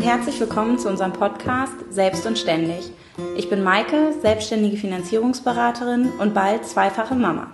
und 0.00 0.06
herzlich 0.06 0.40
willkommen 0.40 0.78
zu 0.78 0.88
unserem 0.88 1.12
Podcast 1.12 1.74
Selbst 1.90 2.24
und 2.24 2.38
Ständig. 2.38 2.90
Ich 3.36 3.50
bin 3.50 3.62
Maike, 3.62 4.14
selbstständige 4.22 4.78
Finanzierungsberaterin 4.78 6.08
und 6.18 6.32
bald 6.32 6.64
zweifache 6.64 7.14
Mama. 7.14 7.48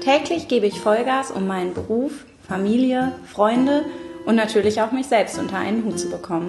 Täglich 0.00 0.46
gebe 0.46 0.66
ich 0.66 0.78
Vollgas, 0.78 1.32
um 1.32 1.48
meinen 1.48 1.74
Beruf, 1.74 2.12
Familie, 2.46 3.16
Freunde 3.26 3.84
und 4.24 4.36
natürlich 4.36 4.82
auch 4.82 4.92
mich 4.92 5.08
selbst 5.08 5.36
unter 5.36 5.58
einen 5.58 5.84
Hut 5.84 5.98
zu 5.98 6.10
bekommen. 6.10 6.48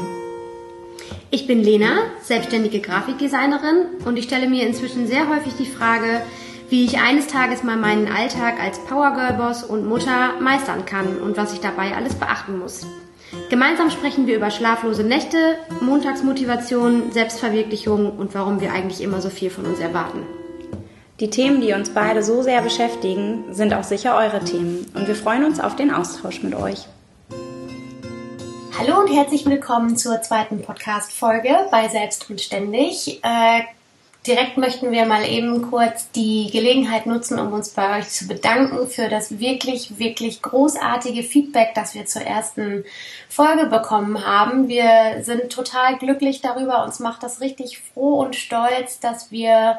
Ich 1.32 1.48
bin 1.48 1.64
Lena, 1.64 2.04
selbstständige 2.22 2.80
Grafikdesignerin 2.80 4.06
und 4.06 4.18
ich 4.18 4.26
stelle 4.26 4.48
mir 4.48 4.68
inzwischen 4.68 5.08
sehr 5.08 5.28
häufig 5.28 5.54
die 5.58 5.66
Frage, 5.66 6.22
wie 6.70 6.86
ich 6.86 7.00
eines 7.00 7.26
Tages 7.26 7.64
mal 7.64 7.78
meinen 7.78 8.08
Alltag 8.08 8.62
als 8.62 8.78
Powergirl-Boss 8.78 9.64
und 9.64 9.88
Mutter 9.88 10.40
meistern 10.40 10.86
kann 10.86 11.18
und 11.18 11.36
was 11.36 11.52
ich 11.52 11.62
dabei 11.62 11.96
alles 11.96 12.14
beachten 12.14 12.60
muss. 12.60 12.86
Gemeinsam 13.50 13.92
sprechen 13.92 14.28
wir 14.28 14.36
über 14.36 14.52
schlaflose 14.52 15.04
Nächte, 15.04 15.58
Montagsmotivation, 15.82 17.12
Selbstverwirklichung 17.12 18.18
und 18.18 18.34
warum 18.34 18.60
wir 18.60 18.74
eigentlich 18.74 19.02
immer 19.02 19.22
so 19.22 19.30
viel 19.30 19.50
von 19.50 19.66
uns 19.66 19.80
erwarten. 19.80 20.24
Die 21.20 21.30
Themen, 21.30 21.62
die 21.62 21.74
uns 21.74 21.92
beide 21.92 22.24
so 22.24 22.42
sehr 22.42 22.62
beschäftigen, 22.62 23.46
sind 23.54 23.74
auch 23.74 23.84
sicher 23.84 24.18
eure 24.18 24.44
Themen 24.44 24.86
und 24.96 25.08
wir 25.08 25.16
freuen 25.16 25.46
uns 25.46 25.60
auf 25.60 25.76
den 25.76 25.92
Austausch 25.92 26.44
mit 26.44 26.56
euch. 26.56 26.88
Hallo 28.78 29.00
und 29.00 29.08
herzlich 29.08 29.46
willkommen 29.46 29.96
zur 29.96 30.22
zweiten 30.22 30.62
Podcast-Folge 30.62 31.68
bei 31.72 31.88
Selbst 31.88 32.30
und 32.30 32.42
Ständig. 32.42 33.22
Äh, 33.24 33.62
Direkt 34.28 34.58
möchten 34.58 34.92
wir 34.92 35.06
mal 35.06 35.24
eben 35.28 35.70
kurz 35.70 36.10
die 36.12 36.50
Gelegenheit 36.52 37.06
nutzen, 37.06 37.38
um 37.38 37.54
uns 37.54 37.70
bei 37.70 38.00
euch 38.00 38.10
zu 38.10 38.28
bedanken 38.28 38.88
für 38.88 39.08
das 39.08 39.40
wirklich, 39.40 40.00
wirklich 40.00 40.42
großartige 40.42 41.22
Feedback, 41.22 41.76
das 41.76 41.94
wir 41.94 42.06
zur 42.08 42.24
ersten 42.24 42.86
Folge 43.30 43.68
bekommen 43.68 44.26
haben. 44.26 44.68
Wir 44.68 45.22
sind 45.22 45.52
total 45.52 45.98
glücklich 45.98 46.42
darüber. 46.42 46.84
Uns 46.84 47.00
macht 47.00 47.22
das 47.22 47.40
richtig 47.40 47.80
froh 47.80 48.16
und 48.16 48.36
stolz, 48.36 49.00
dass 49.00 49.32
wir 49.32 49.78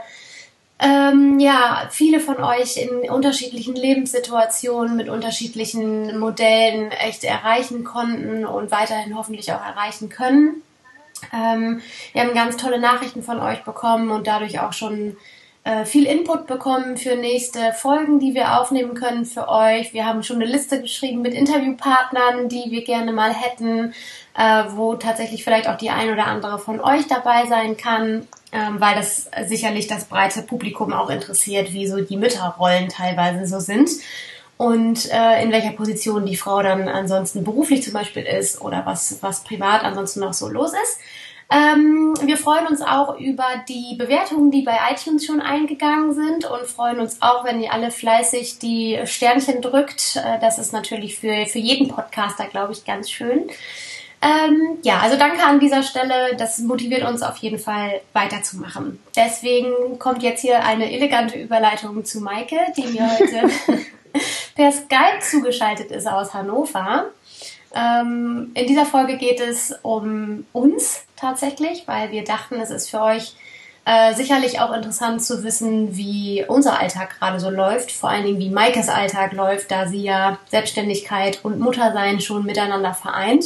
ähm, 0.79 1.41
ja, 1.41 1.89
viele 1.91 2.21
von 2.21 2.43
euch 2.43 2.77
in 2.77 3.11
unterschiedlichen 3.11 3.75
Lebenssituationen 3.75 4.95
mit 4.95 5.09
unterschiedlichen 5.09 6.19
Modellen 6.19 6.93
echt 6.93 7.25
erreichen 7.25 7.83
konnten 7.83 8.45
und 8.45 8.71
weiterhin 8.71 9.17
hoffentlich 9.17 9.53
auch 9.53 9.65
erreichen 9.65 10.09
können. 10.09 10.63
Ähm, 11.33 11.81
wir 12.13 12.23
haben 12.23 12.35
ganz 12.35 12.57
tolle 12.57 12.81
Nachrichten 12.81 13.23
von 13.23 13.41
euch 13.41 13.65
bekommen 13.65 14.11
und 14.11 14.27
dadurch 14.27 14.61
auch 14.61 14.73
schon 14.73 15.17
äh, 15.67 15.85
viel 15.85 16.07
Input 16.07 16.47
bekommen 16.47 16.97
für 16.97 17.17
nächste 17.17 17.73
Folgen, 17.73 18.21
die 18.21 18.35
wir 18.35 18.61
aufnehmen 18.61 18.95
können 18.95 19.25
für 19.25 19.49
euch. 19.49 19.93
Wir 19.93 20.07
haben 20.07 20.23
schon 20.23 20.37
eine 20.37 20.45
Liste 20.45 20.81
geschrieben 20.81 21.23
mit 21.23 21.35
Interviewpartnern, 21.35 22.49
die 22.49 22.71
wir 22.71 22.85
gerne 22.85 23.13
mal 23.13 23.35
hätten, 23.35 23.93
äh, 24.39 24.65
wo 24.71 24.95
tatsächlich 24.95 25.43
vielleicht 25.43 25.69
auch 25.69 25.77
die 25.77 25.91
ein 25.91 26.13
oder 26.13 26.27
andere 26.27 26.61
von 26.61 26.81
euch 26.81 27.09
dabei 27.09 27.47
sein 27.47 27.77
kann, 27.77 28.29
ähm, 28.53 28.81
weil 28.81 28.95
das 28.95 29.29
sicherlich 29.47 29.89
das 29.89 30.05
breite 30.05 30.43
Publikum 30.43 30.93
auch 30.93 31.11
interessiert, 31.11 31.73
wie 31.73 31.89
so 31.89 32.01
die 32.01 32.17
Mütterrollen 32.17 32.89
teilweise 32.89 33.47
so 33.47 33.59
sind 33.59 33.91
und 34.57 35.11
äh, 35.13 35.43
in 35.43 35.53
welcher 35.53 35.73
Position 35.73 36.27
die 36.27 36.37
Frau 36.37 36.63
dann 36.63 36.89
ansonsten 36.89 37.45
beruflich 37.45 37.83
zum 37.83 37.93
Beispiel 37.93 38.23
ist 38.23 38.61
oder 38.61 38.87
was, 38.87 39.19
was 39.21 39.45
privat 39.45 39.85
ansonsten 39.85 40.21
noch 40.21 40.33
so 40.33 40.49
los 40.49 40.73
ist. 40.73 40.99
Ähm, 41.49 42.15
wir 42.23 42.39
freuen 42.39 42.67
uns 42.67 42.83
auch 42.83 43.21
über 43.21 43.45
die 43.69 43.95
Bewertungen, 43.97 44.51
die 44.51 44.63
bei 44.63 44.77
iTunes 44.91 45.25
schon 45.25 45.41
eingegangen 45.41 46.13
sind 46.13 46.45
und 46.45 46.67
freuen 46.67 46.99
uns 46.99 47.23
auch, 47.23 47.45
wenn 47.45 47.61
ihr 47.61 47.73
alle 47.73 47.93
fleißig 47.93 48.59
die 48.59 48.99
Sternchen 49.05 49.63
drückt. 49.63 50.17
Äh, 50.17 50.41
das 50.41 50.59
ist 50.59 50.73
natürlich 50.73 51.19
für, 51.19 51.47
für 51.47 51.61
jeden 51.61 51.89
Podcaster, 51.89 52.47
glaube 52.47 52.73
ich, 52.73 52.85
ganz 52.85 53.11
schön. 53.11 53.49
Ähm, 54.23 54.79
ja, 54.83 54.99
also 54.99 55.17
danke 55.17 55.45
an 55.45 55.61
dieser 55.61 55.85
Stelle. 55.85 56.35
Das 56.37 56.59
motiviert 56.59 57.09
uns 57.09 57.23
auf 57.23 57.37
jeden 57.37 57.59
Fall 57.59 58.01
weiterzumachen. 58.13 58.99
Deswegen 59.15 60.01
kommt 60.01 60.25
jetzt 60.25 60.41
hier 60.41 60.65
eine 60.65 60.91
elegante 60.91 61.39
Überleitung 61.39 62.05
zu 62.05 62.21
Maike, 62.21 62.59
die 62.77 62.87
mir 62.89 63.09
heute 63.09 63.51
per 64.55 64.73
Skype 64.73 65.21
zugeschaltet 65.21 65.91
ist 65.91 66.07
aus 66.07 66.35
Hannover. 66.35 67.07
Ähm, 67.75 68.53
in 68.55 68.67
dieser 68.67 68.87
Folge 68.87 69.17
geht 69.17 69.41
es 69.41 69.75
um 69.83 70.47
uns 70.53 71.05
tatsächlich, 71.17 71.85
weil 71.87 72.11
wir 72.11 72.25
dachten, 72.25 72.57
es 72.57 72.71
ist 72.71 72.91
für 72.91 73.03
euch 73.03 73.35
äh, 73.87 74.15
sicherlich 74.15 74.61
auch 74.61 74.73
interessant 74.73 75.23
zu 75.23 75.45
wissen, 75.45 75.97
wie 75.97 76.45
unser 76.49 76.81
Alltag 76.81 77.19
gerade 77.19 77.39
so 77.39 77.51
läuft, 77.51 77.93
vor 77.93 78.11
allen 78.11 78.25
Dingen 78.25 78.41
wie 78.41 78.51
Maikes 78.51 78.89
Alltag 78.89 79.33
läuft, 79.33 79.71
da 79.71 79.87
sie 79.87 80.03
ja 80.03 80.39
Selbstständigkeit 80.49 81.45
und 81.45 81.61
Muttersein 81.61 82.21
schon 82.21 82.45
miteinander 82.45 82.95
vereint. 82.95 83.45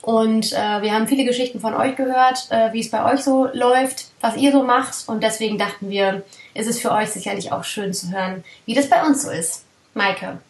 Und 0.00 0.52
äh, 0.54 0.82
wir 0.82 0.94
haben 0.94 1.08
viele 1.08 1.24
Geschichten 1.24 1.60
von 1.60 1.74
euch 1.74 1.96
gehört, 1.96 2.46
äh, 2.50 2.72
wie 2.72 2.80
es 2.80 2.90
bei 2.90 3.12
euch 3.12 3.20
so 3.20 3.48
läuft, 3.52 4.06
was 4.22 4.36
ihr 4.36 4.50
so 4.50 4.62
macht. 4.62 5.08
Und 5.08 5.22
deswegen 5.22 5.58
dachten 5.58 5.90
wir, 5.90 6.22
ist 6.54 6.68
es 6.68 6.80
für 6.80 6.92
euch 6.92 7.10
sicherlich 7.10 7.52
auch 7.52 7.64
schön 7.64 7.92
zu 7.92 8.12
hören, 8.12 8.44
wie 8.64 8.74
das 8.74 8.88
bei 8.88 9.04
uns 9.04 9.24
so 9.24 9.30
ist. 9.30 9.65
Maike, 9.96 10.40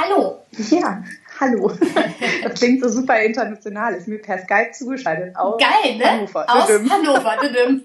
hallo. 0.00 0.40
Ja, 0.50 1.04
hallo. 1.38 1.70
Das 2.42 2.54
klingt 2.54 2.82
so 2.82 2.88
super 2.88 3.20
international. 3.22 3.94
Ist 3.94 4.08
mir 4.08 4.18
per 4.18 4.38
Skype 4.38 4.72
zugeschaltet. 4.72 5.36
Aus 5.36 5.60
Geil, 5.60 5.96
ne? 5.96 6.04
Hannover. 6.10 6.44
Aus 6.48 6.66
Düdüm. 6.66 6.90
Hannover. 6.90 7.36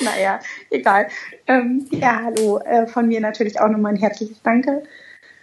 naja, 0.00 0.40
egal. 0.70 1.08
Ähm, 1.46 1.86
ja, 1.90 2.22
hallo. 2.24 2.58
Äh, 2.60 2.86
von 2.86 3.06
mir 3.06 3.20
natürlich 3.20 3.60
auch 3.60 3.68
nochmal 3.68 3.92
ein 3.92 4.00
herzliches 4.00 4.40
Danke 4.42 4.82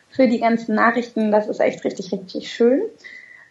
für 0.09 0.27
die 0.27 0.39
ganzen 0.39 0.73
Nachrichten. 0.73 1.31
Das 1.31 1.47
ist 1.47 1.59
echt 1.59 1.83
richtig, 1.83 2.11
richtig 2.11 2.51
schön. 2.51 2.81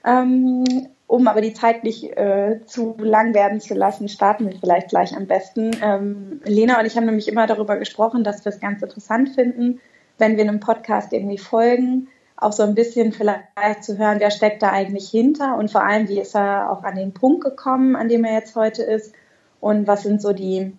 Ähm, 0.04 0.64
um 1.12 1.28
aber 1.28 1.42
die 1.42 1.52
Zeit 1.52 1.84
nicht 1.84 2.16
äh, 2.16 2.60
zu 2.64 2.96
lang 2.98 3.34
werden 3.34 3.60
zu 3.60 3.74
lassen, 3.74 4.08
starten 4.08 4.48
wir 4.48 4.58
vielleicht 4.58 4.88
gleich 4.88 5.14
am 5.14 5.26
besten. 5.26 5.70
Ähm, 5.82 6.40
Lena 6.44 6.80
und 6.80 6.86
ich 6.86 6.96
haben 6.96 7.04
nämlich 7.04 7.28
immer 7.28 7.46
darüber 7.46 7.76
gesprochen, 7.76 8.24
dass 8.24 8.44
wir 8.44 8.50
es 8.50 8.60
ganz 8.60 8.82
interessant 8.82 9.28
finden, 9.28 9.78
wenn 10.22 10.36
wir 10.36 10.44
einem 10.44 10.60
Podcast 10.60 11.12
irgendwie 11.12 11.36
folgen, 11.36 12.06
auch 12.36 12.52
so 12.52 12.62
ein 12.62 12.76
bisschen 12.76 13.12
vielleicht 13.12 13.82
zu 13.82 13.98
hören, 13.98 14.20
wer 14.20 14.30
steckt 14.30 14.62
da 14.62 14.70
eigentlich 14.70 15.10
hinter 15.10 15.58
und 15.58 15.72
vor 15.72 15.84
allem, 15.84 16.08
wie 16.08 16.20
ist 16.20 16.36
er 16.36 16.70
auch 16.70 16.84
an 16.84 16.94
den 16.94 17.12
Punkt 17.12 17.42
gekommen, 17.42 17.96
an 17.96 18.08
dem 18.08 18.24
er 18.24 18.34
jetzt 18.34 18.54
heute 18.54 18.84
ist 18.84 19.12
und 19.60 19.88
was 19.88 20.04
sind 20.04 20.22
so 20.22 20.32
die 20.32 20.72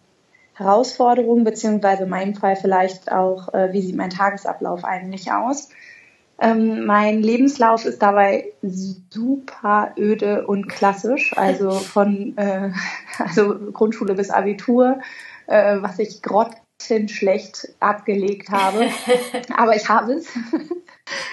Herausforderungen, 0.53 1.43
beziehungsweise 1.43 2.03
in 2.03 2.09
meinem 2.09 2.35
Fall 2.35 2.55
vielleicht 2.55 3.11
auch, 3.11 3.53
äh, 3.53 3.73
wie 3.73 3.81
sieht 3.81 3.97
mein 3.97 4.11
Tagesablauf 4.11 4.85
eigentlich 4.85 5.33
aus. 5.33 5.67
Ähm, 6.39 6.85
mein 6.85 7.21
Lebenslauf 7.21 7.83
ist 7.83 8.01
dabei 8.01 8.53
super 8.61 9.91
öde 9.97 10.47
und 10.47 10.69
klassisch, 10.69 11.33
also 11.35 11.71
von 11.71 12.37
äh, 12.37 12.71
also 13.19 13.55
Grundschule 13.73 14.13
bis 14.13 14.29
Abitur, 14.29 14.99
äh, 15.47 15.81
was 15.81 15.99
ich 15.99 16.21
grott 16.21 16.51
schlecht 17.09 17.69
abgelegt 17.79 18.49
habe. 18.49 18.87
Aber 19.55 19.75
ich 19.75 19.87
habe 19.89 20.13
es. 20.13 20.27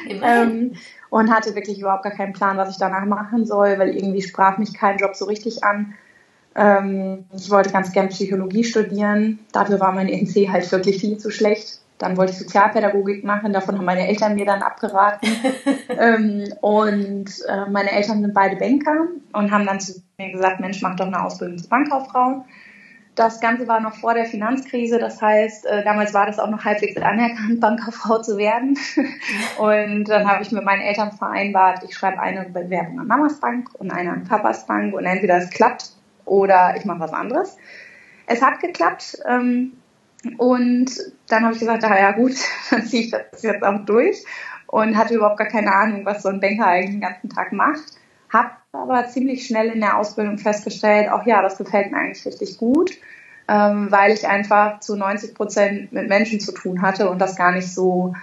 ähm, 0.08 0.74
und 1.10 1.34
hatte 1.34 1.54
wirklich 1.54 1.80
überhaupt 1.80 2.04
gar 2.04 2.12
keinen 2.12 2.32
Plan, 2.32 2.56
was 2.56 2.70
ich 2.70 2.78
danach 2.78 3.04
machen 3.04 3.44
soll, 3.44 3.78
weil 3.78 3.94
irgendwie 3.94 4.22
sprach 4.22 4.58
mich 4.58 4.74
kein 4.74 4.98
Job 4.98 5.14
so 5.16 5.24
richtig 5.26 5.64
an. 5.64 5.94
Ähm, 6.54 7.24
ich 7.34 7.50
wollte 7.50 7.70
ganz 7.70 7.92
gern 7.92 8.08
Psychologie 8.08 8.64
studieren. 8.64 9.40
Dafür 9.52 9.80
war 9.80 9.92
mein 9.92 10.08
NC 10.08 10.48
halt 10.50 10.70
wirklich 10.72 11.00
viel 11.00 11.18
zu 11.18 11.30
schlecht. 11.30 11.80
Dann 11.98 12.16
wollte 12.16 12.32
ich 12.32 12.38
Sozialpädagogik 12.38 13.24
machen. 13.24 13.52
Davon 13.52 13.76
haben 13.76 13.84
meine 13.84 14.08
Eltern 14.08 14.34
mir 14.34 14.46
dann 14.46 14.62
abgeraten. 14.62 15.28
ähm, 15.98 16.44
und 16.60 17.26
äh, 17.46 17.70
meine 17.70 17.92
Eltern 17.92 18.22
sind 18.22 18.32
beide 18.32 18.56
Banker 18.56 19.08
und 19.32 19.50
haben 19.50 19.66
dann 19.66 19.80
zu 19.80 20.00
mir 20.18 20.32
gesagt, 20.32 20.60
Mensch, 20.60 20.80
mach 20.80 20.96
doch 20.96 21.06
eine 21.06 21.22
Ausbildung 21.22 21.58
zur 21.58 21.68
Bankkauffrau. 21.68 22.44
Das 23.20 23.38
Ganze 23.38 23.68
war 23.68 23.80
noch 23.80 23.96
vor 23.96 24.14
der 24.14 24.24
Finanzkrise, 24.24 24.98
das 24.98 25.20
heißt, 25.20 25.66
äh, 25.66 25.84
damals 25.84 26.14
war 26.14 26.24
das 26.24 26.38
auch 26.38 26.48
noch 26.48 26.64
halbwegs 26.64 26.96
anerkannt, 26.96 27.60
Bankerfrau 27.60 28.22
zu 28.22 28.38
werden. 28.38 28.78
und 29.58 30.06
dann 30.06 30.26
habe 30.26 30.42
ich 30.42 30.52
mit 30.52 30.64
meinen 30.64 30.80
Eltern 30.80 31.12
vereinbart, 31.12 31.84
ich 31.84 31.94
schreibe 31.94 32.18
eine 32.18 32.48
Bewerbung 32.48 32.98
an 32.98 33.06
Mamas 33.06 33.38
Bank 33.38 33.68
und 33.74 33.90
eine 33.90 34.12
an 34.12 34.24
Papas 34.24 34.64
Bank 34.64 34.94
und 34.94 35.04
entweder 35.04 35.36
es 35.36 35.50
klappt 35.50 35.90
oder 36.24 36.76
ich 36.78 36.86
mache 36.86 37.00
was 37.00 37.12
anderes. 37.12 37.58
Es 38.24 38.40
hat 38.40 38.58
geklappt 38.60 39.18
ähm, 39.28 39.74
und 40.38 40.90
dann 41.28 41.42
habe 41.44 41.52
ich 41.52 41.60
gesagt, 41.60 41.84
ah 41.84 42.00
ja 42.00 42.12
gut, 42.12 42.32
dann 42.70 42.86
ziehe 42.86 43.02
ich 43.02 43.10
das 43.10 43.42
jetzt 43.42 43.62
auch 43.62 43.84
durch 43.84 44.24
und 44.66 44.96
hatte 44.96 45.12
überhaupt 45.12 45.36
gar 45.36 45.48
keine 45.48 45.74
Ahnung, 45.74 46.06
was 46.06 46.22
so 46.22 46.30
ein 46.30 46.40
Banker 46.40 46.68
eigentlich 46.68 46.92
den 46.92 47.02
ganzen 47.02 47.28
Tag 47.28 47.52
macht. 47.52 47.98
Hab 48.32 48.59
aber 48.72 49.08
ziemlich 49.08 49.46
schnell 49.46 49.68
in 49.68 49.80
der 49.80 49.98
Ausbildung 49.98 50.38
festgestellt, 50.38 51.10
auch 51.10 51.26
ja, 51.26 51.42
das 51.42 51.58
gefällt 51.58 51.90
mir 51.90 51.98
eigentlich 51.98 52.24
richtig 52.24 52.58
gut, 52.58 52.92
ähm, 53.48 53.90
weil 53.90 54.12
ich 54.12 54.26
einfach 54.26 54.80
zu 54.80 54.96
90 54.96 55.34
Prozent 55.34 55.92
mit 55.92 56.08
Menschen 56.08 56.40
zu 56.40 56.52
tun 56.52 56.82
hatte 56.82 57.10
und 57.10 57.18
das 57.18 57.36
gar 57.36 57.52
nicht 57.52 57.72
so 57.72 58.14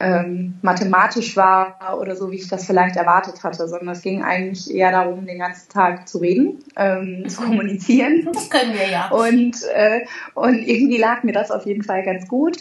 ähm, 0.00 0.58
mathematisch 0.60 1.36
war 1.36 1.98
oder 1.98 2.16
so, 2.16 2.30
wie 2.30 2.36
ich 2.36 2.48
das 2.48 2.66
vielleicht 2.66 2.96
erwartet 2.96 3.42
hatte, 3.42 3.66
sondern 3.68 3.90
es 3.90 4.02
ging 4.02 4.22
eigentlich 4.22 4.74
eher 4.74 4.90
darum, 4.90 5.24
den 5.24 5.38
ganzen 5.38 5.70
Tag 5.70 6.08
zu 6.08 6.18
reden, 6.18 6.58
ähm, 6.76 7.24
zu 7.28 7.42
kommunizieren. 7.42 8.28
Das 8.32 8.50
können 8.50 8.74
wir 8.74 8.88
ja. 8.88 9.08
Und, 9.10 9.62
äh, 9.74 10.04
und 10.34 10.58
irgendwie 10.58 10.98
lag 10.98 11.22
mir 11.22 11.32
das 11.32 11.50
auf 11.50 11.64
jeden 11.64 11.82
Fall 11.82 12.02
ganz 12.02 12.28
gut. 12.28 12.58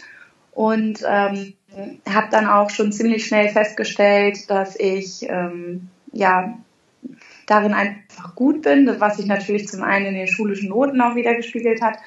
Und 0.52 1.04
ähm, 1.06 1.56
habe 2.08 2.28
dann 2.30 2.48
auch 2.48 2.70
schon 2.70 2.92
ziemlich 2.92 3.26
schnell 3.26 3.50
festgestellt, 3.50 4.50
dass 4.52 4.76
ich 4.80 5.28
ähm, 5.28 5.90
ja 6.12 6.54
darin 7.54 7.74
einfach 7.74 8.36
gut 8.36 8.64
bin, 8.64 8.90
was 9.00 9.18
sich 9.18 9.28
natürlich 9.28 9.68
zum 9.68 9.84
einen 9.84 10.08
in 10.08 10.16
den 10.16 10.28
schulischen 10.28 10.70
Noten 10.70 11.00
auch 11.02 11.16
wieder 11.16 11.36
gespiegelt 11.36 11.82
hat, 11.82 11.98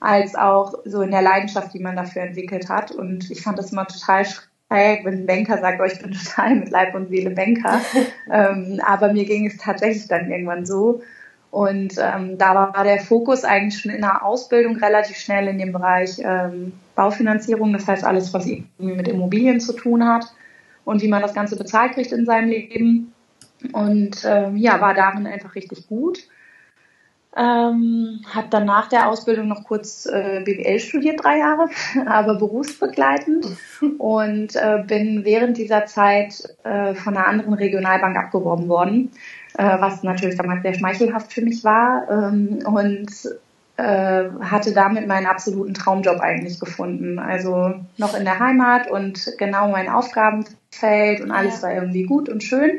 als 0.00 0.34
auch 0.34 0.74
so 0.84 1.00
in 1.02 1.10
der 1.10 1.22
Leidenschaft, 1.22 1.72
die 1.74 1.78
man 1.78 1.96
dafür 1.96 2.22
entwickelt 2.22 2.68
hat. 2.68 2.90
Und 2.90 3.30
ich 3.30 3.42
fand 3.42 3.58
das 3.58 3.72
immer 3.72 3.86
total 3.86 4.24
schräg, 4.24 5.04
wenn 5.04 5.14
ein 5.14 5.26
Banker 5.26 5.58
sagt, 5.58 5.80
oh, 5.80 5.84
ich 5.84 6.00
bin 6.00 6.12
total 6.24 6.56
mit 6.56 6.70
Leib 6.70 6.94
und 6.94 7.08
Seele 7.08 7.30
Banker. 7.30 7.80
ähm, 8.32 8.80
aber 8.84 9.12
mir 9.12 9.24
ging 9.24 9.46
es 9.46 9.56
tatsächlich 9.58 10.08
dann 10.08 10.30
irgendwann 10.30 10.66
so. 10.66 11.02
Und 11.52 11.94
ähm, 11.98 12.36
da 12.36 12.54
war 12.54 12.84
der 12.84 13.00
Fokus 13.00 13.44
eigentlich 13.44 13.80
schon 13.80 13.92
in 13.92 14.02
der 14.02 14.24
Ausbildung 14.24 14.76
relativ 14.76 15.16
schnell 15.16 15.46
in 15.48 15.58
dem 15.58 15.72
Bereich 15.72 16.18
ähm, 16.18 16.72
Baufinanzierung, 16.96 17.72
das 17.72 17.86
heißt 17.86 18.04
alles, 18.04 18.34
was 18.34 18.46
irgendwie 18.46 18.94
mit 18.94 19.08
Immobilien 19.08 19.60
zu 19.60 19.72
tun 19.72 20.06
hat 20.06 20.26
und 20.84 21.00
wie 21.00 21.08
man 21.08 21.22
das 21.22 21.32
Ganze 21.32 21.56
bezahlt 21.56 21.92
kriegt 21.92 22.12
in 22.12 22.26
seinem 22.26 22.48
Leben. 22.48 23.12
Und 23.72 24.24
ähm, 24.24 24.56
ja, 24.56 24.80
war 24.80 24.94
darin 24.94 25.26
einfach 25.26 25.54
richtig 25.54 25.86
gut. 25.88 26.28
Ähm, 27.36 28.22
habe 28.32 28.46
dann 28.48 28.64
nach 28.64 28.88
der 28.88 29.10
Ausbildung 29.10 29.46
noch 29.46 29.64
kurz 29.64 30.06
äh, 30.06 30.40
BWL 30.42 30.78
studiert, 30.78 31.22
drei 31.22 31.38
Jahre, 31.38 31.68
aber 32.06 32.36
berufsbegleitend 32.36 33.46
und 33.98 34.56
äh, 34.56 34.82
bin 34.86 35.26
während 35.26 35.58
dieser 35.58 35.84
Zeit 35.84 36.42
äh, 36.64 36.94
von 36.94 37.14
einer 37.14 37.26
anderen 37.26 37.52
Regionalbank 37.52 38.16
abgeworben 38.16 38.68
worden, 38.68 39.10
äh, 39.58 39.64
was 39.64 40.02
natürlich 40.02 40.38
damals 40.38 40.62
sehr 40.62 40.72
schmeichelhaft 40.72 41.30
für 41.30 41.42
mich 41.42 41.62
war 41.62 42.08
ähm, 42.10 42.60
und 42.64 43.10
äh, 43.76 44.30
hatte 44.40 44.72
damit 44.72 45.06
meinen 45.06 45.26
absoluten 45.26 45.74
Traumjob 45.74 46.20
eigentlich 46.20 46.58
gefunden. 46.58 47.18
Also 47.18 47.74
noch 47.98 48.16
in 48.16 48.24
der 48.24 48.38
Heimat 48.38 48.90
und 48.90 49.34
genau 49.36 49.68
mein 49.68 49.90
Aufgabenfeld 49.90 51.20
und 51.20 51.30
alles 51.30 51.62
war 51.62 51.74
irgendwie 51.74 52.04
gut 52.04 52.30
und 52.30 52.42
schön. 52.42 52.78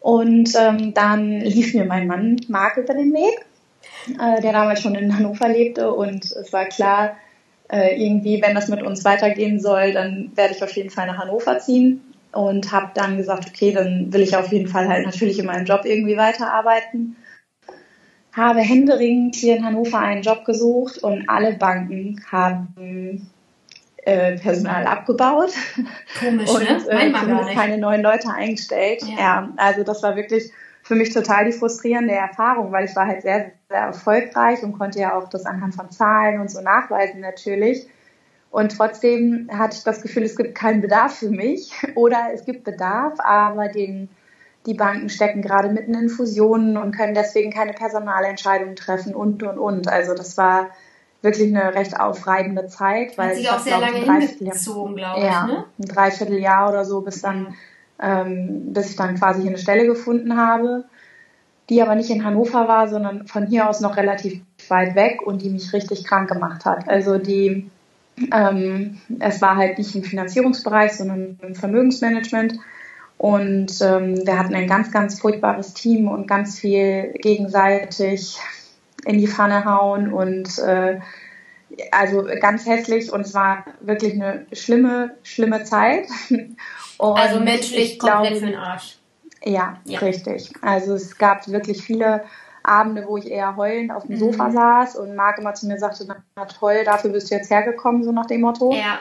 Und 0.00 0.54
ähm, 0.56 0.94
dann 0.94 1.40
lief 1.40 1.74
mir 1.74 1.84
mein 1.84 2.06
Mann 2.06 2.36
Marc 2.48 2.76
über 2.76 2.94
den 2.94 3.12
Weg 3.12 3.46
äh, 4.18 4.40
der 4.40 4.52
damals 4.52 4.82
schon 4.82 4.94
in 4.94 5.16
Hannover 5.16 5.48
lebte 5.48 5.92
und 5.92 6.24
es 6.24 6.52
war 6.52 6.66
klar, 6.66 7.16
äh, 7.70 8.02
irgendwie, 8.02 8.40
wenn 8.40 8.54
das 8.54 8.68
mit 8.68 8.82
uns 8.82 9.04
weitergehen 9.04 9.60
soll, 9.60 9.92
dann 9.92 10.32
werde 10.34 10.54
ich 10.54 10.62
auf 10.62 10.72
jeden 10.72 10.90
Fall 10.90 11.06
nach 11.06 11.18
Hannover 11.18 11.58
ziehen 11.58 12.00
und 12.32 12.72
habe 12.72 12.90
dann 12.94 13.16
gesagt, 13.16 13.46
okay, 13.48 13.72
dann 13.72 14.12
will 14.12 14.22
ich 14.22 14.36
auf 14.36 14.50
jeden 14.52 14.68
Fall 14.68 14.88
halt 14.88 15.04
natürlich 15.04 15.38
in 15.38 15.46
meinem 15.46 15.66
Job 15.66 15.82
irgendwie 15.84 16.16
weiterarbeiten. 16.16 17.16
Habe 18.32 18.60
händeringend 18.60 19.34
hier 19.34 19.56
in 19.56 19.64
Hannover 19.64 19.98
einen 19.98 20.22
Job 20.22 20.44
gesucht 20.44 20.98
und 20.98 21.28
alle 21.28 21.54
Banken 21.54 22.24
haben 22.30 23.30
äh, 24.08 24.38
Personal 24.38 24.86
abgebaut 24.86 25.52
Komisch, 26.18 26.48
und 26.48 26.62
ne? 26.62 27.12
Mein 27.12 27.48
äh, 27.48 27.54
keine 27.54 27.78
neuen 27.78 28.02
Leute 28.02 28.30
eingestellt. 28.30 29.02
Ja. 29.02 29.18
ja, 29.18 29.48
also 29.56 29.84
das 29.84 30.02
war 30.02 30.16
wirklich 30.16 30.50
für 30.82 30.94
mich 30.94 31.12
total 31.12 31.44
die 31.44 31.52
frustrierende 31.52 32.14
Erfahrung, 32.14 32.72
weil 32.72 32.86
ich 32.86 32.96
war 32.96 33.06
halt 33.06 33.22
sehr, 33.22 33.52
sehr 33.68 33.78
erfolgreich 33.78 34.62
und 34.62 34.78
konnte 34.78 34.98
ja 34.98 35.14
auch 35.14 35.28
das 35.28 35.44
anhand 35.44 35.74
von 35.74 35.90
Zahlen 35.90 36.40
und 36.40 36.50
so 36.50 36.62
nachweisen 36.62 37.20
natürlich. 37.20 37.86
Und 38.50 38.74
trotzdem 38.74 39.50
hatte 39.52 39.76
ich 39.76 39.84
das 39.84 40.00
Gefühl, 40.00 40.22
es 40.22 40.36
gibt 40.36 40.54
keinen 40.54 40.80
Bedarf 40.80 41.18
für 41.18 41.28
mich 41.28 41.72
oder 41.94 42.30
es 42.32 42.46
gibt 42.46 42.64
Bedarf, 42.64 43.18
aber 43.18 43.68
den, 43.68 44.08
die 44.64 44.72
Banken 44.72 45.10
stecken 45.10 45.42
gerade 45.42 45.68
mitten 45.68 45.92
in 45.92 46.08
Fusionen 46.08 46.78
und 46.78 46.96
können 46.96 47.12
deswegen 47.12 47.52
keine 47.52 47.74
Personalentscheidungen 47.74 48.74
treffen 48.74 49.14
und, 49.14 49.42
und, 49.42 49.58
und. 49.58 49.88
Also 49.88 50.14
das 50.14 50.38
war 50.38 50.70
wirklich 51.22 51.54
eine 51.54 51.74
recht 51.74 51.98
aufreibende 51.98 52.66
Zeit. 52.68 53.18
Weil 53.18 53.30
Hat 53.30 53.36
sich 53.36 53.50
auch 53.50 53.58
sehr 53.58 53.78
lange 53.78 53.98
hingezogen, 53.98 54.96
glaube 54.96 55.20
ich. 55.20 55.26
Ja, 55.26 55.46
ne? 55.46 55.64
ein 55.78 55.88
Dreivierteljahr 55.88 56.68
oder 56.68 56.84
so, 56.84 57.00
bis 57.00 57.20
dann 57.20 57.54
ähm, 58.00 58.72
bis 58.72 58.90
ich 58.90 58.96
dann 58.96 59.16
quasi 59.16 59.42
hier 59.42 59.50
eine 59.50 59.58
Stelle 59.58 59.86
gefunden 59.86 60.36
habe, 60.36 60.84
die 61.68 61.82
aber 61.82 61.94
nicht 61.94 62.10
in 62.10 62.24
Hannover 62.24 62.68
war, 62.68 62.88
sondern 62.88 63.26
von 63.26 63.46
hier 63.46 63.68
aus 63.68 63.80
noch 63.80 63.96
relativ 63.96 64.40
weit 64.68 64.94
weg 64.94 65.22
und 65.22 65.42
die 65.42 65.50
mich 65.50 65.72
richtig 65.72 66.04
krank 66.04 66.30
gemacht 66.30 66.64
hat. 66.64 66.88
Also 66.88 67.18
die, 67.18 67.70
ähm, 68.32 68.98
es 69.18 69.42
war 69.42 69.56
halt 69.56 69.78
nicht 69.78 69.94
im 69.94 70.04
Finanzierungsbereich, 70.04 70.92
sondern 70.92 71.38
im 71.42 71.54
Vermögensmanagement. 71.54 72.54
Und 73.18 73.80
ähm, 73.82 74.24
wir 74.24 74.38
hatten 74.38 74.54
ein 74.54 74.68
ganz, 74.68 74.92
ganz 74.92 75.20
furchtbares 75.20 75.74
Team 75.74 76.06
und 76.08 76.28
ganz 76.28 76.58
viel 76.58 77.12
gegenseitig 77.14 78.38
in 79.04 79.18
die 79.18 79.28
Pfanne 79.28 79.64
hauen 79.64 80.12
und 80.12 80.58
äh, 80.58 81.00
also 81.92 82.26
ganz 82.40 82.66
hässlich 82.66 83.12
und 83.12 83.22
es 83.22 83.34
war 83.34 83.64
wirklich 83.80 84.14
eine 84.14 84.46
schlimme, 84.52 85.16
schlimme 85.22 85.64
Zeit. 85.64 86.06
Und 86.98 87.16
also 87.16 87.38
menschlich 87.38 87.96
komplett 87.96 88.22
glaube, 88.22 88.40
für 88.40 88.46
den 88.46 88.56
Arsch. 88.56 88.98
Ja, 89.44 89.78
ja, 89.84 90.00
richtig. 90.00 90.52
Also 90.62 90.94
es 90.94 91.16
gab 91.16 91.46
wirklich 91.46 91.80
viele 91.80 92.24
Abende, 92.64 93.06
wo 93.06 93.16
ich 93.16 93.30
eher 93.30 93.56
heulend 93.56 93.92
auf 93.92 94.06
dem 94.06 94.16
mhm. 94.16 94.18
Sofa 94.18 94.50
saß 94.50 94.96
und 94.96 95.14
Marc 95.14 95.38
immer 95.38 95.54
zu 95.54 95.68
mir 95.68 95.78
sagte, 95.78 96.06
na 96.08 96.44
toll, 96.46 96.82
dafür 96.84 97.10
bist 97.10 97.30
du 97.30 97.36
jetzt 97.36 97.50
hergekommen, 97.50 98.02
so 98.02 98.10
nach 98.10 98.26
dem 98.26 98.40
Motto. 98.40 98.72
Ja. 98.72 98.98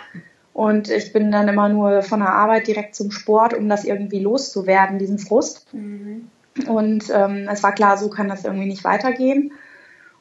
Und 0.54 0.90
ich 0.90 1.12
bin 1.12 1.32
dann 1.32 1.48
immer 1.48 1.70
nur 1.70 2.02
von 2.02 2.20
der 2.20 2.34
Arbeit 2.34 2.68
direkt 2.68 2.96
zum 2.96 3.12
Sport, 3.12 3.54
um 3.54 3.68
das 3.70 3.84
irgendwie 3.84 4.20
loszuwerden, 4.20 5.00
diesen 5.00 5.20
Frust. 5.20 5.72
Mhm. 5.74 6.30
Und 6.68 7.10
ähm, 7.12 7.48
es 7.52 7.62
war 7.62 7.74
klar, 7.74 7.98
so 7.98 8.10
kann 8.10 8.28
das 8.28 8.44
irgendwie 8.44 8.68
nicht 8.68 8.84
weitergehen. 8.84 9.52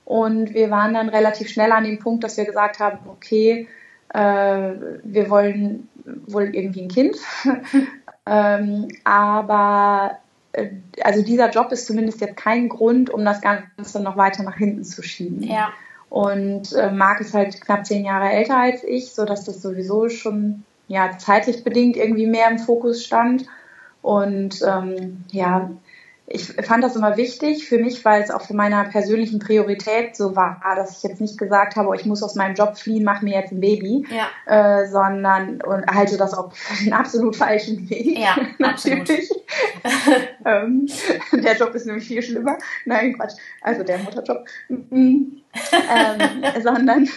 Und 0.06 0.54
wir 0.54 0.70
waren 0.70 0.94
dann 0.94 1.08
relativ 1.08 1.48
schnell 1.48 1.72
an 1.72 1.82
dem 1.82 1.98
Punkt, 1.98 2.22
dass 2.22 2.36
wir 2.36 2.44
gesagt 2.44 2.78
haben, 2.78 2.98
okay, 3.08 3.66
äh, 4.14 4.70
wir 5.02 5.28
wollen 5.28 5.88
wohl 6.26 6.54
irgendwie 6.54 6.82
ein 6.82 6.88
Kind. 6.88 7.16
ähm, 8.26 8.86
aber 9.02 10.18
äh, 10.52 10.68
also 11.02 11.22
dieser 11.22 11.50
Job 11.50 11.72
ist 11.72 11.86
zumindest 11.86 12.20
jetzt 12.20 12.36
kein 12.36 12.68
Grund, 12.68 13.10
um 13.10 13.24
das 13.24 13.40
Ganze 13.40 14.00
noch 14.00 14.16
weiter 14.16 14.44
nach 14.44 14.56
hinten 14.56 14.84
zu 14.84 15.02
schieben. 15.02 15.42
Ja. 15.42 15.72
Und 16.08 16.72
äh, 16.72 16.92
Marc 16.92 17.20
ist 17.20 17.34
halt 17.34 17.60
knapp 17.60 17.84
zehn 17.84 18.04
Jahre 18.04 18.30
älter 18.30 18.56
als 18.56 18.84
ich, 18.84 19.12
sodass 19.12 19.44
das 19.44 19.60
sowieso 19.60 20.08
schon 20.08 20.62
ja 20.86 21.18
zeitlich 21.18 21.64
bedingt 21.64 21.96
irgendwie 21.96 22.26
mehr 22.26 22.48
im 22.48 22.60
Fokus 22.60 23.04
stand. 23.04 23.46
Und 24.02 24.62
ähm, 24.62 25.24
ja, 25.32 25.68
ich 26.28 26.44
fand 26.67 26.82
das 26.82 26.96
immer 26.96 27.17
wichtig 27.17 27.69
für 27.69 27.78
mich, 27.78 28.05
weil 28.05 28.20
es 28.20 28.32
auch 28.32 28.43
von 28.43 28.56
meiner 28.56 28.84
persönlichen 28.84 29.38
Priorität 29.38 30.17
so 30.17 30.34
war, 30.34 30.61
dass 30.75 30.96
ich 30.96 31.02
jetzt 31.05 31.20
nicht 31.20 31.38
gesagt 31.38 31.76
habe, 31.76 31.88
oh, 31.88 31.94
ich 31.94 32.05
muss 32.05 32.23
aus 32.23 32.34
meinem 32.34 32.56
Job 32.56 32.76
fliehen, 32.76 33.05
mach 33.05 33.23
mir 33.23 33.38
jetzt 33.38 33.52
ein 33.52 33.61
Baby, 33.61 34.05
ja. 34.11 34.80
äh, 34.80 34.88
sondern 34.88 35.61
und 35.61 35.87
halte 35.87 36.16
das 36.16 36.35
auch 36.35 36.52
für 36.52 36.83
einen 36.83 36.92
absolut 36.95 37.37
falschen 37.37 37.88
Weg. 37.88 38.18
Ja, 38.18 38.37
natürlich. 38.59 39.30
ähm, 40.45 40.88
der 41.33 41.56
Job 41.56 41.75
ist 41.75 41.87
nämlich 41.87 42.09
viel 42.09 42.23
schlimmer. 42.23 42.59
Nein, 42.85 43.14
Quatsch. 43.14 43.35
Also 43.61 43.85
der 43.85 43.99
Mutterjob. 43.99 44.45
ähm, 44.68 45.42
sondern 46.61 47.09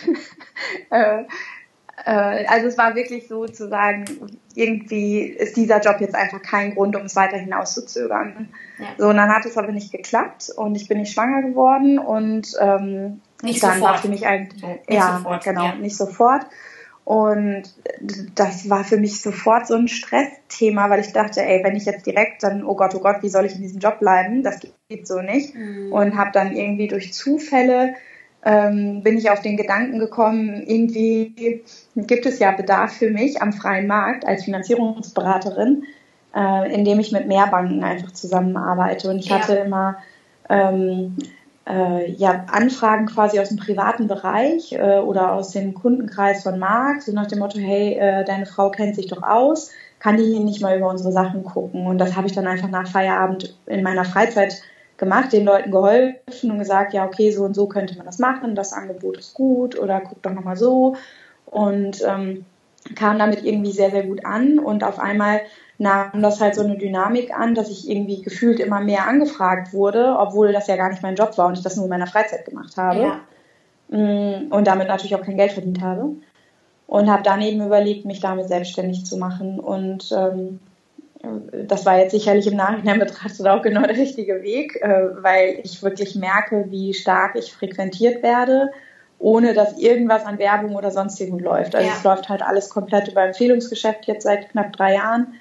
äh, 0.91 1.23
also 2.05 2.67
es 2.67 2.77
war 2.77 2.95
wirklich 2.95 3.27
so 3.27 3.45
zu 3.45 3.67
sagen, 3.67 4.05
irgendwie 4.55 5.21
ist 5.21 5.57
dieser 5.57 5.79
Job 5.81 5.97
jetzt 5.99 6.15
einfach 6.15 6.41
kein 6.41 6.75
Grund, 6.75 6.95
um 6.95 7.03
es 7.03 7.15
weiter 7.15 7.37
hinauszuzögern. 7.37 8.49
Ja. 8.77 8.85
So, 8.97 9.09
und 9.09 9.17
dann 9.17 9.29
hat 9.29 9.45
es 9.45 9.57
aber 9.57 9.71
nicht 9.71 9.91
geklappt 9.91 10.51
und 10.55 10.75
ich 10.75 10.87
bin 10.87 10.99
nicht 10.99 11.13
schwanger 11.13 11.41
geworden 11.41 11.99
und 11.99 12.53
ähm, 12.59 13.21
nicht 13.41 13.63
dann 13.63 13.75
sofort. 13.75 13.93
war 13.93 13.97
für 13.99 14.09
mich 14.09 14.25
ein, 14.25 14.49
so, 14.55 14.79
ja, 14.89 15.17
sofort, 15.17 15.43
genau, 15.43 15.65
ja. 15.65 15.75
nicht 15.75 15.97
sofort. 15.97 16.45
Und 17.05 17.63
das 18.35 18.69
war 18.69 18.83
für 18.83 18.97
mich 18.97 19.19
sofort 19.19 19.65
so 19.65 19.73
ein 19.73 19.87
Stressthema, 19.87 20.91
weil 20.91 20.99
ich 20.99 21.11
dachte, 21.11 21.43
ey, 21.43 21.63
wenn 21.63 21.75
ich 21.75 21.85
jetzt 21.85 22.05
direkt 22.05 22.43
dann, 22.43 22.63
oh 22.63 22.75
Gott, 22.75 22.93
oh 22.93 22.99
Gott, 22.99 23.23
wie 23.23 23.29
soll 23.29 23.45
ich 23.45 23.55
in 23.55 23.61
diesem 23.61 23.79
Job 23.79 23.97
bleiben? 23.99 24.43
Das 24.43 24.59
geht 24.59 25.07
so 25.07 25.19
nicht. 25.21 25.55
Mhm. 25.55 25.91
Und 25.91 26.17
habe 26.17 26.29
dann 26.31 26.55
irgendwie 26.55 26.87
durch 26.87 27.11
Zufälle 27.11 27.95
ähm, 28.45 29.03
bin 29.03 29.17
ich 29.17 29.29
auf 29.29 29.41
den 29.41 29.57
Gedanken 29.57 29.99
gekommen, 29.99 30.63
irgendwie 30.65 31.63
gibt 32.07 32.25
es 32.25 32.39
ja 32.39 32.51
Bedarf 32.51 32.93
für 32.93 33.09
mich 33.09 33.41
am 33.41 33.53
freien 33.53 33.87
Markt 33.87 34.25
als 34.25 34.43
Finanzierungsberaterin, 34.43 35.83
äh, 36.35 36.73
indem 36.73 36.99
ich 36.99 37.11
mit 37.11 37.27
mehr 37.27 37.47
Banken 37.47 37.83
einfach 37.83 38.11
zusammenarbeite. 38.11 39.09
Und 39.09 39.19
ich 39.19 39.29
Ja. 39.29 39.39
hatte 39.39 39.55
immer 39.55 39.97
ähm, 40.49 41.15
äh, 41.69 42.11
ja, 42.11 42.45
Anfragen 42.51 43.05
quasi 43.05 43.39
aus 43.39 43.49
dem 43.49 43.57
privaten 43.57 44.07
Bereich 44.07 44.73
äh, 44.73 44.97
oder 44.99 45.33
aus 45.33 45.51
dem 45.51 45.73
Kundenkreis 45.75 46.43
von 46.43 46.57
Marc, 46.57 47.03
so 47.03 47.11
nach 47.13 47.27
dem 47.27 47.39
Motto, 47.39 47.59
hey, 47.59 47.93
äh, 47.93 48.25
deine 48.25 48.45
Frau 48.47 48.71
kennt 48.71 48.95
sich 48.95 49.07
doch 49.07 49.21
aus, 49.21 49.69
kann 49.99 50.17
die 50.17 50.23
hier 50.23 50.39
nicht 50.39 50.61
mal 50.61 50.77
über 50.77 50.89
unsere 50.89 51.11
Sachen 51.11 51.43
gucken? 51.43 51.85
Und 51.85 51.99
das 51.99 52.15
habe 52.15 52.27
ich 52.27 52.33
dann 52.33 52.47
einfach 52.47 52.69
nach 52.69 52.87
Feierabend 52.87 53.55
in 53.67 53.83
meiner 53.83 54.05
Freizeit 54.05 54.61
gemacht, 54.97 55.31
den 55.31 55.45
Leuten 55.45 55.71
geholfen 55.71 56.51
und 56.51 56.59
gesagt, 56.59 56.93
ja, 56.93 57.05
okay, 57.05 57.31
so 57.31 57.43
und 57.43 57.53
so 57.53 57.67
könnte 57.67 57.95
man 57.95 58.05
das 58.05 58.19
machen, 58.19 58.55
das 58.55 58.73
Angebot 58.73 59.17
ist 59.17 59.33
gut 59.33 59.79
oder 59.79 60.01
guck 60.01 60.21
doch 60.23 60.33
nochmal 60.33 60.57
so. 60.57 60.95
Und 61.49 62.03
ähm, 62.07 62.45
kam 62.95 63.19
damit 63.19 63.43
irgendwie 63.43 63.71
sehr, 63.71 63.91
sehr 63.91 64.03
gut 64.03 64.25
an 64.25 64.59
und 64.59 64.83
auf 64.83 64.99
einmal 64.99 65.41
nahm 65.77 66.21
das 66.21 66.41
halt 66.41 66.55
so 66.55 66.63
eine 66.63 66.77
Dynamik 66.77 67.33
an, 67.33 67.55
dass 67.55 67.69
ich 67.69 67.89
irgendwie 67.89 68.21
gefühlt 68.21 68.59
immer 68.59 68.81
mehr 68.81 69.07
angefragt 69.07 69.73
wurde, 69.73 70.15
obwohl 70.17 70.51
das 70.51 70.67
ja 70.67 70.75
gar 70.75 70.89
nicht 70.89 71.01
mein 71.01 71.15
Job 71.15 71.37
war 71.37 71.47
und 71.47 71.57
ich 71.57 71.63
das 71.63 71.77
nur 71.77 71.85
in 71.85 71.89
meiner 71.89 72.07
Freizeit 72.07 72.45
gemacht 72.45 72.75
habe. 72.77 72.99
Ja. 73.01 73.97
Mm, 73.97 74.51
Und 74.51 74.67
damit 74.67 74.87
natürlich 74.87 75.15
auch 75.15 75.21
kein 75.21 75.37
Geld 75.37 75.53
verdient 75.53 75.81
habe. 75.81 76.11
Und 76.85 77.09
habe 77.09 77.23
dann 77.23 77.41
eben 77.41 77.65
überlegt, 77.65 78.05
mich 78.05 78.19
damit 78.19 78.47
selbstständig 78.47 79.05
zu 79.05 79.17
machen. 79.17 79.59
Und 79.59 80.11
ähm, 80.11 80.59
das 81.67 81.85
war 81.85 81.99
jetzt 81.99 82.11
sicherlich 82.11 82.47
im 82.47 82.55
Nachhinein 82.55 82.99
betrachtet 82.99 83.47
auch 83.47 83.61
genau 83.61 83.81
der 83.81 83.97
richtige 83.97 84.41
Weg, 84.41 84.75
äh, 84.81 85.09
weil 85.21 85.59
ich 85.63 85.83
wirklich 85.83 86.15
merke, 86.15 86.65
wie 86.69 86.93
stark 86.93 87.35
ich 87.35 87.53
frequentiert 87.53 88.23
werde, 88.23 88.71
ohne 89.19 89.53
dass 89.53 89.77
irgendwas 89.77 90.25
an 90.25 90.39
Werbung 90.39 90.75
oder 90.75 90.91
sonstigem 90.91 91.39
läuft. 91.39 91.75
Also 91.75 91.87
ja. 91.87 91.93
es 91.95 92.03
läuft 92.03 92.29
halt 92.29 92.41
alles 92.41 92.69
komplett 92.69 93.09
über 93.09 93.23
Empfehlungsgeschäft 93.23 94.05
jetzt 94.07 94.23
seit 94.23 94.49
knapp 94.49 94.73
drei 94.73 94.95
Jahren. 94.95 95.35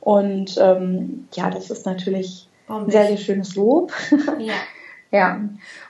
Und 0.00 0.56
ähm, 0.60 1.28
ja, 1.32 1.50
das 1.50 1.70
ist 1.70 1.84
natürlich 1.84 2.48
ein 2.68 2.90
sehr, 2.90 3.08
sehr 3.08 3.16
schönes 3.16 3.56
Lob. 3.56 3.92
Ja. 4.38 4.52
ja. 5.10 5.40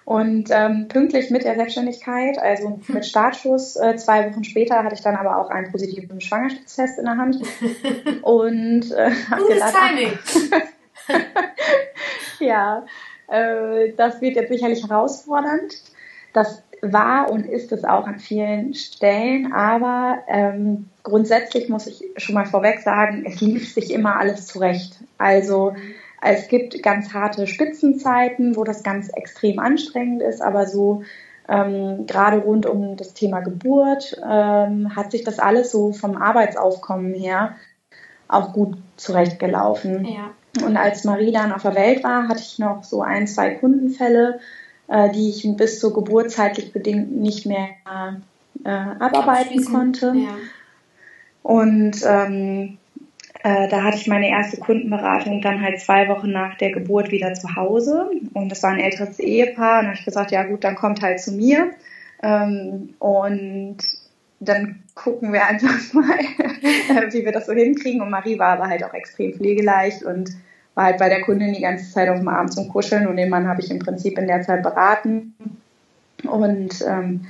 Und 0.07 0.49
ähm, 0.51 0.89
pünktlich 0.89 1.31
mit 1.31 1.45
der 1.45 1.57
Selbstständigkeit, 1.57 2.39
also 2.39 2.81
mit 2.89 3.05
Startschuss, 3.05 3.77
äh, 3.77 3.97
zwei 3.97 4.31
Wochen 4.31 4.45
später 4.45 4.83
hatte 4.83 4.95
ich 4.95 5.03
dann 5.03 5.17
aber 5.17 5.39
auch 5.39 5.51
einen 5.51 5.71
positiven 5.71 6.21
Schwangerschaftstest 6.21 6.99
in 6.99 7.05
der 7.05 7.17
Hand. 7.17 7.37
Und 8.23 8.91
äh, 8.93 9.11
habe 9.31 9.49
gedacht, 9.49 9.75
Timing. 9.75 10.19
ja, 12.41 12.87
äh, 13.29 13.93
das 13.97 14.21
wird 14.21 14.37
jetzt 14.37 14.51
sicherlich 14.51 14.83
herausfordernd. 14.89 15.75
Das 16.35 16.63
war 16.83 17.31
und 17.31 17.47
ist 17.47 17.73
es 17.73 17.85
auch 17.85 18.07
an 18.07 18.19
vielen 18.19 18.75
Stellen, 18.75 19.53
aber 19.55 20.19
ähm, 20.29 20.91
grundsätzlich 21.03 21.71
muss 21.71 21.87
ich 21.87 22.05
schon 22.19 22.35
mal 22.35 22.45
vorweg 22.45 22.81
sagen, 22.81 23.25
es 23.27 23.41
lief 23.41 23.73
sich 23.73 23.91
immer 23.91 24.17
alles 24.17 24.47
zurecht. 24.47 24.99
Also 25.17 25.75
es 26.21 26.49
gibt 26.49 26.83
ganz 26.83 27.15
harte 27.15 27.47
Spitzenzeiten, 27.47 28.57
wo 28.57 28.65
das 28.65 28.83
ganz 28.83 29.09
extrem 29.09 29.59
anstrengend 29.59 30.23
ist, 30.23 30.43
aber 30.43 30.67
so 30.67 31.03
ähm, 31.49 32.07
gerade 32.07 32.39
rund 32.39 32.67
um 32.67 32.97
das 32.97 33.15
Thema 33.15 33.41
Geburt 33.41 34.21
ähm, 34.23 34.95
hat 34.97 35.11
sich 35.11 35.25
das 35.25 35.39
alles 35.39 35.71
so 35.71 35.93
vom 35.93 36.17
Arbeitsaufkommen 36.17 37.15
her 37.15 37.57
auch 38.29 38.53
gut 38.53 38.77
zurechtgelaufen. 38.97 40.07
Ja. 40.07 40.31
Und 40.65 40.77
als 40.77 41.05
Marie 41.05 41.33
dann 41.33 41.53
auf 41.53 41.63
der 41.63 41.75
Welt 41.75 42.05
war, 42.05 42.29
hatte 42.29 42.41
ich 42.41 42.59
noch 42.59 42.85
so 42.85 43.03
ein, 43.03 43.27
zwei 43.27 43.51
Kundenfälle, 43.51 44.39
äh, 44.89 45.11
die 45.11 45.31
ich 45.31 45.47
bis 45.57 45.81
zur 45.81 45.95
Geburt 45.95 46.31
zeitlich 46.31 46.73
bedingt 46.73 47.13
nicht 47.17 47.47
mehr 47.47 47.69
äh, 48.65 48.69
abarbeiten 48.69 49.65
konnte. 49.65 50.13
Ja. 50.17 50.37
Und 51.43 52.03
ähm, 52.07 52.79
äh, 53.43 53.69
da 53.69 53.83
hatte 53.83 53.99
ich 53.99 54.07
meine 54.07 54.31
erste 54.31 54.57
Kundenberatung 54.57 55.43
dann 55.43 55.61
halt 55.61 55.79
zwei 55.79 56.09
Wochen 56.09 56.31
nach 56.31 56.57
der 56.57 56.73
Geburt 56.73 57.11
wieder 57.11 57.35
zu 57.35 57.55
Hause. 57.55 58.11
Und 58.33 58.49
das 58.49 58.63
war 58.63 58.71
ein 58.71 58.81
älteres 58.81 59.19
Ehepaar. 59.19 59.81
Und 59.81 59.85
da 59.85 59.91
habe 59.91 59.99
ich 59.99 60.05
gesagt, 60.07 60.31
ja 60.31 60.45
gut, 60.45 60.65
dann 60.65 60.77
kommt 60.77 61.03
halt 61.03 61.21
zu 61.21 61.33
mir. 61.33 61.73
Ähm, 62.23 62.95
und 62.99 63.77
dann 64.41 64.83
gucken 64.95 65.35
wir 65.35 65.47
einfach 65.47 65.93
mal, 65.93 66.19
wie 67.13 67.25
wir 67.25 67.33
das 67.33 67.45
so 67.45 67.53
hinkriegen. 67.53 68.01
Und 68.01 68.09
Marie 68.09 68.39
war 68.39 68.55
aber 68.55 68.69
halt 68.69 68.83
auch 68.83 68.95
extrem 68.95 69.35
pflegeleicht 69.35 70.03
und 70.03 70.31
war 70.75 70.85
halt 70.85 70.99
bei 70.99 71.09
der 71.09 71.23
Kundin 71.23 71.55
die 71.55 71.63
ganze 71.63 71.91
Zeit 71.91 72.09
auf 72.09 72.19
dem 72.19 72.29
Arm 72.29 72.51
zum 72.51 72.69
Kuscheln 72.69 73.07
und 73.07 73.17
den 73.17 73.31
Mann 73.31 73.49
habe 73.49 73.61
ich 73.61 73.71
im 73.71 73.79
Prinzip 73.79 74.19
in 74.19 74.27
der 74.27 74.43
Zeit 74.43 74.63
beraten. 74.63 75.35
Und 76.25 76.85
ähm, 76.87 77.27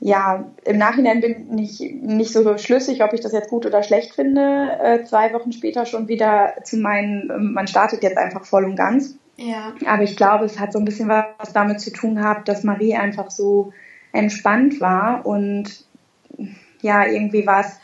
ja, 0.00 0.44
im 0.64 0.78
Nachhinein 0.78 1.20
bin 1.20 1.56
ich 1.58 1.80
nicht 1.80 2.32
so 2.32 2.58
schlüssig, 2.58 3.04
ob 3.04 3.12
ich 3.12 3.20
das 3.20 3.32
jetzt 3.32 3.50
gut 3.50 3.66
oder 3.66 3.82
schlecht 3.82 4.14
finde. 4.14 4.78
Äh, 4.82 5.04
zwei 5.04 5.32
Wochen 5.32 5.52
später 5.52 5.86
schon 5.86 6.08
wieder 6.08 6.54
zu 6.64 6.76
meinen, 6.76 7.52
man 7.52 7.68
startet 7.68 8.02
jetzt 8.02 8.18
einfach 8.18 8.44
voll 8.44 8.64
und 8.64 8.76
ganz. 8.76 9.14
Ja. 9.36 9.72
Aber 9.86 10.02
ich 10.02 10.16
glaube, 10.16 10.44
es 10.44 10.58
hat 10.58 10.72
so 10.72 10.78
ein 10.78 10.84
bisschen 10.84 11.08
was 11.08 11.52
damit 11.52 11.80
zu 11.80 11.92
tun 11.92 12.16
gehabt, 12.16 12.48
dass 12.48 12.64
Marie 12.64 12.96
einfach 12.96 13.30
so 13.30 13.72
entspannt 14.12 14.80
war 14.80 15.24
und 15.24 15.86
ja, 16.80 17.06
irgendwie 17.06 17.46
war 17.46 17.60
es 17.60 17.78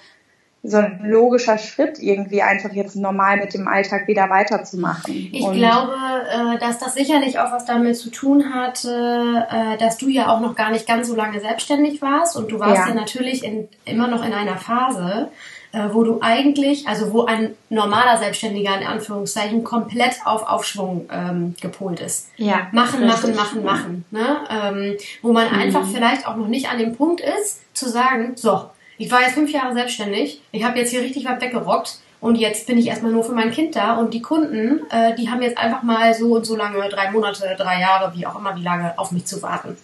so 0.68 0.76
ein 0.76 1.00
logischer 1.04 1.58
Schritt, 1.58 1.98
irgendwie 1.98 2.42
einfach 2.42 2.72
jetzt 2.72 2.96
normal 2.96 3.38
mit 3.38 3.54
dem 3.54 3.66
Alltag 3.68 4.06
wieder 4.06 4.28
weiterzumachen. 4.28 5.30
Ich 5.32 5.42
und 5.42 5.54
glaube, 5.54 5.94
äh, 6.30 6.58
dass 6.58 6.78
das 6.78 6.94
sicherlich 6.94 7.38
auch 7.38 7.50
was 7.52 7.64
damit 7.64 7.96
zu 7.96 8.10
tun 8.10 8.54
hatte, 8.54 9.46
äh, 9.50 9.78
dass 9.78 9.96
du 9.96 10.08
ja 10.08 10.28
auch 10.28 10.40
noch 10.40 10.54
gar 10.54 10.70
nicht 10.70 10.87
ganz 10.87 11.08
so 11.08 11.16
lange 11.16 11.40
selbstständig 11.40 12.02
warst 12.02 12.37
und 12.37 12.50
du 12.50 12.58
warst 12.58 12.76
ja, 12.76 12.88
ja 12.88 12.94
natürlich 12.94 13.42
in, 13.44 13.68
immer 13.84 14.08
noch 14.08 14.25
in 14.25 14.32
einer 14.32 14.56
Phase, 14.56 15.30
äh, 15.72 15.88
wo 15.92 16.02
du 16.02 16.18
eigentlich, 16.20 16.87
also 16.87 17.12
wo 17.12 17.25
ein 17.25 17.54
normaler 17.68 18.16
Selbstständiger 18.18 18.78
in 18.78 18.87
Anführungszeichen 18.87 19.64
komplett 19.64 20.16
auf 20.25 20.48
Aufschwung 20.48 21.08
ähm, 21.12 21.54
gepolt 21.60 22.00
ist. 22.00 22.30
Ja. 22.37 22.68
Machen, 22.72 23.06
machen, 23.06 23.34
machen, 23.34 23.64
machen. 23.64 24.04
Ne? 24.10 24.38
Ähm, 24.50 24.96
wo 25.22 25.32
man 25.32 25.48
mhm. 25.48 25.58
einfach 25.58 25.87
vielleicht 25.87 26.26
auch 26.26 26.37
noch 26.37 26.48
nicht 26.48 26.70
an 26.70 26.78
dem 26.78 26.96
Punkt 26.96 27.20
ist, 27.20 27.60
zu 27.75 27.88
sagen, 27.88 28.32
so, 28.37 28.70
ich 28.98 29.10
war 29.10 29.22
jetzt 29.22 29.34
fünf 29.34 29.50
Jahre 29.50 29.72
selbstständig, 29.74 30.42
ich 30.52 30.64
habe 30.64 30.78
jetzt 30.78 30.90
hier 30.90 31.00
richtig 31.00 31.24
was 31.24 31.40
weggerockt 31.40 32.00
und 32.20 32.36
jetzt 32.36 32.66
bin 32.66 32.78
ich 32.78 32.88
erstmal 32.88 33.12
nur 33.12 33.24
für 33.24 33.32
mein 33.32 33.52
Kind 33.52 33.76
da 33.76 33.96
und 33.96 34.12
die 34.12 34.22
Kunden, 34.22 34.80
äh, 34.90 35.14
die 35.14 35.30
haben 35.30 35.40
jetzt 35.40 35.56
einfach 35.56 35.82
mal 35.82 36.12
so 36.14 36.34
und 36.34 36.44
so 36.44 36.56
lange, 36.56 36.88
drei 36.88 37.10
Monate, 37.10 37.54
drei 37.56 37.80
Jahre, 37.80 38.12
wie 38.16 38.26
auch 38.26 38.38
immer, 38.38 38.56
wie 38.56 38.62
lange 38.62 38.98
auf 38.98 39.12
mich 39.12 39.24
zu 39.24 39.40
warten. 39.42 39.76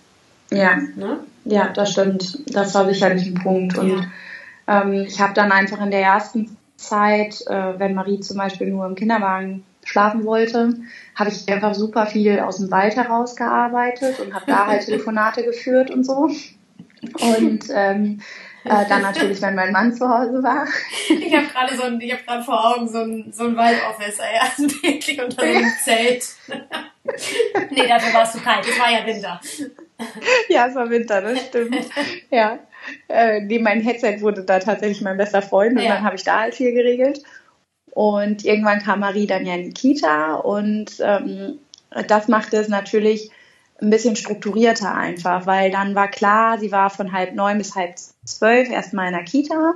Ja, 0.51 0.77
ne? 0.97 1.21
ja, 1.45 1.69
das 1.69 1.93
stimmt. 1.93 2.55
Das 2.55 2.75
war 2.75 2.87
sicherlich 2.87 3.27
ein 3.27 3.35
Punkt. 3.35 3.79
Und 3.79 4.09
ja. 4.69 4.83
ähm, 4.83 5.05
ich 5.07 5.21
habe 5.21 5.35
dann 5.35 5.53
einfach 5.53 5.81
in 5.81 5.91
der 5.91 6.03
ersten 6.03 6.57
Zeit, 6.77 7.47
äh, 7.47 7.79
wenn 7.79 7.95
Marie 7.95 8.21
zum 8.21 8.37
Beispiel 8.37 8.69
nur 8.69 8.87
im 8.87 8.95
Kinderwagen 8.95 9.65
schlafen 9.85 10.25
wollte, 10.25 10.75
habe 11.15 11.31
ich 11.31 11.49
einfach 11.49 11.75
super 11.75 12.07
viel 12.07 12.41
aus 12.41 12.57
dem 12.57 12.71
Wald 12.71 12.97
herausgearbeitet 12.97 14.21
und 14.21 14.35
habe 14.35 14.45
da 14.47 14.67
halt 14.67 14.85
Telefonate 14.87 15.45
geführt 15.45 15.91
und 15.91 16.05
so. 16.05 16.31
Und 17.21 17.65
ähm, 17.75 18.21
äh, 18.65 18.89
dann 18.89 19.03
natürlich, 19.03 19.43
wenn 19.43 19.55
mein 19.55 19.73
Mann 19.73 19.95
zu 19.95 20.09
Hause 20.09 20.43
war. 20.43 20.67
Ich 21.09 21.35
habe 21.35 21.47
gerade 21.47 21.77
so 21.77 21.83
ein, 21.83 22.01
ich 22.01 22.13
habe 22.13 22.23
gerade 22.23 22.43
vor 22.43 22.75
Augen 22.75 22.89
so 22.89 23.01
ein, 23.01 23.33
so 23.33 23.45
ein 23.45 23.57
Waldofficer, 23.57 24.25
ja, 24.35 24.43
also 24.43 24.83
wirklich 24.83 25.23
unter 25.23 25.43
so 25.43 25.49
einem 25.49 25.73
Zelt. 25.83 26.25
nee, 27.71 27.87
dafür 27.87 28.15
war 28.15 28.23
es 28.23 28.33
zu 28.33 28.39
kalt, 28.39 28.67
es 28.67 28.79
war 28.79 28.91
ja 28.91 29.07
Winter. 29.07 29.41
Ja, 30.49 30.67
es 30.67 30.75
war 30.75 30.89
Winter, 30.89 31.21
das 31.21 31.47
stimmt. 31.47 31.77
Ja. 32.31 32.59
Äh, 33.09 33.41
nee, 33.43 33.59
mein 33.59 33.81
Headset 33.81 34.21
wurde 34.21 34.45
da 34.45 34.59
tatsächlich 34.59 35.03
mein 35.03 35.17
bester 35.17 35.43
Freund 35.43 35.79
und 35.79 35.85
ja. 35.85 35.95
dann 35.95 36.05
habe 36.05 36.17
ich 36.17 36.25
da 36.25 36.41
halt 36.41 36.55
viel 36.55 36.73
geregelt. 36.73 37.23
Und 37.91 38.45
irgendwann 38.45 38.83
kam 38.83 39.01
Marie 39.01 39.27
dann 39.27 39.47
ja 39.47 39.55
in 39.55 39.65
die 39.65 39.73
Kita 39.73 40.35
und 40.35 40.97
ähm, 41.01 41.61
das 42.09 42.29
machte 42.29 42.57
es 42.57 42.69
natürlich 42.69 43.31
ein 43.81 43.91
bisschen 43.91 44.17
strukturierter 44.17 44.95
einfach, 44.95 45.47
weil 45.47 45.71
dann 45.71 45.95
war 45.95 46.09
klar, 46.09 46.59
sie 46.59 46.73
war 46.73 46.91
von 46.91 47.13
halb 47.13 47.35
neun 47.35 47.59
bis 47.59 47.75
halb 47.75 47.95
zwölf 48.25 48.71
erstmal 48.71 49.09
in 49.09 49.15
der 49.15 49.25
Kita 49.25 49.75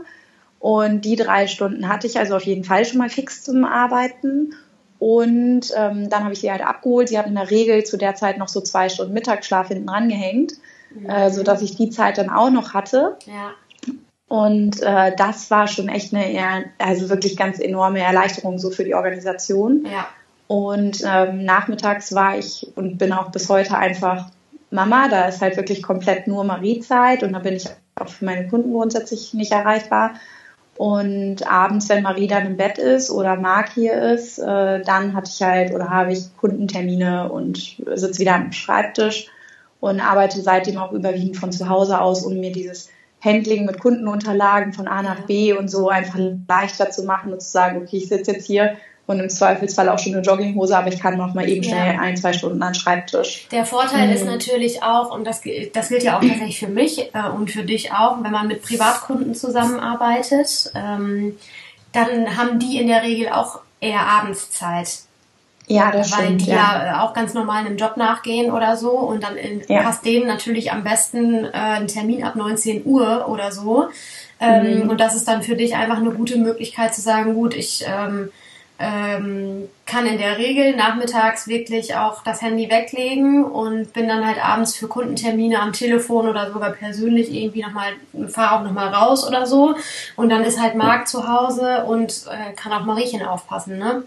und 0.61 1.05
die 1.05 1.17
drei 1.17 1.47
Stunden 1.47 1.88
hatte 1.88 2.07
ich 2.07 2.19
also 2.19 2.37
auf 2.37 2.43
jeden 2.43 2.64
Fall 2.64 2.85
schon 2.85 2.99
mal 2.99 3.11
fix 3.11 3.45
zum 3.45 3.64
Arbeiten. 3.64 4.55
Und 4.99 5.73
ähm, 5.76 6.11
dann 6.11 6.25
habe 6.25 6.33
ich 6.33 6.40
sie 6.40 6.50
halt 6.50 6.62
abgeholt. 6.62 7.09
Sie 7.09 7.19
hat 7.19 7.26
in 7.26 7.37
der 7.37 7.50
Regel 7.50 7.85
zu 7.85 7.97
der 7.97 8.17
Zeit 8.17 8.38
noch 8.38 8.49
so 8.49 8.61
zwei 8.61 8.88
Stunden 8.88 9.14
Mittagsschlaf 9.14 9.69
hinten 9.69 9.88
rangehängt, 9.88 10.55
mhm. 10.93 11.09
äh, 11.09 11.31
sodass 11.31 11.62
ich 11.62 11.76
die 11.76 11.90
Zeit 11.90 12.19
dann 12.19 12.31
auch 12.31 12.50
noch 12.50 12.75
hatte. 12.75 13.17
Ja. 13.26 13.52
Und 14.26 14.83
äh, 14.83 15.14
das 15.17 15.50
war 15.50 15.69
schon 15.69 15.88
echt 15.88 16.12
eine 16.12 16.31
eher, 16.31 16.64
also 16.78 17.09
wirklich 17.09 17.37
ganz 17.37 17.61
enorme 17.61 18.00
Erleichterung 18.00 18.59
so 18.59 18.71
für 18.71 18.85
die 18.85 18.95
Organisation. 18.95 19.87
Ja. 19.87 20.09
Und 20.49 21.02
ähm, 21.07 21.45
nachmittags 21.45 22.14
war 22.14 22.37
ich 22.37 22.67
und 22.75 22.99
bin 22.99 23.12
auch 23.12 23.31
bis 23.31 23.49
heute 23.49 23.78
einfach 23.78 24.31
Mama. 24.71 25.09
Da 25.09 25.28
ist 25.28 25.40
halt 25.40 25.57
wirklich 25.57 25.83
komplett 25.83 26.26
nur 26.26 26.43
Marie-Zeit 26.43 27.23
und 27.23 27.33
da 27.35 27.38
bin 27.38 27.55
ich 27.55 27.69
auch 28.00 28.09
für 28.09 28.25
meine 28.25 28.49
Kunden 28.49 28.73
grundsätzlich 28.73 29.35
nicht 29.35 29.52
erreichbar. 29.52 30.14
Und 30.76 31.45
abends, 31.50 31.88
wenn 31.88 32.05
Marie 32.05 32.28
dann 32.28 32.47
im 32.47 32.57
Bett 32.57 32.78
ist 32.78 33.11
oder 33.11 33.35
Marc 33.35 33.71
hier 33.71 33.95
ist, 33.95 34.38
äh, 34.38 34.81
dann 34.81 35.12
hatte 35.14 35.31
ich 35.35 35.43
halt 35.43 35.75
oder 35.75 35.90
habe 35.90 36.12
ich 36.12 36.37
Kundentermine 36.37 37.33
und 37.33 37.83
sitze 37.95 38.21
wieder 38.21 38.37
am 38.37 38.52
Schreibtisch 38.52 39.28
und 39.81 40.00
arbeite 40.00 40.40
seitdem 40.40 40.78
auch 40.78 40.93
überwiegend 40.93 41.37
von 41.37 41.50
zu 41.50 41.69
Hause 41.69 42.00
aus, 42.00 42.25
um 42.25 42.38
mir 42.38 42.52
dieses 42.52 42.90
Handling 43.21 43.67
mit 43.67 43.81
Kundenunterlagen 43.81 44.73
von 44.73 44.87
A 44.87 45.02
nach 45.02 45.26
B 45.26 45.52
und 45.52 45.69
so 45.69 45.88
einfach 45.88 46.21
leichter 46.49 46.90
zu 46.90 47.02
machen 47.02 47.33
und 47.33 47.43
zu 47.43 47.50
sagen, 47.50 47.83
okay, 47.83 47.97
ich 47.97 48.09
sitze 48.09 48.33
jetzt 48.33 48.47
hier 48.47 48.76
und 49.09 49.21
im 49.21 49.31
Zweifelsfall 49.31 49.88
auch 49.88 49.99
schon 49.99 50.15
eine 50.15 50.23
Jogginghose, 50.23 50.77
aber 50.77 50.88
ich 50.88 51.00
kann 51.00 51.17
noch 51.17 51.33
mal 51.33 51.49
eben 51.49 51.65
schnell 51.65 51.95
ja. 51.95 52.00
ein, 52.00 52.17
zwei 52.19 52.35
Stunden 52.35 52.62
an 52.62 52.73
den 52.73 52.79
Schreibtisch. 52.79 53.49
Der 53.50 53.65
Vorteil 53.65 54.09
mhm. 54.09 54.12
ist 54.12 54.27
natürlich 54.27 54.83
auch, 54.83 55.11
und 55.11 55.27
das, 55.27 55.41
das 55.73 55.88
gilt 55.88 56.03
ja 56.03 56.19
auch 56.19 56.21
tatsächlich 56.21 56.59
für 56.59 56.69
mich 56.69 57.15
äh, 57.15 57.29
und 57.35 57.50
für 57.50 57.65
dich 57.65 57.91
auch, 57.91 58.23
wenn 58.23 58.31
man 58.31 58.49
mit 58.49 58.62
Privatkunden 58.62 59.35
zusammenarbeitet, 59.35 60.71
ähm, 60.75 61.38
dann 61.93 62.37
haben 62.37 62.59
die 62.59 62.79
in 62.79 62.87
der 62.87 63.03
Regel 63.03 63.31
auch 63.31 63.61
eher 63.81 64.03
Abendszeit. 64.03 64.99
Ja, 65.69 65.91
das 65.91 66.12
Weil 66.12 66.25
stimmt, 66.25 66.43
die 66.43 66.50
ja. 66.50 66.85
ja. 66.85 67.03
auch 67.03 67.15
ganz 67.15 67.33
normal 67.33 67.65
einem 67.65 67.79
Job 67.79 67.97
nachgehen 67.97 68.53
oder 68.53 68.77
so 68.77 68.91
und 68.91 69.25
dann 69.25 69.38
in, 69.38 69.62
ja. 69.69 69.85
passt 69.85 70.05
denen 70.05 70.27
natürlich 70.27 70.71
am 70.71 70.85
besten 70.85 71.47
äh, 71.47 71.50
ein 71.53 71.88
Termin 71.88 72.25
ab 72.25 72.37
19 72.37 72.85
Uhr 72.85 73.27
oder 73.27 73.53
so. 73.53 73.88
Ähm, 74.38 74.83
mhm. 74.85 74.91
Und 74.91 75.00
das 75.00 75.15
ist 75.15 75.27
dann 75.27 75.43
für 75.43 75.57
dich 75.57 75.77
einfach 75.77 75.97
eine 75.97 76.11
gute 76.11 76.37
Möglichkeit 76.37 76.95
zu 76.95 77.00
sagen, 77.00 77.35
gut, 77.35 77.55
ich 77.55 77.85
ähm, 77.87 78.31
ähm, 78.79 79.69
kann 79.87 80.07
in 80.07 80.19
der 80.19 80.39
Regel 80.39 80.77
nachmittags 80.77 81.49
wirklich 81.49 81.97
auch 81.97 82.23
das 82.23 82.43
Handy 82.43 82.71
weglegen 82.71 83.45
und 83.45 83.93
bin 83.93 84.07
dann 84.07 84.25
halt 84.25 84.45
abends 84.45 84.77
für 84.77 84.87
Kundentermine 84.87 85.61
am 85.61 85.73
Telefon 85.73 86.29
oder 86.29 86.53
sogar 86.53 86.71
persönlich 86.71 87.33
irgendwie 87.33 87.63
nochmal, 87.63 87.93
fahre 88.29 88.57
auch 88.57 88.63
nochmal 88.63 88.89
raus 88.89 89.27
oder 89.27 89.47
so. 89.47 89.75
Und 90.15 90.29
dann 90.29 90.45
ist 90.45 90.61
halt 90.61 90.77
Marc 90.77 91.09
zu 91.09 91.27
Hause 91.27 91.85
und 91.85 92.27
äh, 92.31 92.53
kann 92.55 92.73
auch 92.73 92.85
Mariechen 92.85 93.23
aufpassen, 93.23 93.79
ne? 93.79 94.05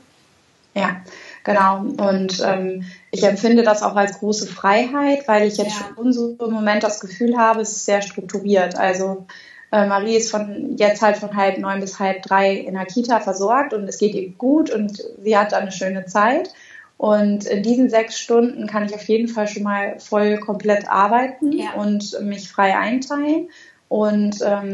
Ja, 0.73 1.01
genau. 1.43 1.79
Und 1.79 2.41
ähm, 2.45 2.85
ich 3.11 3.23
empfinde 3.23 3.63
das 3.63 3.83
auch 3.83 3.97
als 3.97 4.19
große 4.19 4.47
Freiheit, 4.47 5.27
weil 5.27 5.45
ich 5.47 5.57
jetzt 5.57 5.81
ja. 5.81 5.89
schon 5.95 6.13
so 6.13 6.37
im 6.39 6.53
Moment 6.53 6.83
das 6.83 7.01
Gefühl 7.01 7.37
habe, 7.37 7.59
es 7.59 7.73
ist 7.73 7.85
sehr 7.85 8.01
strukturiert. 8.01 8.75
Also 8.75 9.25
äh, 9.71 9.87
Marie 9.87 10.17
ist 10.17 10.31
von 10.31 10.75
jetzt 10.77 11.01
halt 11.01 11.17
von 11.17 11.35
halb 11.35 11.57
neun 11.57 11.79
bis 11.79 11.99
halb 11.99 12.21
drei 12.23 12.53
in 12.53 12.73
der 12.73 12.85
Kita 12.85 13.19
versorgt 13.19 13.73
und 13.73 13.87
es 13.87 13.97
geht 13.97 14.13
ihr 14.13 14.29
gut 14.31 14.69
und 14.69 15.01
sie 15.21 15.37
hat 15.37 15.53
eine 15.53 15.71
schöne 15.71 16.05
Zeit. 16.05 16.49
Und 16.97 17.45
in 17.45 17.63
diesen 17.63 17.89
sechs 17.89 18.19
Stunden 18.19 18.67
kann 18.67 18.85
ich 18.85 18.93
auf 18.93 19.03
jeden 19.05 19.27
Fall 19.27 19.47
schon 19.47 19.63
mal 19.63 19.99
voll 19.99 20.37
komplett 20.37 20.87
arbeiten 20.87 21.51
ja. 21.51 21.73
und 21.73 22.21
mich 22.21 22.47
frei 22.47 22.77
einteilen. 22.77 23.49
Und 23.87 24.37
ähm, 24.45 24.71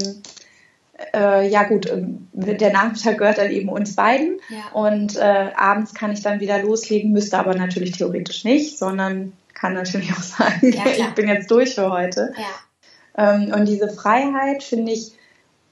äh, 1.14 1.48
ja 1.48 1.64
gut, 1.64 1.90
ähm, 1.90 2.28
der 2.34 2.74
Nachmittag 2.74 3.20
gehört 3.20 3.38
dann 3.38 3.52
eben 3.52 3.70
uns 3.70 3.96
beiden. 3.96 4.40
Ja. 4.50 4.78
Und 4.78 5.16
äh, 5.16 5.52
abends 5.56 5.94
kann 5.94 6.12
ich 6.12 6.22
dann 6.22 6.42
wieder 6.42 6.62
loslegen, 6.62 7.14
müsste 7.14 7.38
aber 7.38 7.56
natürlich 7.56 7.94
theoretisch 7.94 8.44
nicht, 8.44 8.78
sondern 8.78 9.32
kann 9.54 9.74
natürlich 9.74 10.12
auch 10.12 10.22
sagen, 10.22 10.74
ja, 10.74 10.86
ich 10.86 11.10
bin 11.12 11.30
jetzt 11.30 11.50
durch 11.50 11.76
für 11.76 11.92
heute. 11.92 12.34
Ähm, 13.18 13.52
und 13.54 13.66
diese 13.68 13.90
Freiheit 13.90 14.64
finde 14.64 14.94
ich 14.94 15.14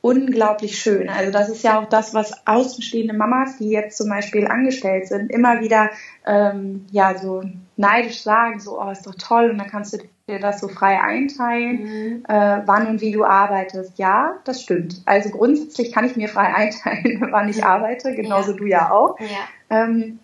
unglaublich 0.05 0.77
schön. 0.77 1.09
Also 1.09 1.31
das 1.31 1.49
ist 1.49 1.63
ja 1.63 1.79
auch 1.79 1.89
das, 1.89 2.13
was 2.13 2.45
außenstehende 2.45 3.15
Mamas, 3.15 3.57
die 3.57 3.69
jetzt 3.69 3.97
zum 3.97 4.07
Beispiel 4.07 4.45
angestellt 4.45 5.07
sind, 5.07 5.31
immer 5.31 5.61
wieder 5.61 5.89
ähm, 6.27 6.85
ja 6.91 7.17
so 7.17 7.41
neidisch 7.75 8.21
sagen, 8.21 8.59
so 8.59 8.79
oh 8.79 8.91
ist 8.91 9.07
doch 9.07 9.15
toll 9.15 9.49
und 9.49 9.57
dann 9.57 9.67
kannst 9.67 9.93
du 9.93 9.97
dir 10.27 10.39
das 10.39 10.59
so 10.59 10.67
frei 10.67 11.01
einteilen, 11.01 11.81
mhm. 11.81 12.25
äh, 12.27 12.61
wann 12.67 12.85
und 12.85 13.01
wie 13.01 13.13
du 13.13 13.23
arbeitest. 13.23 13.97
Ja, 13.97 14.35
das 14.43 14.61
stimmt. 14.61 15.01
Also 15.05 15.29
grundsätzlich 15.29 15.91
kann 15.91 16.05
ich 16.05 16.15
mir 16.15 16.29
frei 16.29 16.53
einteilen, 16.53 17.27
wann 17.31 17.49
ich 17.49 17.63
arbeite, 17.63 18.13
genauso 18.13 18.51
ja. 18.51 18.57
du 18.57 18.65
ja 18.65 18.91
auch. 18.91 19.17
Ja. 19.19 19.85
Ähm, 19.85 20.19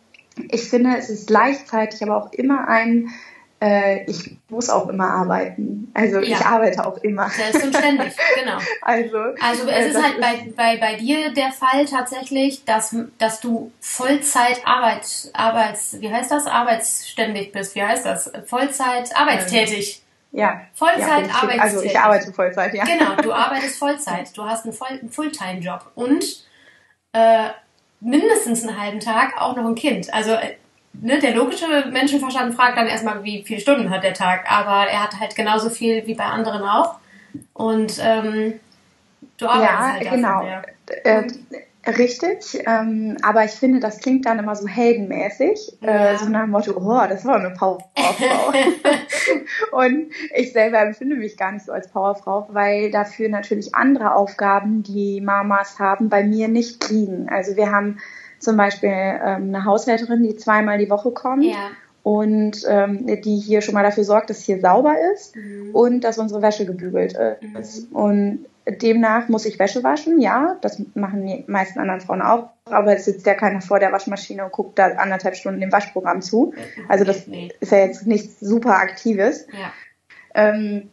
ich 0.52 0.70
finde, 0.70 0.96
es 0.96 1.10
ist 1.10 1.26
gleichzeitig 1.26 2.04
aber 2.04 2.18
auch 2.18 2.32
immer 2.34 2.68
ein 2.68 3.10
äh, 3.62 4.04
ich 4.10 4.38
muss 4.50 4.70
auch 4.70 4.90
immer 4.90 5.08
arbeiten. 5.08 5.92
Also 5.94 6.20
ja. 6.20 6.38
ich 6.38 6.46
arbeite 6.46 6.84
auch 6.86 6.98
immer. 6.98 7.30
Selbstverständlich, 7.30 8.14
genau. 8.40 8.58
Also, 8.82 9.18
also 9.40 9.68
es 9.68 9.86
äh, 9.86 9.90
ist 9.90 10.04
halt 10.04 10.20
bei, 10.20 10.52
bei, 10.56 10.78
bei 10.78 10.96
dir 10.96 11.32
der 11.32 11.52
Fall 11.52 11.86
tatsächlich, 11.86 12.66
dass, 12.66 12.96
dass 13.20 13.40
du 13.40 13.72
Vollzeit 13.80 14.66
Arbeit, 14.66 15.32
Arbeits, 15.34 16.02
wie 16.02 16.12
heißt 16.12 16.32
das? 16.32 16.48
Arbeitsständig 16.48 17.52
bist. 17.52 17.76
Wie 17.76 17.84
heißt 17.84 18.06
das? 18.06 18.32
Vollzeit 18.48 19.16
arbeitstätig. 19.16 20.02
Ja. 20.32 20.62
Vollzeit 20.74 21.28
ja, 21.28 21.36
arbeitstätig. 21.36 21.62
Also 21.62 21.82
ich 21.84 22.00
arbeite 22.00 22.34
Vollzeit, 22.34 22.74
ja. 22.74 22.84
Genau, 22.84 23.16
du 23.22 23.32
arbeitest 23.34 23.78
Vollzeit. 23.78 24.36
Du 24.36 24.44
hast 24.44 24.66
einen, 24.66 24.74
Voll, 24.74 24.88
einen 24.88 25.10
Fulltime-Job 25.12 25.92
und 25.94 26.26
äh, 27.14 27.50
mindestens 28.00 28.68
einen 28.68 28.82
halben 28.82 29.00
Tag 29.00 29.40
auch 29.40 29.56
noch 29.56 29.66
ein 29.66 29.76
Kind. 29.76 30.12
Also 30.12 30.32
äh, 30.32 30.56
ne, 30.94 31.20
der 31.20 31.36
logische 31.36 31.66
Menschenverstand 31.92 32.56
fragt 32.56 32.78
dann 32.78 32.88
erstmal, 32.88 33.24
wie 33.24 33.44
viele 33.44 33.60
Stunden 33.60 33.90
hat 33.90 34.04
der 34.04 34.14
Tag, 34.14 34.52
aber 34.52 34.90
er 34.90 35.04
hat 35.04 35.20
halt 35.20 35.36
genauso 35.36 35.70
viel 35.70 36.06
wie 36.08 36.16
bei 36.16 36.26
anderen 36.26 36.64
auch. 36.64 36.96
Und 37.54 38.00
ähm, 38.02 38.54
du 39.38 39.48
arbeitest 39.48 39.72
ja, 39.72 39.94
halt 39.94 40.10
genau. 40.10 40.44
Mehr. 40.44 40.64
Äh, 41.04 41.24
richtig, 41.90 42.62
ähm, 42.68 43.18
aber 43.24 43.46
ich 43.46 43.52
finde, 43.52 43.80
das 43.80 44.00
klingt 44.00 44.26
dann 44.26 44.40
immer 44.40 44.56
so 44.56 44.68
heldenmäßig, 44.68 45.78
äh, 45.82 45.88
ja. 45.88 46.12
äh, 46.12 46.18
so 46.18 46.26
nach 46.26 46.42
dem 46.42 46.52
Motto, 46.52 46.74
oh, 46.76 47.08
das 47.08 47.26
war 47.26 47.36
eine 47.36 47.52
Powerfrau. 47.52 48.54
und 49.72 50.12
ich 50.36 50.52
selber 50.52 50.82
empfinde 50.82 51.16
mich 51.16 51.38
gar 51.38 51.54
nicht 51.54 51.66
so 51.66 51.72
als 51.72 51.88
Powerfrau, 51.88 52.50
weil 52.52 52.92
dafür 52.92 53.30
natürlich 53.30 53.74
andere 53.74 54.16
Aufgaben, 54.16 54.84
die 54.84 55.22
Mamas 55.22 55.80
haben, 55.80 56.10
bei 56.10 56.24
mir 56.24 56.50
nicht 56.50 56.90
liegen. 56.90 57.30
Also 57.30 57.56
wir 57.56 57.72
haben 57.72 57.98
zum 58.42 58.58
Beispiel 58.58 58.90
ähm, 58.90 59.54
eine 59.54 59.66
Haushälterin, 59.66 60.24
die 60.24 60.36
zweimal 60.36 60.78
die 60.78 60.90
Woche 60.90 61.12
kommt. 61.12 61.44
Ja. 61.44 61.70
Und 62.04 62.66
ähm, 62.68 63.06
die 63.22 63.38
hier 63.38 63.62
schon 63.62 63.76
mal 63.76 63.84
dafür 63.84 64.04
sorgt, 64.04 64.32
dass 64.32 64.42
hier 64.42 64.60
sauber 64.60 64.96
ist 65.14 65.36
mhm. 65.36 65.70
und 65.76 66.04
dass 66.04 66.18
unsere 66.18 66.42
Wäsche 66.42 66.66
gebügelt 66.66 67.16
ist. 67.60 67.92
Mhm. 67.92 67.96
Und 67.96 68.46
demnach 68.68 69.28
muss 69.28 69.46
ich 69.46 69.60
Wäsche 69.60 69.84
waschen, 69.84 70.20
ja, 70.20 70.58
das 70.62 70.82
machen 70.94 71.26
die 71.26 71.44
meisten 71.48 71.80
anderen 71.80 72.02
Frauen 72.02 72.22
auch, 72.22 72.50
aber 72.66 72.96
es 72.96 73.06
sitzt 73.06 73.26
ja 73.26 73.34
keiner 73.34 73.62
vor 73.62 73.80
der 73.80 73.92
Waschmaschine 73.92 74.44
und 74.44 74.52
guckt 74.52 74.78
da 74.78 74.88
anderthalb 74.88 75.36
Stunden 75.36 75.62
dem 75.62 75.72
Waschprogramm 75.72 76.22
zu. 76.22 76.54
Also 76.88 77.04
das 77.04 77.28
ist 77.60 77.72
ja 77.72 77.80
jetzt 77.80 78.06
nichts 78.06 78.40
super 78.40 78.76
Aktives. 78.78 79.48
Ja. 79.52 79.72
Ähm, 80.34 80.90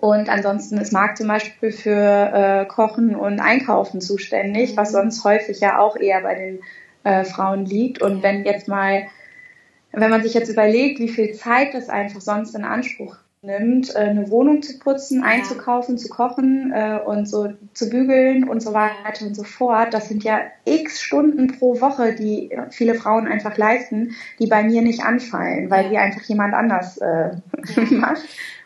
und 0.00 0.28
ansonsten 0.28 0.78
ist 0.78 0.92
Marc 0.92 1.16
zum 1.16 1.28
Beispiel 1.28 1.70
für 1.70 1.90
äh, 1.90 2.64
Kochen 2.66 3.14
und 3.14 3.40
Einkaufen 3.40 4.00
zuständig, 4.00 4.72
mhm. 4.72 4.76
was 4.76 4.92
sonst 4.92 5.24
häufig 5.24 5.60
ja 5.60 5.78
auch 5.78 5.96
eher 5.96 6.22
bei 6.22 6.34
den 6.34 6.60
äh, 7.04 7.24
Frauen 7.24 7.64
liegt. 7.64 8.02
Und 8.02 8.22
wenn 8.22 8.44
jetzt 8.44 8.68
mal, 8.68 9.04
wenn 9.92 10.10
man 10.10 10.22
sich 10.22 10.34
jetzt 10.34 10.50
überlegt, 10.50 10.98
wie 10.98 11.08
viel 11.08 11.32
Zeit 11.32 11.74
das 11.74 11.88
einfach 11.88 12.20
sonst 12.20 12.54
in 12.54 12.64
Anspruch 12.64 13.16
nimmt, 13.44 13.94
äh, 13.94 13.98
eine 13.98 14.30
Wohnung 14.30 14.62
zu 14.62 14.78
putzen, 14.78 15.22
einzukaufen, 15.22 15.98
zu 15.98 16.08
kochen 16.08 16.72
äh, 16.74 16.98
und 17.04 17.28
so 17.28 17.52
zu 17.74 17.90
bügeln 17.90 18.48
und 18.48 18.60
so 18.60 18.72
weiter 18.72 19.26
und 19.26 19.34
so 19.34 19.44
fort. 19.44 19.94
Das 19.94 20.08
sind 20.08 20.24
ja 20.24 20.40
x 20.64 21.00
Stunden 21.00 21.58
pro 21.58 21.80
Woche, 21.80 22.14
die 22.14 22.50
viele 22.70 22.94
Frauen 22.94 23.28
einfach 23.28 23.56
leisten, 23.56 24.14
die 24.38 24.46
bei 24.46 24.62
mir 24.62 24.82
nicht 24.82 25.04
anfallen, 25.04 25.70
weil 25.70 25.90
die 25.90 25.98
einfach 25.98 26.22
jemand 26.22 26.54
anders 26.54 26.98
äh, 26.98 27.30
macht. 27.90 28.22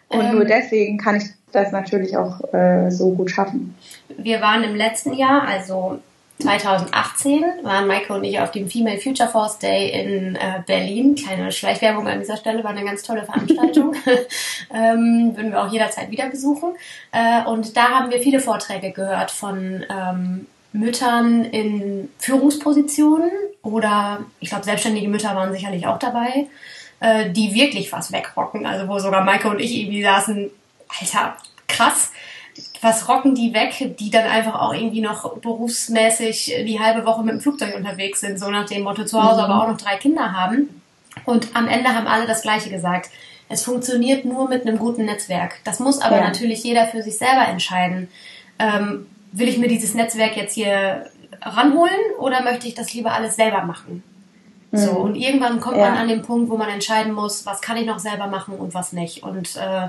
Und 0.09 0.25
ähm, 0.25 0.33
nur 0.37 0.45
deswegen 0.45 0.97
kann 0.99 1.17
ich 1.17 1.25
das 1.53 1.73
natürlich 1.73 2.17
auch 2.17 2.53
äh, 2.53 2.91
so 2.91 3.13
gut 3.13 3.31
schaffen. 3.31 3.75
Wir 4.17 4.41
waren 4.41 4.63
im 4.65 4.75
letzten 4.75 5.13
Jahr, 5.13 5.43
also 5.43 5.99
2018 6.41 7.45
waren 7.63 7.89
Maike 7.89 8.13
und 8.13 8.23
ich 8.23 8.39
auf 8.39 8.53
dem 8.53 8.71
Female 8.71 9.01
Future 9.01 9.29
Force 9.29 9.59
Day 9.59 9.91
in 9.91 10.37
äh, 10.37 10.63
Berlin. 10.65 11.17
Kleine 11.17 11.51
Schleichwerbung 11.51 12.07
an 12.07 12.21
dieser 12.21 12.37
Stelle, 12.37 12.63
war 12.63 12.71
eine 12.71 12.85
ganz 12.85 13.03
tolle 13.03 13.25
Veranstaltung. 13.25 13.95
ähm, 14.73 15.33
würden 15.35 15.51
wir 15.51 15.63
auch 15.63 15.73
jederzeit 15.73 16.11
wieder 16.11 16.29
besuchen. 16.29 16.75
Äh, 17.11 17.45
und 17.45 17.77
da 17.77 17.89
haben 17.89 18.11
wir 18.11 18.21
viele 18.21 18.39
Vorträge 18.39 18.93
gehört 18.93 19.33
von 19.33 19.85
ähm, 19.91 20.47
Müttern 20.73 21.45
in 21.45 22.09
Führungspositionen 22.19 23.31
oder 23.63 24.21
ich 24.39 24.51
glaube, 24.51 24.65
selbstständige 24.65 25.09
Mütter 25.09 25.35
waren 25.35 25.53
sicherlich 25.53 25.89
auch 25.89 25.99
dabei, 25.99 26.47
äh, 27.01 27.31
die 27.31 27.53
wirklich 27.55 27.93
was 27.93 28.13
wegrocken. 28.13 28.65
Also 28.65 28.87
wo 28.87 29.01
sogar 29.01 29.25
Maike 29.25 29.49
und 29.49 29.61
ich 29.61 29.77
irgendwie 29.77 30.05
saßen, 30.05 30.51
Alter, 31.01 31.37
krass 31.67 32.13
was 32.81 33.09
rocken 33.09 33.35
die 33.35 33.55
weg, 33.55 33.97
die 33.99 34.11
dann 34.11 34.25
einfach 34.25 34.55
auch 34.61 34.73
irgendwie 34.73 35.01
noch 35.01 35.37
berufsmäßig 35.39 36.65
die 36.67 36.81
halbe 36.81 37.05
Woche 37.05 37.23
mit 37.23 37.35
dem 37.35 37.41
Flugzeug 37.41 37.75
unterwegs 37.75 38.21
sind, 38.21 38.39
so 38.39 38.51
nach 38.51 38.67
dem 38.67 38.83
Motto 38.83 39.05
zu 39.05 39.23
Hause, 39.23 39.43
mhm. 39.43 39.51
aber 39.51 39.63
auch 39.63 39.69
noch 39.69 39.77
drei 39.77 39.97
Kinder 39.97 40.33
haben. 40.33 40.83
Und 41.25 41.49
am 41.55 41.67
Ende 41.67 41.95
haben 41.95 42.07
alle 42.07 42.27
das 42.27 42.43
Gleiche 42.43 42.71
gesagt. 42.71 43.11
Es 43.49 43.65
funktioniert 43.65 44.25
nur 44.25 44.49
mit 44.49 44.67
einem 44.67 44.79
guten 44.79 45.07
Netzwerk. 45.07 45.57
Das 45.65 45.81
muss 45.81 46.01
aber 46.01 46.17
ja. 46.17 46.25
natürlich 46.25 46.63
jeder 46.63 46.87
für 46.87 47.03
sich 47.03 47.17
selber 47.17 47.49
entscheiden. 47.49 48.09
Ähm, 48.59 49.07
will 49.33 49.49
ich 49.49 49.59
mir 49.59 49.69
dieses 49.69 49.95
Netzwerk 49.95 50.37
jetzt 50.37 50.55
hier 50.55 51.11
ranholen 51.43 51.99
oder 52.19 52.43
möchte 52.43 52.69
ich 52.69 52.75
das 52.75 52.93
lieber 52.93 53.13
alles 53.13 53.37
selber 53.37 53.63
machen? 53.63 54.03
Mhm. 54.71 54.79
So, 54.79 54.91
und 54.93 55.15
irgendwann 55.15 55.61
kommt 55.61 55.79
ja. 55.79 55.89
man 55.89 55.99
an 55.99 56.09
den 56.09 56.23
Punkt, 56.23 56.51
wo 56.51 56.57
man 56.57 56.69
entscheiden 56.69 57.13
muss, 57.13 57.47
was 57.47 57.61
kann 57.61 57.77
ich 57.77 57.87
noch 57.87 57.99
selber 57.99 58.27
machen 58.27 58.55
und 58.55 58.75
was 58.75 58.93
nicht. 58.93 59.23
Und 59.23 59.57
äh, 59.57 59.89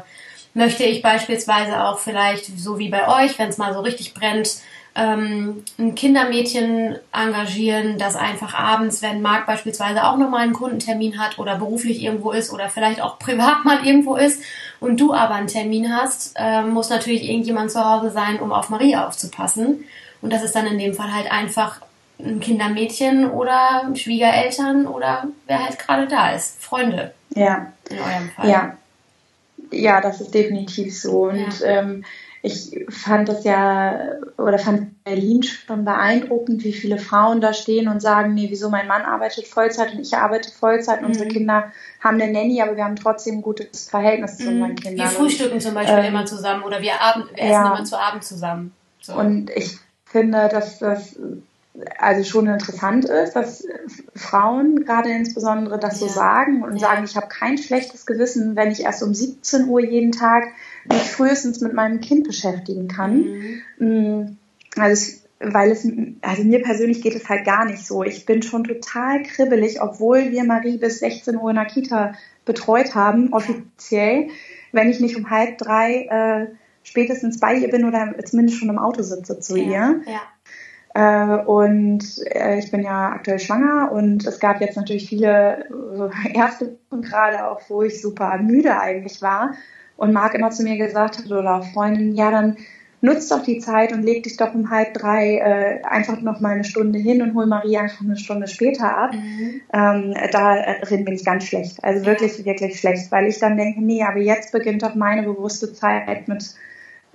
möchte 0.53 0.83
ich 0.83 1.01
beispielsweise 1.01 1.83
auch 1.83 1.99
vielleicht, 1.99 2.45
so 2.59 2.79
wie 2.79 2.89
bei 2.89 3.07
euch, 3.23 3.37
wenn 3.39 3.49
es 3.49 3.57
mal 3.57 3.73
so 3.73 3.81
richtig 3.81 4.13
brennt, 4.13 4.61
ähm, 4.95 5.63
ein 5.77 5.95
Kindermädchen 5.95 6.97
engagieren, 7.13 7.97
das 7.97 8.15
einfach 8.15 8.53
abends, 8.53 9.01
wenn 9.01 9.21
Marc 9.21 9.45
beispielsweise 9.45 10.03
auch 10.03 10.17
nochmal 10.17 10.41
einen 10.41 10.53
Kundentermin 10.53 11.19
hat 11.19 11.37
oder 11.37 11.55
beruflich 11.55 12.01
irgendwo 12.01 12.31
ist 12.31 12.51
oder 12.51 12.69
vielleicht 12.69 13.01
auch 13.01 13.19
privat 13.19 13.65
mal 13.65 13.85
irgendwo 13.85 14.15
ist 14.15 14.41
und 14.79 14.99
du 14.99 15.13
aber 15.13 15.35
einen 15.35 15.47
Termin 15.47 15.95
hast, 15.95 16.33
äh, 16.35 16.63
muss 16.63 16.89
natürlich 16.89 17.29
irgendjemand 17.29 17.71
zu 17.71 17.83
Hause 17.83 18.09
sein, 18.09 18.39
um 18.39 18.51
auf 18.51 18.69
Maria 18.69 19.07
aufzupassen. 19.07 19.85
Und 20.21 20.33
das 20.33 20.43
ist 20.43 20.55
dann 20.55 20.65
in 20.65 20.79
dem 20.79 20.93
Fall 20.93 21.13
halt 21.13 21.31
einfach 21.31 21.79
ein 22.19 22.41
Kindermädchen 22.41 23.29
oder 23.29 23.89
Schwiegereltern 23.93 24.85
oder 24.85 25.27
wer 25.47 25.63
halt 25.63 25.79
gerade 25.79 26.07
da 26.07 26.31
ist. 26.31 26.61
Freunde. 26.61 27.13
Ja. 27.29 27.71
In 27.89 27.99
eurem 27.99 28.29
Fall. 28.35 28.49
Ja 28.49 28.78
ja, 29.71 30.01
das 30.01 30.21
ist 30.21 30.33
definitiv 30.33 30.97
so. 30.97 31.29
Und 31.29 31.59
ja. 31.59 31.67
ähm, 31.67 32.03
ich 32.41 32.85
fand 32.87 33.27
das 33.27 33.43
ja 33.43 33.99
oder 34.37 34.57
fand 34.59 35.03
Berlin 35.03 35.43
schon 35.43 35.83
beeindruckend, 35.83 36.63
wie 36.63 36.71
viele 36.71 36.97
Frauen 36.97 37.41
da 37.41 37.53
stehen 37.53 37.89
und 37.89 38.01
sagen, 38.01 38.33
nee, 38.33 38.47
wieso 38.49 38.69
mein 38.69 38.87
Mann 38.87 39.01
arbeitet 39.01 39.47
Vollzeit 39.47 39.93
und 39.93 39.99
ich 39.99 40.15
arbeite 40.15 40.49
Vollzeit. 40.51 41.01
Mhm. 41.01 41.07
Unsere 41.07 41.27
Kinder 41.27 41.71
haben 42.01 42.21
eine 42.21 42.31
Nanny, 42.31 42.61
aber 42.61 42.77
wir 42.77 42.85
haben 42.85 42.95
trotzdem 42.95 43.39
ein 43.39 43.41
gutes 43.41 43.89
Verhältnis 43.89 44.37
zu 44.37 44.47
unseren 44.47 44.71
mhm. 44.71 44.75
Kindern. 44.75 45.09
Wir 45.09 45.11
frühstücken 45.11 45.59
zum 45.59 45.73
Beispiel 45.73 45.99
ähm, 45.99 46.05
immer 46.05 46.25
zusammen 46.25 46.63
oder 46.63 46.81
wir, 46.81 47.01
Abend, 47.01 47.29
wir 47.31 47.39
essen 47.39 47.51
ja. 47.51 47.75
immer 47.75 47.83
zu 47.83 47.99
Abend 47.99 48.23
zusammen. 48.23 48.73
So. 49.01 49.13
Und 49.13 49.49
ich 49.49 49.77
finde, 50.05 50.47
dass 50.49 50.79
das 50.79 51.17
also 51.97 52.23
schon 52.23 52.47
interessant 52.47 53.05
ist, 53.05 53.33
dass 53.33 53.65
Frauen 54.15 54.83
gerade 54.83 55.09
insbesondere 55.09 55.79
das 55.79 55.99
ja. 55.99 56.07
so 56.07 56.13
sagen 56.13 56.63
und 56.63 56.73
ja. 56.73 56.87
sagen, 56.87 57.03
ich 57.03 57.15
habe 57.15 57.27
kein 57.27 57.57
schlechtes 57.57 58.05
Gewissen, 58.05 58.55
wenn 58.55 58.71
ich 58.71 58.81
erst 58.81 59.03
um 59.03 59.13
17 59.13 59.67
Uhr 59.67 59.81
jeden 59.81 60.11
Tag 60.11 60.45
mich 60.85 61.03
frühestens 61.03 61.61
mit 61.61 61.73
meinem 61.73 62.01
Kind 62.01 62.27
beschäftigen 62.27 62.87
kann. 62.87 63.61
Mhm. 63.79 63.87
Mm, 63.87 64.37
also 64.77 65.19
weil 65.39 65.71
es, 65.71 65.87
also 66.21 66.43
mir 66.43 66.61
persönlich 66.61 67.01
geht 67.01 67.15
es 67.15 67.29
halt 67.29 67.45
gar 67.45 67.65
nicht 67.65 67.85
so. 67.85 68.03
Ich 68.03 68.25
bin 68.25 68.41
schon 68.41 68.65
total 68.65 69.23
kribbelig, 69.23 69.81
obwohl 69.81 70.31
wir 70.31 70.43
Marie 70.43 70.77
bis 70.77 70.99
16 70.99 71.37
Uhr 71.37 71.51
in 71.51 71.55
der 71.55 71.65
Kita 71.65 72.13
betreut 72.43 72.93
haben, 72.93 73.31
offiziell, 73.31 74.27
wenn 74.71 74.89
ich 74.89 74.99
nicht 74.99 75.15
um 75.15 75.29
halb 75.29 75.57
drei 75.57 76.49
äh, 76.49 76.55
spätestens 76.83 77.39
bei 77.39 77.55
ihr 77.55 77.69
bin 77.69 77.85
oder 77.85 78.15
zumindest 78.25 78.59
schon 78.59 78.69
im 78.69 78.79
Auto 78.79 79.01
sitze 79.01 79.39
zu 79.39 79.57
ja, 79.57 79.63
ihr. 79.63 80.01
Ja. 80.07 80.21
Äh, 80.93 81.37
und 81.45 82.03
äh, 82.31 82.59
ich 82.59 82.71
bin 82.71 82.81
ja 82.81 83.11
aktuell 83.11 83.39
schwanger 83.39 83.91
und 83.91 84.25
es 84.25 84.39
gab 84.39 84.59
jetzt 84.61 84.75
natürlich 84.75 85.07
viele 85.07 85.65
erste 86.33 86.77
gerade 86.89 87.47
auch, 87.47 87.61
wo 87.69 87.83
ich 87.83 88.01
super 88.01 88.37
müde 88.39 88.79
eigentlich 88.79 89.21
war 89.21 89.53
und 89.97 90.13
Marc 90.13 90.33
immer 90.33 90.49
zu 90.49 90.63
mir 90.63 90.77
gesagt 90.77 91.19
hat 91.19 91.31
oder 91.31 91.57
auch 91.57 91.65
Freundin, 91.73 92.15
ja 92.15 92.31
dann 92.31 92.57
nutz 93.01 93.29
doch 93.29 93.43
die 93.43 93.59
Zeit 93.59 93.93
und 93.93 94.03
leg 94.03 94.23
dich 94.23 94.37
doch 94.37 94.53
um 94.53 94.69
halb 94.69 94.93
drei 94.93 95.37
äh, 95.37 95.83
einfach 95.83 96.19
noch 96.21 96.39
mal 96.39 96.53
eine 96.53 96.63
Stunde 96.63 96.99
hin 96.99 97.21
und 97.21 97.33
hol 97.33 97.45
Marie 97.45 97.77
einfach 97.77 98.01
eine 98.01 98.17
Stunde 98.17 98.47
später 98.47 98.97
ab. 98.97 99.13
Mhm. 99.13 99.61
Ähm, 99.73 100.13
darin 100.31 101.05
bin 101.05 101.13
ich 101.13 101.23
ganz 101.23 101.45
schlecht. 101.45 101.83
Also 101.83 102.05
wirklich, 102.05 102.43
wirklich 102.43 102.79
schlecht, 102.79 103.11
weil 103.11 103.27
ich 103.27 103.39
dann 103.39 103.57
denke, 103.57 103.81
nee, 103.81 104.03
aber 104.03 104.19
jetzt 104.19 104.51
beginnt 104.51 104.83
doch 104.83 104.95
meine 104.95 105.23
bewusste 105.23 105.71
Zeit 105.71 106.27
mit 106.27 106.53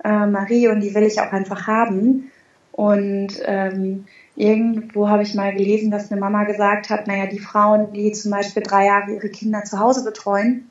äh, 0.03 0.25
Marie 0.25 0.67
und 0.69 0.81
die 0.81 0.95
will 0.95 1.03
ich 1.03 1.19
auch 1.19 1.31
einfach 1.31 1.67
haben. 1.67 2.31
Und 2.75 3.29
ähm, 3.45 4.03
irgendwo 4.35 5.07
habe 5.07 5.23
ich 5.23 5.33
mal 5.33 5.53
gelesen, 5.53 5.91
dass 5.91 6.11
eine 6.11 6.19
Mama 6.19 6.43
gesagt 6.43 6.89
hat, 6.89 7.07
naja, 7.07 7.25
die 7.25 7.39
Frauen, 7.39 7.93
die 7.93 8.11
zum 8.11 8.31
Beispiel 8.31 8.63
drei 8.63 8.87
Jahre 8.87 9.13
ihre 9.13 9.29
Kinder 9.29 9.63
zu 9.63 9.79
Hause 9.79 10.03
betreuen, 10.03 10.69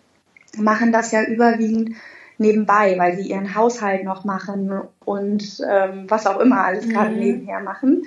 machen 0.58 0.92
das 0.92 1.12
ja 1.12 1.22
überwiegend 1.22 1.96
nebenbei, 2.36 2.98
weil 2.98 3.16
sie 3.16 3.30
ihren 3.30 3.54
Haushalt 3.54 4.04
noch 4.04 4.26
machen 4.26 4.82
und 5.06 5.62
ähm, 5.66 6.04
was 6.08 6.26
auch 6.26 6.40
immer 6.40 6.62
alles 6.66 6.86
gerade 6.90 7.14
mhm. 7.14 7.20
nebenher 7.20 7.60
machen 7.60 8.02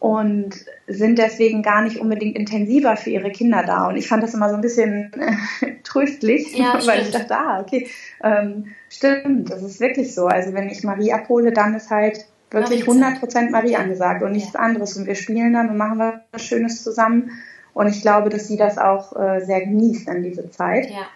und 0.00 0.64
sind 0.88 1.18
deswegen 1.18 1.62
gar 1.62 1.82
nicht 1.82 1.98
unbedingt 2.00 2.36
intensiver 2.36 2.96
für 2.96 3.10
ihre 3.10 3.30
Kinder 3.30 3.62
da. 3.64 3.86
Und 3.86 3.96
ich 3.96 4.08
fand 4.08 4.24
das 4.24 4.34
immer 4.34 4.48
so 4.48 4.56
ein 4.56 4.60
bisschen 4.62 5.12
äh, 5.12 5.74
tröstlich, 5.84 6.58
ja, 6.58 6.74
weil 6.86 7.02
stimmt. 7.02 7.04
ich 7.04 7.12
dachte, 7.12 7.36
ah, 7.36 7.60
okay, 7.60 7.88
ähm, 8.24 8.66
stimmt, 8.88 9.50
das 9.50 9.62
ist 9.62 9.78
wirklich 9.78 10.12
so. 10.12 10.26
Also 10.26 10.54
wenn 10.54 10.68
ich 10.68 10.82
Marie 10.82 11.12
abhole, 11.12 11.52
dann 11.52 11.74
ist 11.74 11.90
halt 11.90 12.26
wirklich 12.50 12.84
100% 12.84 13.50
Marie 13.50 13.76
angesagt 13.76 14.22
und 14.22 14.32
nichts 14.32 14.56
anderes. 14.56 14.96
Und 14.96 15.06
wir 15.06 15.14
spielen 15.14 15.52
dann 15.52 15.68
und 15.70 15.76
machen 15.76 15.98
was 16.32 16.42
Schönes 16.42 16.82
zusammen. 16.82 17.32
Und 17.74 17.88
ich 17.88 18.02
glaube, 18.02 18.28
dass 18.28 18.48
sie 18.48 18.56
das 18.56 18.78
auch 18.78 19.14
äh, 19.16 19.40
sehr 19.44 19.60
genießt 19.60 20.08
an 20.08 20.22
diese 20.22 20.50
Zeit. 20.50 20.88
Ja. 20.90 21.06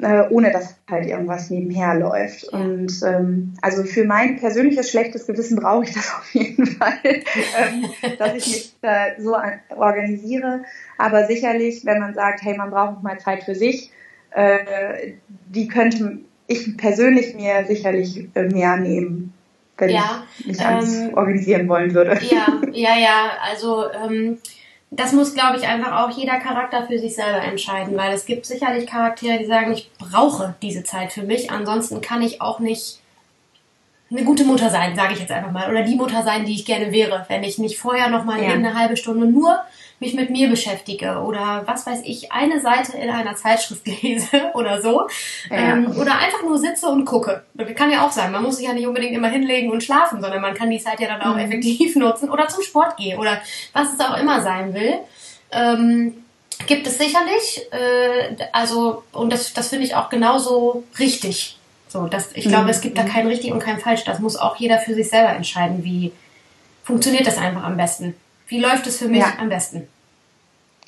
Äh, 0.00 0.28
ohne 0.30 0.52
dass 0.52 0.76
halt 0.88 1.08
irgendwas 1.08 1.50
nebenher 1.50 1.96
läuft. 1.96 2.52
Ja. 2.52 2.58
Und 2.60 2.92
ähm, 3.04 3.54
also 3.62 3.82
für 3.82 4.04
mein 4.04 4.38
persönliches 4.38 4.90
schlechtes 4.90 5.26
Gewissen 5.26 5.58
brauche 5.58 5.84
ich 5.84 5.92
das 5.92 6.14
auf 6.18 6.32
jeden 6.32 6.66
Fall, 6.66 7.00
ähm, 7.04 7.86
dass 8.16 8.34
ich 8.34 8.46
mich 8.46 8.74
äh, 8.82 9.20
so 9.20 9.36
organisiere. 9.76 10.62
Aber 10.98 11.26
sicherlich, 11.26 11.84
wenn 11.84 11.98
man 11.98 12.14
sagt, 12.14 12.42
hey, 12.42 12.56
man 12.56 12.70
braucht 12.70 13.02
mal 13.02 13.18
Zeit 13.18 13.42
für 13.42 13.56
sich, 13.56 13.90
äh, 14.30 15.14
die 15.48 15.66
könnte 15.66 16.18
ich 16.46 16.76
persönlich 16.76 17.34
mir 17.34 17.64
sicherlich 17.66 18.28
äh, 18.34 18.44
mehr 18.44 18.76
nehmen 18.76 19.34
wenn 19.78 19.90
ja, 19.90 20.22
ich 20.38 20.46
mich 20.46 20.58
ähm, 20.60 21.14
organisieren 21.14 21.68
wollen 21.68 21.94
würde. 21.94 22.18
Ja, 22.30 22.46
ja, 22.72 22.96
ja. 22.96 23.30
Also 23.50 23.84
ähm, 23.92 24.38
das 24.90 25.12
muss, 25.12 25.34
glaube 25.34 25.58
ich, 25.58 25.66
einfach 25.66 26.02
auch 26.02 26.16
jeder 26.16 26.38
Charakter 26.38 26.86
für 26.86 26.98
sich 26.98 27.14
selber 27.14 27.42
entscheiden, 27.42 27.96
weil 27.96 28.12
es 28.12 28.26
gibt 28.26 28.46
sicherlich 28.46 28.86
Charaktere, 28.86 29.38
die 29.38 29.46
sagen, 29.46 29.72
ich 29.72 29.90
brauche 29.98 30.54
diese 30.62 30.82
Zeit 30.82 31.12
für 31.12 31.22
mich, 31.22 31.50
ansonsten 31.50 32.00
kann 32.00 32.22
ich 32.22 32.40
auch 32.40 32.58
nicht 32.58 33.00
eine 34.10 34.24
gute 34.24 34.44
Mutter 34.44 34.70
sein, 34.70 34.96
sage 34.96 35.12
ich 35.12 35.20
jetzt 35.20 35.32
einfach 35.32 35.52
mal, 35.52 35.70
oder 35.70 35.82
die 35.82 35.94
Mutter 35.94 36.22
sein, 36.22 36.46
die 36.46 36.54
ich 36.54 36.64
gerne 36.64 36.92
wäre, 36.92 37.26
wenn 37.28 37.42
ich 37.42 37.58
nicht 37.58 37.78
vorher 37.78 38.08
noch 38.08 38.24
mal 38.24 38.42
ja. 38.42 38.50
eine 38.50 38.74
halbe 38.78 38.96
Stunde 38.96 39.26
nur 39.26 39.60
mich 40.00 40.14
mit 40.14 40.30
mir 40.30 40.48
beschäftige 40.48 41.18
oder 41.18 41.62
was 41.66 41.86
weiß 41.86 42.02
ich, 42.04 42.30
eine 42.30 42.60
Seite 42.60 42.96
in 42.96 43.10
einer 43.10 43.34
Zeitschrift 43.34 43.86
lese 44.02 44.52
oder 44.54 44.80
so. 44.80 45.08
Ja. 45.50 45.56
Ähm, 45.56 45.96
oder 45.98 46.18
einfach 46.18 46.42
nur 46.42 46.58
sitze 46.58 46.86
und 46.88 47.04
gucke. 47.04 47.42
Das 47.54 47.74
kann 47.74 47.90
ja 47.90 48.06
auch 48.06 48.12
sein. 48.12 48.30
Man 48.30 48.42
muss 48.42 48.58
sich 48.58 48.66
ja 48.66 48.74
nicht 48.74 48.86
unbedingt 48.86 49.14
immer 49.14 49.28
hinlegen 49.28 49.70
und 49.70 49.82
schlafen, 49.82 50.20
sondern 50.20 50.40
man 50.40 50.54
kann 50.54 50.70
die 50.70 50.80
Zeit 50.80 51.00
ja 51.00 51.08
dann 51.08 51.22
auch 51.22 51.34
mhm. 51.34 51.40
effektiv 51.40 51.96
nutzen 51.96 52.30
oder 52.30 52.48
zum 52.48 52.62
Sport 52.62 52.96
gehen 52.96 53.18
oder 53.18 53.40
was 53.72 53.92
es 53.92 54.00
auch 54.00 54.16
immer 54.18 54.40
sein 54.40 54.72
will. 54.74 54.94
Ähm, 55.50 56.24
gibt 56.66 56.86
es 56.86 56.98
sicherlich. 56.98 57.66
Äh, 57.72 58.36
also, 58.52 59.02
und 59.12 59.32
das, 59.32 59.52
das 59.52 59.68
finde 59.68 59.84
ich 59.84 59.94
auch 59.94 60.10
genauso 60.10 60.84
richtig. 60.98 61.56
So, 61.88 62.06
das, 62.06 62.32
ich 62.34 62.46
glaube, 62.46 62.70
es 62.70 62.82
gibt 62.82 62.98
da 62.98 63.02
mhm. 63.02 63.08
kein 63.08 63.26
richtig 63.26 63.50
und 63.52 63.60
kein 63.60 63.80
falsch. 63.80 64.04
Das 64.04 64.18
muss 64.18 64.36
auch 64.36 64.56
jeder 64.56 64.78
für 64.78 64.94
sich 64.94 65.08
selber 65.08 65.30
entscheiden, 65.30 65.84
wie 65.84 66.12
funktioniert 66.84 67.26
das 67.26 67.38
einfach 67.38 67.64
am 67.64 67.76
besten. 67.76 68.14
Wie 68.48 68.60
läuft 68.60 68.86
es 68.86 68.98
für 68.98 69.08
mich 69.08 69.20
ja. 69.20 69.34
am 69.38 69.48
besten? 69.48 69.88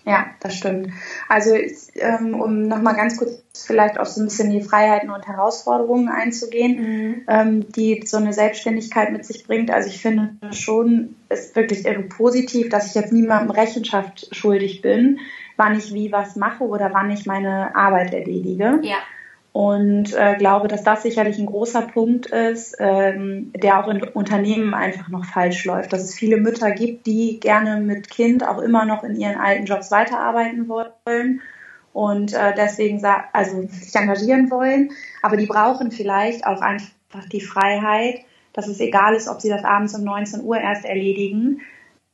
Ja, 0.07 0.27
das 0.41 0.57
stimmt. 0.57 0.89
Also 1.29 1.55
ähm, 1.97 2.35
um 2.35 2.63
nochmal 2.63 2.97
ganz 2.97 3.19
kurz 3.19 3.43
vielleicht 3.67 3.99
auf 3.99 4.09
so 4.09 4.23
ein 4.23 4.25
bisschen 4.25 4.51
die 4.51 4.63
Freiheiten 4.63 5.11
und 5.11 5.27
Herausforderungen 5.27 6.09
einzugehen, 6.09 6.81
mhm. 6.81 7.23
ähm, 7.29 7.73
die 7.73 8.03
so 8.07 8.17
eine 8.17 8.33
Selbstständigkeit 8.33 9.13
mit 9.13 9.27
sich 9.27 9.47
bringt. 9.47 9.71
Also 9.71 9.89
ich 9.89 10.01
finde 10.01 10.37
schon, 10.53 11.17
ist 11.29 11.55
wirklich 11.55 11.85
irre 11.85 12.03
positiv, 12.03 12.71
dass 12.71 12.87
ich 12.87 12.95
jetzt 12.95 13.13
niemandem 13.13 13.51
Rechenschaft 13.51 14.35
schuldig 14.35 14.81
bin, 14.81 15.21
wann 15.57 15.77
ich 15.77 15.93
wie 15.93 16.11
was 16.11 16.37
mache 16.37 16.65
oder 16.65 16.95
wann 16.95 17.11
ich 17.11 17.27
meine 17.27 17.77
Arbeit 17.77 18.15
erledige. 18.15 18.81
Ja. 18.83 18.97
Und 19.53 20.15
äh, 20.15 20.37
glaube, 20.37 20.69
dass 20.69 20.85
das 20.85 21.03
sicherlich 21.03 21.39
ein 21.39 21.47
großer 21.47 21.83
Punkt 21.83 22.27
ist, 22.27 22.77
ähm, 22.79 23.53
der 23.57 23.81
auch 23.81 23.89
in 23.89 24.03
Unternehmen 24.03 24.75
einfach 24.75 25.09
noch 25.09 25.25
falsch 25.25 25.65
läuft. 25.65 25.93
Dass 25.93 26.03
es 26.03 26.15
viele 26.15 26.37
Mütter 26.37 26.71
gibt, 26.71 27.07
die 27.07 27.41
gerne 27.41 27.81
mit 27.81 28.11
Kind 28.11 28.47
auch 28.47 28.59
immer 28.59 28.85
noch 28.85 29.03
in 29.03 29.17
ihren 29.17 29.41
alten 29.41 29.65
Jobs 29.65 29.91
weiterarbeiten 29.91 30.69
wollen 30.69 31.41
und 31.93 32.33
äh, 32.33 32.55
deswegen 32.57 33.05
also 33.33 33.63
sich 33.67 33.95
engagieren 33.97 34.51
wollen. 34.51 34.91
Aber 35.23 35.37
die 35.37 35.47
brauchen 35.47 35.91
vielleicht 35.91 36.47
auch 36.47 36.61
einfach 36.61 37.29
die 37.33 37.41
Freiheit, 37.41 38.21
dass 38.53 38.69
es 38.69 38.79
egal 38.79 39.15
ist, 39.15 39.29
ob 39.29 39.41
sie 39.41 39.49
das 39.49 39.65
abends 39.65 39.95
um 39.95 40.05
19 40.05 40.45
Uhr 40.45 40.59
erst 40.59 40.85
erledigen, 40.85 41.61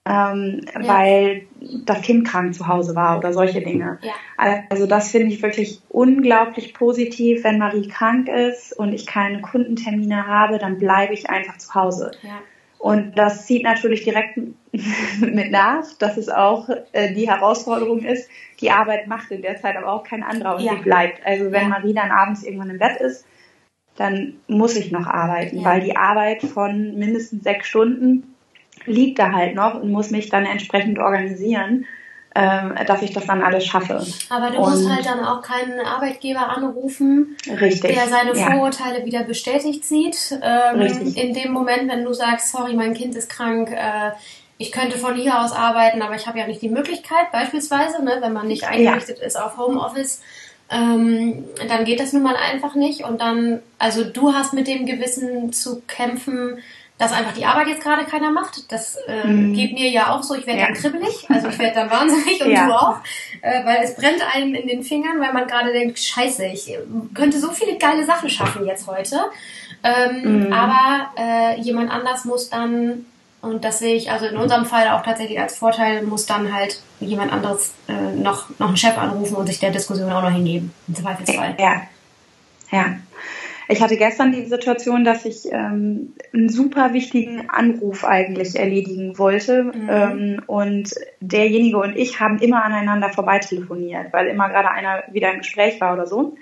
ähm, 0.06 0.60
ja. 0.72 0.88
weil 0.88 1.46
das 1.84 2.02
Kind 2.02 2.26
krank 2.28 2.54
zu 2.54 2.68
Hause 2.68 2.94
war 2.94 3.18
oder 3.18 3.32
solche 3.32 3.60
Dinge. 3.60 3.98
Ja. 4.02 4.62
Also 4.68 4.86
das 4.86 5.10
finde 5.10 5.28
ich 5.28 5.42
wirklich 5.42 5.82
unglaublich 5.88 6.74
positiv. 6.74 7.42
Wenn 7.42 7.58
Marie 7.58 7.88
krank 7.88 8.28
ist 8.28 8.72
und 8.72 8.92
ich 8.92 9.06
keine 9.06 9.40
Kundentermine 9.40 10.26
habe, 10.26 10.58
dann 10.58 10.78
bleibe 10.78 11.12
ich 11.12 11.28
einfach 11.28 11.58
zu 11.58 11.74
Hause. 11.74 12.12
Ja. 12.22 12.38
Und 12.78 13.18
das 13.18 13.46
zieht 13.46 13.64
natürlich 13.64 14.04
direkt 14.04 14.36
mit 15.20 15.50
nach, 15.50 15.84
dass 15.98 16.16
es 16.16 16.28
auch 16.28 16.68
äh, 16.92 17.12
die 17.14 17.28
Herausforderung 17.28 18.04
ist, 18.04 18.30
die 18.60 18.70
Arbeit 18.70 19.08
macht 19.08 19.32
in 19.32 19.42
der 19.42 19.56
Zeit 19.56 19.76
aber 19.76 19.92
auch 19.92 20.04
kein 20.04 20.22
anderer 20.22 20.56
und 20.56 20.62
ja. 20.62 20.74
sie 20.76 20.82
bleibt. 20.82 21.26
Also 21.26 21.50
wenn 21.50 21.68
Marie 21.68 21.94
dann 21.94 22.12
abends 22.12 22.44
irgendwann 22.44 22.70
im 22.70 22.78
Bett 22.78 23.00
ist, 23.00 23.26
dann 23.96 24.34
muss 24.46 24.76
ich 24.76 24.92
noch 24.92 25.06
arbeiten, 25.06 25.64
weil 25.64 25.80
die 25.80 25.96
Arbeit 25.96 26.42
von 26.42 26.96
mindestens 26.96 27.42
sechs 27.42 27.66
Stunden 27.66 28.35
liegt 28.86 29.18
da 29.18 29.32
halt 29.32 29.54
noch 29.54 29.74
und 29.74 29.90
muss 29.90 30.10
mich 30.10 30.28
dann 30.28 30.46
entsprechend 30.46 30.98
organisieren, 30.98 31.86
ähm, 32.34 32.74
dass 32.86 33.02
ich 33.02 33.12
das 33.12 33.26
dann 33.26 33.42
alles 33.42 33.64
schaffe. 33.64 34.06
Aber 34.28 34.50
du 34.50 34.58
und 34.58 34.70
musst 34.70 34.90
halt 34.90 35.06
dann 35.06 35.24
auch 35.24 35.40
keinen 35.40 35.80
Arbeitgeber 35.80 36.50
anrufen, 36.50 37.36
richtig, 37.48 37.94
der 37.94 38.08
seine 38.08 38.34
Vorurteile 38.34 39.00
ja. 39.00 39.06
wieder 39.06 39.22
bestätigt 39.24 39.84
sieht. 39.84 40.38
Ähm, 40.42 40.80
richtig. 40.80 41.16
In 41.16 41.32
dem 41.32 41.52
Moment, 41.52 41.90
wenn 41.90 42.04
du 42.04 42.12
sagst, 42.12 42.52
sorry, 42.52 42.74
mein 42.74 42.94
Kind 42.94 43.14
ist 43.14 43.30
krank, 43.30 43.70
äh, 43.70 44.10
ich 44.58 44.72
könnte 44.72 44.98
von 44.98 45.14
hier 45.14 45.40
aus 45.40 45.52
arbeiten, 45.52 46.02
aber 46.02 46.14
ich 46.14 46.26
habe 46.26 46.38
ja 46.38 46.46
nicht 46.46 46.62
die 46.62 46.68
Möglichkeit, 46.68 47.30
beispielsweise, 47.32 48.02
ne, 48.04 48.18
wenn 48.20 48.32
man 48.32 48.48
nicht 48.48 48.64
eingerichtet 48.64 49.18
ja. 49.18 49.26
ist 49.26 49.36
auf 49.36 49.56
Homeoffice. 49.56 50.22
Ähm, 50.70 51.44
dann 51.68 51.84
geht 51.84 52.00
das 52.00 52.12
nun 52.12 52.22
mal 52.22 52.36
einfach 52.36 52.74
nicht. 52.74 53.04
Und 53.04 53.20
dann, 53.20 53.60
also 53.78 54.04
du 54.04 54.34
hast 54.34 54.52
mit 54.52 54.66
dem 54.66 54.84
Gewissen 54.86 55.52
zu 55.52 55.82
kämpfen, 55.86 56.58
dass 56.98 57.12
einfach 57.12 57.34
die 57.34 57.44
Arbeit 57.44 57.68
jetzt 57.68 57.82
gerade 57.82 58.04
keiner 58.04 58.30
macht. 58.30 58.72
Das 58.72 58.96
äh, 59.06 59.26
mm. 59.26 59.52
geht 59.52 59.74
mir 59.74 59.90
ja 59.90 60.14
auch 60.14 60.22
so. 60.22 60.34
Ich 60.34 60.46
werde 60.46 60.60
ja. 60.60 60.66
dann 60.66 60.74
kribbelig, 60.74 61.26
also 61.28 61.48
ich 61.48 61.58
werde 61.58 61.74
dann 61.74 61.90
wahnsinnig 61.98 62.42
und 62.42 62.50
ja. 62.50 62.66
du 62.66 62.72
auch, 62.72 62.96
äh, 63.42 63.64
weil 63.64 63.82
es 63.82 63.94
brennt 63.96 64.22
einem 64.34 64.54
in 64.54 64.66
den 64.66 64.82
Fingern, 64.82 65.20
weil 65.20 65.32
man 65.32 65.46
gerade 65.46 65.72
denkt, 65.72 65.98
scheiße, 65.98 66.46
ich 66.46 66.72
könnte 67.14 67.38
so 67.38 67.50
viele 67.50 67.76
geile 67.76 68.04
Sachen 68.04 68.30
schaffen 68.30 68.66
jetzt 68.66 68.86
heute. 68.86 69.20
Ähm, 69.84 70.48
mm. 70.48 70.52
Aber 70.52 71.10
äh, 71.18 71.60
jemand 71.60 71.90
anders 71.90 72.24
muss 72.24 72.48
dann, 72.48 73.04
und 73.42 73.62
das 73.62 73.78
sehe 73.78 73.94
ich 73.94 74.10
also 74.10 74.26
in 74.26 74.36
unserem 74.36 74.64
Fall 74.64 74.88
auch 74.88 75.02
tatsächlich 75.02 75.38
als 75.38 75.58
Vorteil, 75.58 76.02
muss 76.02 76.24
dann 76.24 76.52
halt 76.52 76.80
jemand 77.00 77.30
anderes 77.30 77.74
äh, 77.88 77.92
noch, 77.92 78.48
noch 78.58 78.68
einen 78.68 78.76
Chef 78.78 78.96
anrufen 78.96 79.36
und 79.36 79.46
sich 79.46 79.58
der 79.58 79.70
Diskussion 79.70 80.10
auch 80.10 80.22
noch 80.22 80.30
hingeben, 80.30 80.72
im 80.88 80.94
Zweifelsfall. 80.94 81.56
Ja, 81.58 81.82
ja. 82.72 82.96
Ich 83.68 83.82
hatte 83.82 83.96
gestern 83.96 84.32
die 84.32 84.44
Situation, 84.44 85.04
dass 85.04 85.24
ich 85.24 85.50
ähm, 85.50 86.14
einen 86.32 86.48
super 86.48 86.92
wichtigen 86.92 87.50
Anruf 87.50 88.04
eigentlich 88.04 88.56
erledigen 88.56 89.18
wollte. 89.18 89.64
Mhm. 89.64 89.88
Ähm, 89.88 90.42
und 90.46 90.94
derjenige 91.20 91.78
und 91.78 91.96
ich 91.96 92.20
haben 92.20 92.38
immer 92.38 92.64
aneinander 92.64 93.10
vorbei 93.10 93.38
telefoniert, 93.38 94.12
weil 94.12 94.28
immer 94.28 94.48
gerade 94.48 94.70
einer 94.70 95.04
wieder 95.10 95.32
im 95.32 95.38
Gespräch 95.38 95.80
war 95.80 95.94
oder 95.94 96.06
so. 96.06 96.36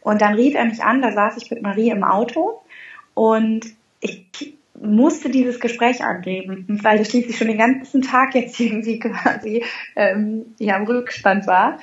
Und 0.00 0.20
dann 0.20 0.34
rief 0.34 0.54
er 0.54 0.66
mich 0.66 0.84
an, 0.84 1.02
da 1.02 1.12
saß 1.12 1.36
ich 1.38 1.50
mit 1.50 1.62
Marie 1.62 1.90
im 1.90 2.04
Auto 2.04 2.60
und 3.14 3.66
ich 4.00 4.54
musste 4.80 5.30
dieses 5.30 5.58
Gespräch 5.58 6.04
angeben, 6.04 6.66
weil 6.82 6.98
das 6.98 7.08
schließlich 7.08 7.36
schon 7.36 7.48
den 7.48 7.58
ganzen 7.58 8.02
Tag 8.02 8.34
jetzt 8.34 8.60
irgendwie 8.60 8.98
quasi 8.98 9.64
ähm, 9.96 10.54
ja, 10.58 10.76
im 10.76 10.84
Rückstand 10.84 11.46
war. 11.46 11.78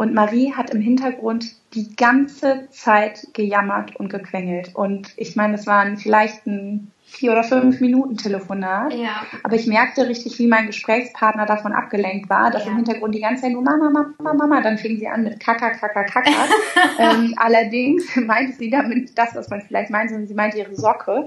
Und 0.00 0.14
Marie 0.14 0.54
hat 0.54 0.70
im 0.70 0.80
Hintergrund 0.80 1.44
die 1.74 1.94
ganze 1.94 2.68
Zeit 2.70 3.26
gejammert 3.34 3.96
und 3.96 4.08
gequengelt. 4.08 4.74
Und 4.74 5.12
ich 5.18 5.36
meine, 5.36 5.56
es 5.56 5.66
waren 5.66 5.98
vielleicht 5.98 6.46
ein 6.46 6.90
vier 7.04 7.32
oder 7.32 7.44
fünf 7.44 7.82
Minuten 7.82 8.16
Telefonat. 8.16 8.94
Ja. 8.94 9.26
Aber 9.42 9.56
ich 9.56 9.66
merkte 9.66 10.08
richtig, 10.08 10.38
wie 10.38 10.46
mein 10.46 10.68
Gesprächspartner 10.68 11.44
davon 11.44 11.74
abgelenkt 11.74 12.30
war, 12.30 12.50
dass 12.50 12.64
ja. 12.64 12.70
im 12.70 12.76
Hintergrund 12.76 13.14
die 13.14 13.20
ganze 13.20 13.42
Zeit 13.42 13.52
nur 13.52 13.60
Mama, 13.60 13.90
Mama, 13.90 14.32
Mama, 14.32 14.62
dann 14.62 14.78
fing 14.78 14.98
sie 14.98 15.06
an 15.06 15.22
mit 15.22 15.38
Kaka, 15.38 15.68
Kaka, 15.68 16.04
Kaka. 16.04 16.30
ähm, 16.98 17.34
allerdings 17.36 18.16
meinte 18.26 18.54
sie 18.54 18.70
damit 18.70 19.18
das, 19.18 19.34
was 19.34 19.50
man 19.50 19.60
vielleicht 19.60 19.90
meint, 19.90 20.08
sondern 20.08 20.26
sie 20.26 20.34
meinte 20.34 20.56
ihre 20.56 20.76
Socke. 20.76 21.26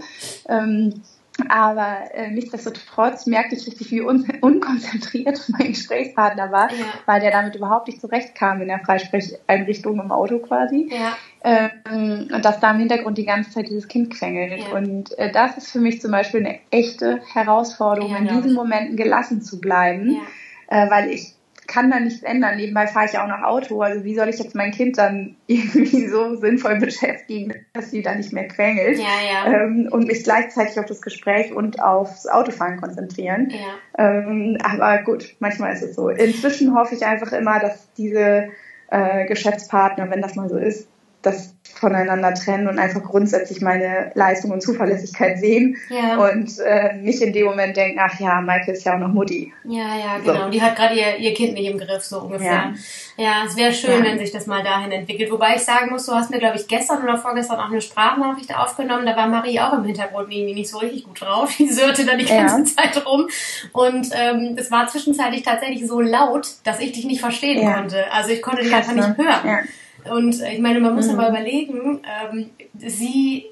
Ähm, 0.50 1.04
aber 1.50 2.14
äh, 2.14 2.30
nichtsdestotrotz 2.30 3.26
merkte 3.26 3.56
ich 3.56 3.66
richtig, 3.66 3.90
wie 3.92 4.02
un 4.02 4.28
unkonzentriert 4.42 5.42
mein 5.50 5.70
Gesprächspartner 5.70 6.52
war, 6.52 6.72
ja. 6.72 6.86
weil 7.06 7.22
der 7.22 7.32
damit 7.32 7.56
überhaupt 7.56 7.88
nicht 7.88 8.02
zurechtkam 8.02 8.62
in 8.62 8.68
der 8.68 8.80
Freisprecheinrichtung 8.80 10.00
im 10.00 10.12
Auto 10.12 10.40
quasi. 10.40 10.92
Ja. 10.92 11.18
Ähm, 11.44 12.30
und 12.32 12.46
dass 12.46 12.60
da 12.60 12.72
im 12.72 12.80
Hintergrund 12.80 13.18
die 13.18 13.26
ganze 13.26 13.52
Zeit 13.52 13.68
dieses 13.68 13.88
Kind 13.88 14.12
quengelt. 14.12 14.60
Ja. 14.60 14.78
Und 14.78 15.18
äh, 15.18 15.32
das 15.32 15.58
ist 15.58 15.72
für 15.72 15.80
mich 15.80 16.02
zum 16.02 16.12
Beispiel 16.12 16.42
eine 16.42 16.60
echte 16.70 17.20
Herausforderung, 17.34 18.16
in 18.16 18.28
diesen 18.28 18.54
Momenten 18.54 18.96
gelassen 18.96 19.42
zu 19.42 19.60
bleiben, 19.60 20.22
äh, 20.68 20.90
weil 20.90 21.10
ich 21.10 21.34
kann 21.68 21.92
da 21.92 22.00
nichts 22.00 22.24
ändern. 22.24 22.58
Nebenbei 22.58 22.88
fahre 22.88 23.06
ich 23.06 23.14
ja 23.14 23.24
auch 23.24 23.28
noch 23.28 23.42
Auto. 23.42 23.82
Also 23.82 24.04
wie 24.04 24.16
soll 24.16 24.30
ich 24.30 24.40
jetzt 24.40 24.56
mein 24.56 24.72
Kind 24.72 24.98
dann 24.98 25.36
irgendwie 25.48 26.08
so 26.08 26.36
sinnvoll 26.36 26.80
beschäftigen, 26.80 27.54
dass 27.74 27.92
sie 27.92 28.02
da 28.02 28.16
nicht 28.16 28.34
mehr 28.34 28.48
quengelt 28.48 29.00
ja, 29.00 29.06
ja. 29.06 29.54
Ähm, 29.54 29.88
und 29.92 30.08
mich 30.08 30.24
gleichzeitig 30.24 30.80
auf 30.80 30.86
das 30.86 31.02
Gespräch 31.02 31.54
und 31.54 31.82
aufs 31.82 32.28
Autofahren 32.28 32.80
konzentrieren. 32.80 33.52
Ja. 33.52 34.06
Ähm, 34.06 34.58
aber 34.64 35.04
gut, 35.04 35.36
manchmal 35.40 35.74
ist 35.74 35.84
es 35.84 35.96
so. 35.96 36.10
Inzwischen 36.10 36.76
hoffe 36.76 36.96
ich 36.96 37.06
einfach 37.06 37.32
immer, 37.32 37.60
dass 37.60 37.92
diese 37.94 38.50
äh, 38.90 39.26
Geschäftspartner, 39.26 40.10
wenn 40.10 40.22
das 40.22 40.36
mal 40.36 40.50
so 40.50 40.58
ist, 40.58 40.88
das 41.24 41.54
voneinander 41.74 42.34
trennen 42.34 42.68
und 42.68 42.80
einfach 42.80 43.04
grundsätzlich 43.04 43.62
meine 43.62 44.12
Leistung 44.14 44.52
und 44.52 44.62
Zuverlässigkeit 44.62 45.40
sehen 45.40 45.76
ja. 45.90 46.18
und 46.18 46.60
äh, 46.60 46.94
nicht 46.98 47.22
in 47.22 47.34
dem 47.34 47.46
Moment 47.46 47.76
denken, 47.76 48.00
ach 48.02 48.20
ja, 48.20 48.42
Maike 48.42 48.72
ist 48.72 48.86
ja 48.86 48.96
auch 48.96 49.00
noch 49.00 49.10
Mutti. 49.10 49.52
Ja, 49.64 49.98
ja, 49.98 50.18
genau. 50.20 50.46
So. 50.46 50.50
Die 50.50 50.62
hat 50.62 50.76
gerade 50.76 50.96
ihr, 50.96 51.18
ihr 51.18 51.34
Kind 51.34 51.54
nicht 51.54 51.68
im 51.70 51.78
Griff, 51.78 52.04
so 52.04 52.22
ungefähr. 52.22 52.74
Ja, 53.18 53.24
ja 53.24 53.44
es 53.46 53.58
wäre 53.58 53.74
schön, 53.74 54.04
ja. 54.04 54.12
wenn 54.12 54.20
sich 54.20 54.32
das 54.32 54.46
mal 54.46 54.64
dahin 54.64 54.92
entwickelt. 54.92 55.32
Wobei 55.32 55.56
ich 55.56 55.64
sagen 55.64 55.90
muss, 55.92 56.06
du 56.06 56.14
hast 56.14 56.32
mir, 56.32 56.40
glaube 56.40 56.58
ich, 56.58 56.68
gestern 56.68 57.04
oder 57.04 57.18
vorgestern 57.18 57.60
auch 57.60 57.70
eine 57.70 57.82
Sprachnachricht 57.82 58.56
aufgenommen. 58.56 59.06
Da 59.06 59.16
war 59.16 59.28
Marie 59.28 59.60
auch 59.60 59.74
im 59.74 59.84
Hintergrund 59.84 60.32
irgendwie 60.32 60.54
nicht 60.54 60.70
so 60.70 60.78
richtig 60.78 61.06
gut 61.06 61.22
drauf. 61.22 61.54
Die 61.58 61.70
sörte 61.70 62.06
da 62.06 62.16
die 62.16 62.26
ganze 62.26 62.60
ja. 62.60 62.66
Zeit 62.66 63.06
rum. 63.06 63.28
Und 63.72 64.10
ähm, 64.14 64.56
es 64.58 64.72
war 64.72 64.88
zwischenzeitlich 64.88 65.44
tatsächlich 65.44 65.88
so 65.88 66.00
laut, 66.00 66.48
dass 66.64 66.80
ich 66.80 66.92
dich 66.92 67.06
nicht 67.06 67.22
verstehen 67.22 67.74
konnte. 67.74 68.12
Also 68.12 68.32
ich 68.32 68.42
konnte 68.42 68.64
dich 68.64 68.74
einfach 68.74 68.94
nicht 68.94 69.18
hören. 69.18 69.68
Und 70.10 70.42
ich 70.42 70.60
meine, 70.60 70.80
man 70.80 70.96
muss 70.96 71.08
mhm. 71.08 71.20
aber 71.20 71.30
überlegen, 71.30 72.02
ähm, 72.26 72.50
sie 72.78 73.46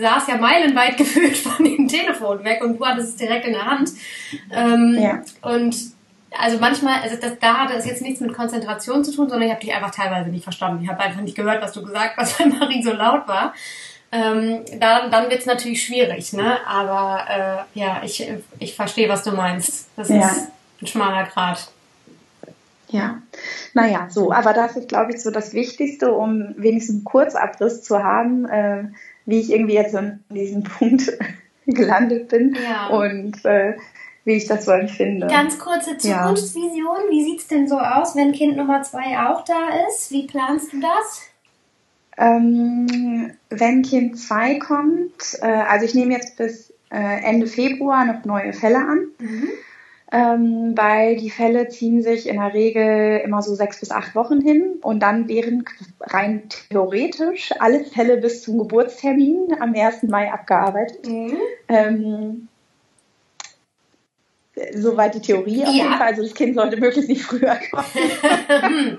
saß 0.00 0.28
ja 0.28 0.36
meilenweit 0.36 0.96
gefühlt 0.96 1.36
von 1.36 1.64
dem 1.64 1.88
Telefon 1.88 2.44
weg 2.44 2.62
und 2.62 2.78
du 2.78 2.86
hattest 2.86 3.10
es 3.10 3.16
direkt 3.16 3.46
in 3.46 3.52
der 3.52 3.66
Hand. 3.66 3.90
Ähm, 4.52 4.96
ja. 4.98 5.22
Und 5.42 5.76
also 6.38 6.58
manchmal, 6.58 7.00
also 7.02 7.16
das, 7.16 7.38
da 7.40 7.58
hatte 7.58 7.74
es 7.74 7.86
jetzt 7.86 8.02
nichts 8.02 8.20
mit 8.20 8.34
Konzentration 8.34 9.04
zu 9.04 9.14
tun, 9.14 9.28
sondern 9.28 9.48
ich 9.48 9.54
habe 9.54 9.64
dich 9.64 9.74
einfach 9.74 9.90
teilweise 9.90 10.30
nicht 10.30 10.44
verstanden. 10.44 10.82
Ich 10.82 10.88
habe 10.88 11.00
einfach 11.00 11.20
nicht 11.20 11.36
gehört, 11.36 11.62
was 11.62 11.72
du 11.72 11.82
gesagt 11.82 12.16
hast, 12.16 12.38
weil 12.40 12.48
Marie 12.48 12.82
so 12.82 12.92
laut 12.92 13.26
war. 13.28 13.54
Ähm, 14.12 14.64
dann 14.78 15.10
dann 15.10 15.30
wird 15.30 15.40
es 15.40 15.46
natürlich 15.46 15.84
schwierig, 15.84 16.32
ne? 16.32 16.58
Aber 16.66 17.66
äh, 17.74 17.78
ja, 17.78 18.02
ich, 18.04 18.26
ich 18.60 18.74
verstehe, 18.74 19.08
was 19.08 19.24
du 19.24 19.32
meinst. 19.32 19.88
Das 19.96 20.08
ja. 20.08 20.20
ist 20.20 20.48
ein 20.80 20.86
schmaler 20.86 21.24
Grad. 21.24 21.68
Ja, 22.88 23.20
naja, 23.74 24.06
so, 24.10 24.32
aber 24.32 24.52
das 24.52 24.76
ist, 24.76 24.88
glaube 24.88 25.12
ich, 25.12 25.22
so 25.22 25.30
das 25.30 25.52
Wichtigste, 25.52 26.12
um 26.12 26.54
wenigstens 26.56 26.96
einen 26.96 27.04
Kurzabriss 27.04 27.82
zu 27.82 28.02
haben, 28.02 28.46
äh, 28.46 28.84
wie 29.24 29.40
ich 29.40 29.52
irgendwie 29.52 29.74
jetzt 29.74 29.94
an 29.94 30.22
diesem 30.30 30.62
Punkt 30.78 31.12
gelandet 31.66 32.28
bin 32.28 32.56
ja. 32.62 32.88
und 32.88 33.44
äh, 33.44 33.76
wie 34.24 34.34
ich 34.34 34.46
das 34.46 34.64
so 34.64 34.72
empfinde. 34.72 35.26
Ganz 35.26 35.58
kurze 35.58 35.98
Zukunftsvision, 35.98 36.96
ja. 37.04 37.10
wie 37.10 37.24
sieht's 37.24 37.48
denn 37.48 37.68
so 37.68 37.78
aus, 37.78 38.14
wenn 38.14 38.32
Kind 38.32 38.56
Nummer 38.56 38.82
zwei 38.82 39.18
auch 39.18 39.44
da 39.44 39.68
ist? 39.88 40.10
Wie 40.10 40.26
planst 40.26 40.72
du 40.72 40.80
das? 40.80 41.22
Ähm, 42.18 43.32
wenn 43.50 43.82
Kind 43.82 44.18
zwei 44.18 44.58
kommt, 44.58 45.38
äh, 45.42 45.46
also 45.46 45.84
ich 45.84 45.94
nehme 45.94 46.14
jetzt 46.14 46.36
bis 46.36 46.72
äh, 46.90 47.22
Ende 47.24 47.46
Februar 47.46 48.04
noch 48.04 48.24
neue 48.24 48.52
Fälle 48.52 48.78
an. 48.78 49.08
Mhm 49.18 49.48
ähm, 50.12 50.72
weil 50.76 51.16
die 51.16 51.30
Fälle 51.30 51.68
ziehen 51.68 52.02
sich 52.02 52.28
in 52.28 52.36
der 52.36 52.54
Regel 52.54 53.20
immer 53.24 53.42
so 53.42 53.54
sechs 53.54 53.80
bis 53.80 53.90
acht 53.90 54.14
Wochen 54.14 54.40
hin 54.40 54.76
und 54.82 55.00
dann 55.00 55.28
wären 55.28 55.64
rein 56.00 56.48
theoretisch 56.68 57.52
alle 57.58 57.84
Fälle 57.84 58.18
bis 58.18 58.42
zum 58.42 58.58
Geburtstermin 58.58 59.56
am 59.60 59.74
1. 59.74 60.04
Mai 60.04 60.32
abgearbeitet. 60.32 61.06
Mhm. 61.08 61.36
Ähm, 61.68 62.48
soweit 64.74 65.14
die 65.14 65.20
Theorie 65.20 65.64
auf 65.64 65.74
jeden 65.74 65.92
Fall. 65.92 66.08
Also 66.08 66.22
das 66.22 66.34
Kind 66.34 66.54
sollte 66.54 66.76
möglichst 66.76 67.08
nicht 67.08 67.22
früher 67.22 67.58
kommen. 67.70 68.98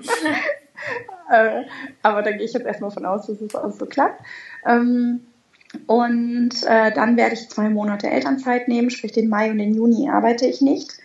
äh, 1.30 1.62
aber 2.02 2.22
da 2.22 2.30
gehe 2.32 2.44
ich 2.44 2.52
jetzt 2.52 2.66
erstmal 2.66 2.90
von 2.90 3.06
aus, 3.06 3.26
dass 3.26 3.40
es 3.40 3.54
auch 3.54 3.72
so 3.72 3.86
klappt. 3.86 4.22
Ähm, 4.66 5.20
und 5.86 6.50
äh, 6.66 6.92
dann 6.92 7.16
werde 7.16 7.34
ich 7.34 7.48
zwei 7.50 7.68
Monate 7.68 8.08
Elternzeit 8.08 8.68
nehmen, 8.68 8.90
sprich 8.90 9.12
den 9.12 9.28
Mai 9.28 9.50
und 9.50 9.58
den 9.58 9.74
Juni 9.74 10.08
arbeite 10.08 10.46
ich 10.46 10.60
nicht. 10.60 10.98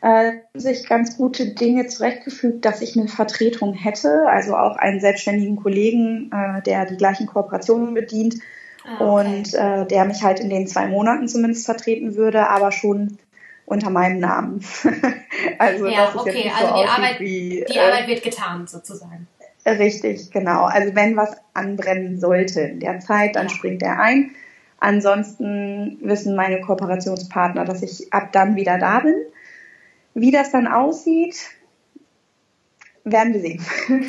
Äh, 0.00 0.34
sich 0.54 0.88
ganz 0.88 1.16
gute 1.16 1.54
Dinge 1.54 1.88
zurechtgefügt, 1.88 2.64
dass 2.64 2.82
ich 2.82 2.96
eine 2.96 3.08
Vertretung 3.08 3.74
hätte, 3.74 4.28
also 4.28 4.54
auch 4.54 4.76
einen 4.76 5.00
selbstständigen 5.00 5.56
Kollegen, 5.56 6.30
äh, 6.32 6.62
der 6.62 6.86
die 6.86 6.96
gleichen 6.96 7.26
Kooperationen 7.26 7.94
bedient 7.94 8.36
ah, 8.84 8.94
okay. 8.94 9.32
und 9.32 9.54
äh, 9.54 9.86
der 9.86 10.04
mich 10.04 10.22
halt 10.22 10.38
in 10.38 10.50
den 10.50 10.68
zwei 10.68 10.86
Monaten 10.86 11.26
zumindest 11.26 11.66
vertreten 11.66 12.14
würde, 12.14 12.48
aber 12.48 12.70
schon 12.70 13.18
unter 13.66 13.90
meinem 13.90 14.20
Namen. 14.20 14.64
also 15.58 15.86
ja, 15.86 16.06
das 16.06 16.14
ist 16.14 16.20
okay, 16.20 16.30
jetzt 16.30 16.44
nicht 16.44 16.54
also 16.54 16.74
so 16.74 16.82
die, 16.82 16.88
Arbeit, 16.88 17.20
wie, 17.20 17.64
die 17.68 17.80
Arbeit 17.80 18.06
wird 18.06 18.22
getan 18.22 18.66
sozusagen. 18.68 19.26
Richtig, 19.72 20.30
genau. 20.30 20.64
Also 20.64 20.94
wenn 20.94 21.16
was 21.16 21.36
anbrennen 21.54 22.18
sollte 22.18 22.60
in 22.62 22.80
der 22.80 23.00
Zeit, 23.00 23.36
dann 23.36 23.48
springt 23.48 23.82
er 23.82 24.00
ein. 24.00 24.30
Ansonsten 24.80 25.98
wissen 26.00 26.36
meine 26.36 26.60
Kooperationspartner, 26.60 27.64
dass 27.64 27.82
ich 27.82 28.12
ab 28.12 28.32
dann 28.32 28.56
wieder 28.56 28.78
da 28.78 29.00
bin. 29.00 29.16
Wie 30.14 30.30
das 30.30 30.52
dann 30.52 30.66
aussieht, 30.66 31.36
werden 33.04 33.34
wir 33.34 33.40
sehen. 33.40 33.64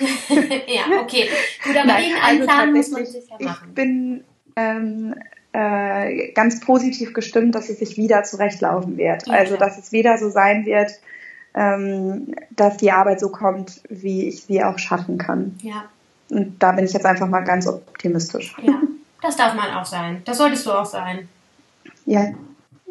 ja, 0.68 1.02
okay. 1.02 1.30
Gut, 1.64 1.76
aber 1.76 1.88
Nein, 1.88 2.04
irgendeinen 2.04 2.50
also 2.50 2.72
muss 2.78 2.92
man 2.92 3.06
sich 3.06 3.30
ja 3.30 3.38
machen. 3.40 3.68
Ich 3.70 3.76
bin 3.76 4.24
ähm, 4.56 5.16
äh, 5.54 6.32
ganz 6.34 6.60
positiv 6.60 7.14
gestimmt, 7.14 7.56
dass 7.56 7.70
es 7.70 7.80
sich 7.80 7.98
wieder 7.98 8.24
zurechtlaufen 8.24 8.98
wird. 8.98 9.28
Ja, 9.28 9.34
also, 9.34 9.58
dass 9.58 9.78
es 9.78 9.92
wieder 9.92 10.18
so 10.18 10.30
sein 10.30 10.66
wird, 10.66 10.92
ähm, 11.54 12.34
dass 12.52 12.78
die 12.78 12.92
Arbeit 12.92 13.20
so 13.20 13.30
kommt, 13.30 13.82
wie 13.90 14.28
ich 14.28 14.44
sie 14.44 14.64
auch 14.64 14.78
schaffen 14.78 15.18
kann. 15.18 15.58
Ja. 15.62 15.86
Und 16.30 16.62
da 16.62 16.72
bin 16.74 16.86
ich 16.86 16.94
jetzt 16.94 17.06
einfach 17.06 17.28
mal 17.28 17.42
ganz 17.42 17.68
optimistisch. 17.68 18.56
Ja, 18.62 18.82
das 19.22 19.36
darf 19.36 19.56
man 19.56 19.74
auch 19.74 19.86
sein. 19.86 20.22
Das 20.26 20.38
solltest 20.38 20.66
du 20.66 20.72
auch 20.72 20.86
sein. 20.86 21.28
Ja. 22.06 22.34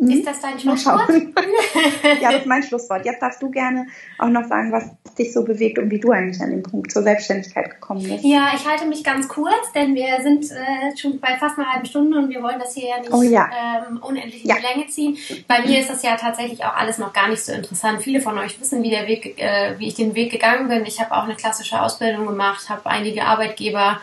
Ist 0.01 0.27
das 0.27 0.41
dein 0.41 0.59
Schlusswort? 0.59 1.09
ja, 2.21 2.31
das 2.31 2.41
ist 2.41 2.47
mein 2.47 2.63
Schlusswort. 2.63 3.05
Jetzt 3.05 3.21
darfst 3.21 3.43
du 3.43 3.51
gerne 3.51 3.89
auch 4.19 4.29
noch 4.29 4.45
sagen, 4.45 4.71
was 4.71 4.85
dich 5.17 5.33
so 5.33 5.43
bewegt 5.43 5.79
und 5.79 5.91
wie 5.91 5.99
du 5.99 6.13
eigentlich 6.13 6.41
an 6.41 6.51
den 6.51 6.63
Punkt 6.63 6.93
zur 6.93 7.03
Selbstständigkeit 7.03 7.71
gekommen 7.71 8.05
bist. 8.05 8.25
Ja, 8.25 8.53
ich 8.55 8.65
halte 8.65 8.87
mich 8.87 9.03
ganz 9.03 9.27
kurz, 9.27 9.73
denn 9.75 9.97
wir 9.97 10.23
sind 10.23 10.51
äh, 10.53 10.97
schon 10.97 11.19
bei 11.19 11.37
fast 11.37 11.59
einer 11.59 11.73
halben 11.73 11.85
Stunde 11.85 12.17
und 12.17 12.31
wir 12.31 12.41
wollen 12.43 12.61
das 12.61 12.75
hier 12.75 12.91
ja 12.91 13.01
nicht 13.01 13.13
oh, 13.13 13.23
ja. 13.23 13.51
Ähm, 13.89 13.99
unendlich 14.01 14.45
in 14.45 14.51
ja. 14.51 14.57
die 14.57 14.79
Länge 14.79 14.89
ziehen. 14.89 15.17
Bei 15.49 15.63
mir 15.63 15.81
ist 15.81 15.91
das 15.91 16.03
ja 16.05 16.17
tatsächlich 16.17 16.65
auch 16.65 16.77
alles 16.77 16.99
noch 16.99 17.13
gar 17.13 17.29
nicht 17.29 17.45
so 17.45 17.53
interessant. 17.53 18.01
Viele 18.01 18.21
von 18.21 18.39
euch 18.39 18.61
wissen, 18.61 18.85
wie 18.85 18.91
der 18.91 19.09
Weg, 19.09 19.41
äh, 19.41 19.75
wie 19.79 19.89
ich 19.89 19.95
den 19.95 20.15
Weg 20.15 20.31
gegangen 20.31 20.69
bin. 20.69 20.87
Ich 20.87 21.01
habe 21.01 21.13
auch 21.17 21.25
eine 21.25 21.35
klassische 21.35 21.83
Ausbildung 21.83 22.27
gemacht, 22.27 22.69
habe 22.69 22.87
einige 22.87 23.25
Arbeitgeber 23.25 24.01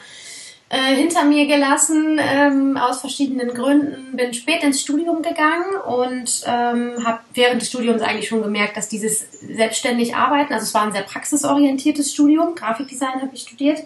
äh, 0.69 0.95
hinter 0.95 1.25
mir 1.25 1.45
gelassen 1.45 2.19
ähm, 2.19 2.75
aus 2.77 3.01
verschiedenen 3.01 3.53
Gründen. 3.53 4.15
Bin 4.17 4.33
spät 4.33 4.63
ins 4.63 4.81
Studium 4.81 5.21
gegangen 5.21 5.75
und 5.85 6.43
ähm, 6.47 7.05
habe 7.05 7.19
während 7.35 7.61
des 7.61 7.69
Studiums 7.69 8.01
eigentlich 8.01 8.27
schon 8.27 8.41
gemerkt, 8.41 8.75
dass 8.75 8.89
dieses 8.89 9.27
selbstständig 9.41 10.15
arbeiten, 10.15 10.53
also 10.53 10.63
es 10.63 10.73
war 10.73 10.83
ein 10.83 10.91
sehr 10.91 11.03
praxisorientiertes 11.03 12.13
Studium, 12.13 12.55
Grafikdesign 12.55 13.21
habe 13.21 13.29
ich 13.33 13.41
studiert 13.43 13.79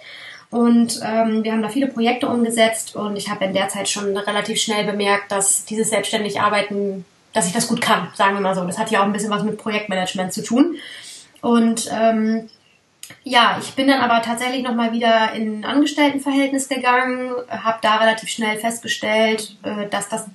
Und 0.52 1.02
ähm, 1.04 1.44
wir 1.44 1.52
haben 1.52 1.62
da 1.62 1.70
viele 1.70 1.88
Projekte 1.88 2.28
umgesetzt 2.28 2.96
und 2.96 3.18
ich 3.18 3.30
habe 3.30 3.46
in 3.46 3.54
der 3.54 3.68
Zeit 3.68 3.90
schon 3.90 4.16
relativ 4.16 4.60
schnell 4.62 4.86
bemerkt, 4.86 5.32
dass 5.32 5.66
dieses 5.66 5.90
selbstständig 5.90 6.40
Arbeiten, 6.40 7.04
dass 7.34 7.46
ich 7.46 7.54
das 7.54 7.68
gut 7.68 7.82
kann, 7.82 8.08
sagen 8.16 8.36
wir 8.36 8.42
mal 8.42 8.56
so. 8.56 8.66
Das 8.66 8.80
hat 8.80 8.90
ja 8.90 9.02
auch 9.02 9.06
ein 9.06 9.14
bisschen 9.14 9.32
was 9.32 9.44
mit 9.44 9.58
Projektmanagement 9.58 10.32
zu 10.32 10.44
tun. 10.44 10.78
Und 11.42 11.90
ähm, 11.92 12.50
ja, 13.24 13.58
ich 13.62 13.74
bin 13.76 13.88
dann 13.88 14.02
aber 14.02 14.22
tatsächlich 14.22 14.64
nochmal 14.64 14.92
wieder 14.92 15.34
in 15.34 15.60
ein 15.60 15.66
Angestelltenverhältnis 15.66 16.70
gegangen, 16.70 17.34
habe 17.50 17.80
da 17.82 17.98
relativ 17.98 18.30
schnell 18.30 18.58
festgestellt, 18.58 19.56
äh, 19.64 19.88
dass 19.90 20.10
das 20.10 20.26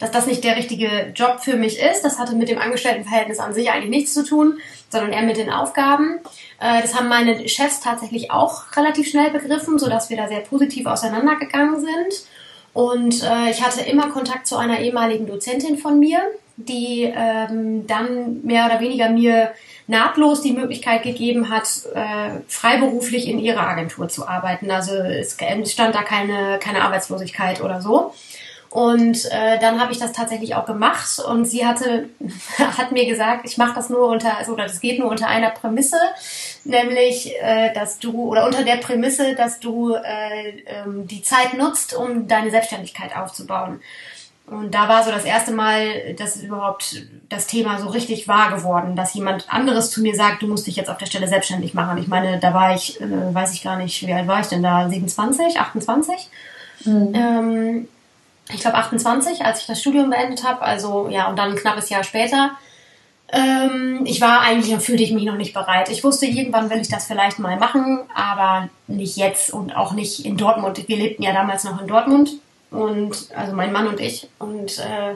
dass 0.00 0.10
das 0.10 0.26
nicht 0.26 0.42
der 0.42 0.56
richtige 0.56 1.12
Job 1.14 1.40
für 1.40 1.56
mich 1.56 1.78
ist. 1.78 2.02
Das 2.02 2.18
hatte 2.18 2.34
mit 2.34 2.48
dem 2.48 2.58
Angestelltenverhältnis 2.58 3.38
an 3.38 3.52
sich 3.52 3.70
eigentlich 3.70 3.90
nichts 3.90 4.14
zu 4.14 4.24
tun, 4.24 4.58
sondern 4.88 5.12
eher 5.12 5.22
mit 5.22 5.36
den 5.36 5.50
Aufgaben. 5.50 6.20
Äh, 6.58 6.80
das 6.80 6.96
haben 6.96 7.08
meine 7.08 7.48
Chefs 7.48 7.80
tatsächlich 7.80 8.30
auch 8.30 8.74
relativ 8.76 9.08
schnell 9.08 9.30
begriffen, 9.30 9.78
sodass 9.78 10.08
wir 10.08 10.16
da 10.16 10.26
sehr 10.26 10.40
positiv 10.40 10.86
auseinandergegangen 10.86 11.80
sind. 11.80 12.24
Und 12.72 13.22
äh, 13.22 13.50
ich 13.50 13.62
hatte 13.62 13.82
immer 13.82 14.08
Kontakt 14.08 14.46
zu 14.46 14.56
einer 14.56 14.80
ehemaligen 14.80 15.26
Dozentin 15.26 15.76
von 15.76 16.00
mir, 16.00 16.20
die 16.56 17.02
ähm, 17.14 17.86
dann 17.86 18.42
mehr 18.42 18.66
oder 18.66 18.80
weniger 18.80 19.10
mir 19.10 19.52
nahtlos 19.90 20.40
die 20.40 20.52
Möglichkeit 20.52 21.02
gegeben 21.02 21.50
hat, 21.50 21.68
äh, 21.94 22.40
freiberuflich 22.48 23.28
in 23.28 23.38
ihrer 23.38 23.66
Agentur 23.66 24.08
zu 24.08 24.26
arbeiten. 24.26 24.70
Also 24.70 24.94
es 24.94 25.34
entstand 25.34 25.94
da 25.94 26.02
keine, 26.02 26.58
keine 26.60 26.82
Arbeitslosigkeit 26.82 27.60
oder 27.60 27.82
so. 27.82 28.14
Und 28.70 29.24
äh, 29.32 29.58
dann 29.58 29.80
habe 29.80 29.90
ich 29.90 29.98
das 29.98 30.12
tatsächlich 30.12 30.54
auch 30.54 30.64
gemacht 30.64 31.18
und 31.18 31.44
sie 31.44 31.66
hatte 31.66 32.08
hat 32.58 32.92
mir 32.92 33.04
gesagt, 33.04 33.44
ich 33.44 33.58
mache 33.58 33.74
das 33.74 33.90
nur 33.90 34.06
unter 34.06 34.38
also, 34.38 34.52
oder 34.52 34.62
das 34.62 34.80
geht 34.80 35.00
nur 35.00 35.10
unter 35.10 35.26
einer 35.26 35.50
Prämisse, 35.50 35.98
nämlich 36.62 37.34
äh, 37.42 37.74
dass 37.74 37.98
du 37.98 38.30
oder 38.30 38.46
unter 38.46 38.62
der 38.62 38.76
Prämisse, 38.76 39.34
dass 39.34 39.58
du 39.58 39.94
äh, 39.94 40.62
ähm, 40.66 41.08
die 41.08 41.22
Zeit 41.22 41.58
nutzt, 41.58 41.96
um 41.96 42.28
deine 42.28 42.52
Selbstständigkeit 42.52 43.16
aufzubauen. 43.16 43.80
Und 44.50 44.74
da 44.74 44.88
war 44.88 45.04
so 45.04 45.12
das 45.12 45.24
erste 45.24 45.52
Mal, 45.52 46.14
dass 46.18 46.42
überhaupt 46.42 47.06
das 47.28 47.46
Thema 47.46 47.78
so 47.78 47.86
richtig 47.86 48.26
wahr 48.26 48.50
geworden, 48.50 48.96
dass 48.96 49.14
jemand 49.14 49.46
anderes 49.48 49.92
zu 49.92 50.02
mir 50.02 50.16
sagt, 50.16 50.42
du 50.42 50.48
musst 50.48 50.66
dich 50.66 50.74
jetzt 50.74 50.90
auf 50.90 50.98
der 50.98 51.06
Stelle 51.06 51.28
selbstständig 51.28 51.72
machen. 51.72 51.98
Ich 51.98 52.08
meine, 52.08 52.40
da 52.40 52.52
war 52.52 52.74
ich, 52.74 53.00
äh, 53.00 53.04
weiß 53.32 53.54
ich 53.54 53.62
gar 53.62 53.76
nicht, 53.76 54.04
wie 54.04 54.12
alt 54.12 54.26
war 54.26 54.40
ich 54.40 54.48
denn 54.48 54.64
da? 54.64 54.88
27, 54.88 55.60
28? 55.60 56.28
Mhm. 56.84 57.12
Ähm, 57.14 57.88
ich 58.52 58.60
glaube 58.60 58.76
28, 58.76 59.44
als 59.44 59.60
ich 59.60 59.66
das 59.66 59.80
Studium 59.80 60.10
beendet 60.10 60.42
habe. 60.42 60.62
Also 60.62 61.08
ja, 61.08 61.28
und 61.28 61.38
dann 61.38 61.50
ein 61.50 61.56
knappes 61.56 61.88
Jahr 61.88 62.02
später. 62.02 62.50
Ähm, 63.32 64.00
ich 64.04 64.20
war 64.20 64.40
eigentlich 64.40 64.74
und 64.74 64.82
fühlte 64.82 65.04
ich 65.04 65.12
mich 65.12 65.26
noch 65.26 65.36
nicht 65.36 65.54
bereit. 65.54 65.90
Ich 65.90 66.02
wusste, 66.02 66.26
irgendwann 66.26 66.70
will 66.70 66.80
ich 66.80 66.88
das 66.88 67.06
vielleicht 67.06 67.38
mal 67.38 67.56
machen, 67.56 68.00
aber 68.12 68.68
nicht 68.88 69.16
jetzt 69.16 69.52
und 69.52 69.76
auch 69.76 69.92
nicht 69.92 70.24
in 70.24 70.36
Dortmund. 70.36 70.88
Wir 70.88 70.96
lebten 70.96 71.22
ja 71.22 71.32
damals 71.32 71.62
noch 71.62 71.80
in 71.80 71.86
Dortmund 71.86 72.30
und 72.70 73.28
also 73.34 73.52
mein 73.54 73.72
Mann 73.72 73.88
und 73.88 74.00
ich 74.00 74.28
und 74.38 74.78
äh, 74.78 75.14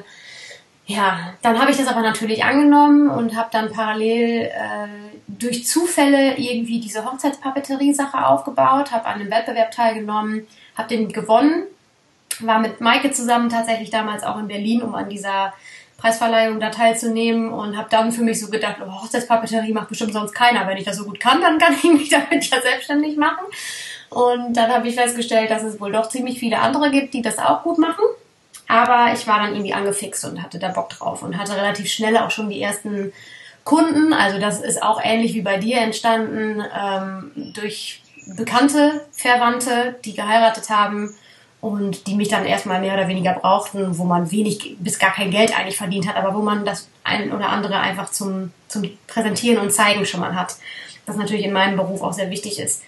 ja, 0.86 1.32
dann 1.40 1.58
habe 1.58 1.70
ich 1.70 1.78
das 1.78 1.86
aber 1.86 2.02
natürlich 2.02 2.44
angenommen 2.44 3.08
und 3.08 3.36
habe 3.36 3.48
dann 3.50 3.72
parallel 3.72 4.42
äh, 4.42 4.88
durch 5.28 5.66
Zufälle 5.66 6.36
irgendwie 6.36 6.78
diese 6.78 7.04
Hochzeitspapeterie-Sache 7.10 8.26
aufgebaut, 8.26 8.92
habe 8.92 9.06
an 9.06 9.20
einem 9.20 9.30
Wettbewerb 9.30 9.70
teilgenommen, 9.70 10.46
habe 10.76 10.88
den 10.88 11.10
gewonnen 11.10 11.64
war 12.40 12.58
mit 12.58 12.80
Maike 12.80 13.10
zusammen 13.10 13.48
tatsächlich 13.48 13.90
damals 13.90 14.24
auch 14.24 14.38
in 14.38 14.48
Berlin, 14.48 14.82
um 14.82 14.94
an 14.94 15.08
dieser 15.08 15.52
Preisverleihung 15.96 16.60
da 16.60 16.70
teilzunehmen 16.70 17.50
und 17.50 17.76
habe 17.76 17.88
dann 17.90 18.12
für 18.12 18.22
mich 18.22 18.40
so 18.40 18.50
gedacht, 18.50 18.76
oh, 18.80 19.02
Hochzeitspapeterie 19.02 19.72
macht 19.72 19.88
bestimmt 19.88 20.12
sonst 20.12 20.34
keiner. 20.34 20.66
Wenn 20.66 20.76
ich 20.76 20.84
das 20.84 20.96
so 20.96 21.04
gut 21.04 21.20
kann, 21.20 21.40
dann 21.40 21.58
kann 21.58 21.74
ich 21.74 21.84
mich 21.84 22.08
damit 22.10 22.44
ja 22.50 22.60
selbstständig 22.60 23.16
machen. 23.16 23.46
Und 24.14 24.54
dann 24.54 24.72
habe 24.72 24.88
ich 24.88 24.94
festgestellt, 24.94 25.50
dass 25.50 25.62
es 25.62 25.80
wohl 25.80 25.92
doch 25.92 26.08
ziemlich 26.08 26.38
viele 26.38 26.60
andere 26.60 26.90
gibt, 26.90 27.14
die 27.14 27.22
das 27.22 27.38
auch 27.38 27.64
gut 27.64 27.78
machen. 27.78 28.04
Aber 28.68 29.12
ich 29.12 29.26
war 29.26 29.40
dann 29.40 29.52
irgendwie 29.52 29.74
angefixt 29.74 30.24
und 30.24 30.42
hatte 30.42 30.58
da 30.58 30.68
Bock 30.68 30.88
drauf 30.90 31.22
und 31.22 31.36
hatte 31.36 31.56
relativ 31.56 31.90
schnell 31.90 32.16
auch 32.16 32.30
schon 32.30 32.48
die 32.48 32.62
ersten 32.62 33.12
Kunden. 33.64 34.12
Also 34.12 34.38
das 34.38 34.60
ist 34.60 34.82
auch 34.82 35.00
ähnlich 35.02 35.34
wie 35.34 35.42
bei 35.42 35.58
dir 35.58 35.78
entstanden 35.78 36.62
ähm, 36.74 37.52
durch 37.54 38.02
Bekannte, 38.26 39.04
Verwandte, 39.12 39.96
die 40.04 40.14
geheiratet 40.14 40.70
haben 40.70 41.14
und 41.60 42.06
die 42.06 42.14
mich 42.14 42.28
dann 42.28 42.46
erstmal 42.46 42.80
mehr 42.80 42.94
oder 42.94 43.08
weniger 43.08 43.32
brauchten, 43.32 43.98
wo 43.98 44.04
man 44.04 44.30
wenig 44.30 44.76
bis 44.78 44.98
gar 44.98 45.12
kein 45.12 45.30
Geld 45.30 45.58
eigentlich 45.58 45.76
verdient 45.76 46.06
hat, 46.06 46.16
aber 46.16 46.34
wo 46.34 46.42
man 46.42 46.64
das 46.64 46.88
ein 47.02 47.32
oder 47.32 47.48
andere 47.48 47.80
einfach 47.80 48.10
zum, 48.10 48.52
zum 48.68 48.88
Präsentieren 49.06 49.58
und 49.58 49.72
Zeigen 49.72 50.06
schon 50.06 50.20
mal 50.20 50.34
hat. 50.34 50.56
Was 51.06 51.16
natürlich 51.16 51.44
in 51.44 51.52
meinem 51.52 51.76
Beruf 51.76 52.02
auch 52.02 52.12
sehr 52.12 52.30
wichtig 52.30 52.58
ist. 52.60 52.82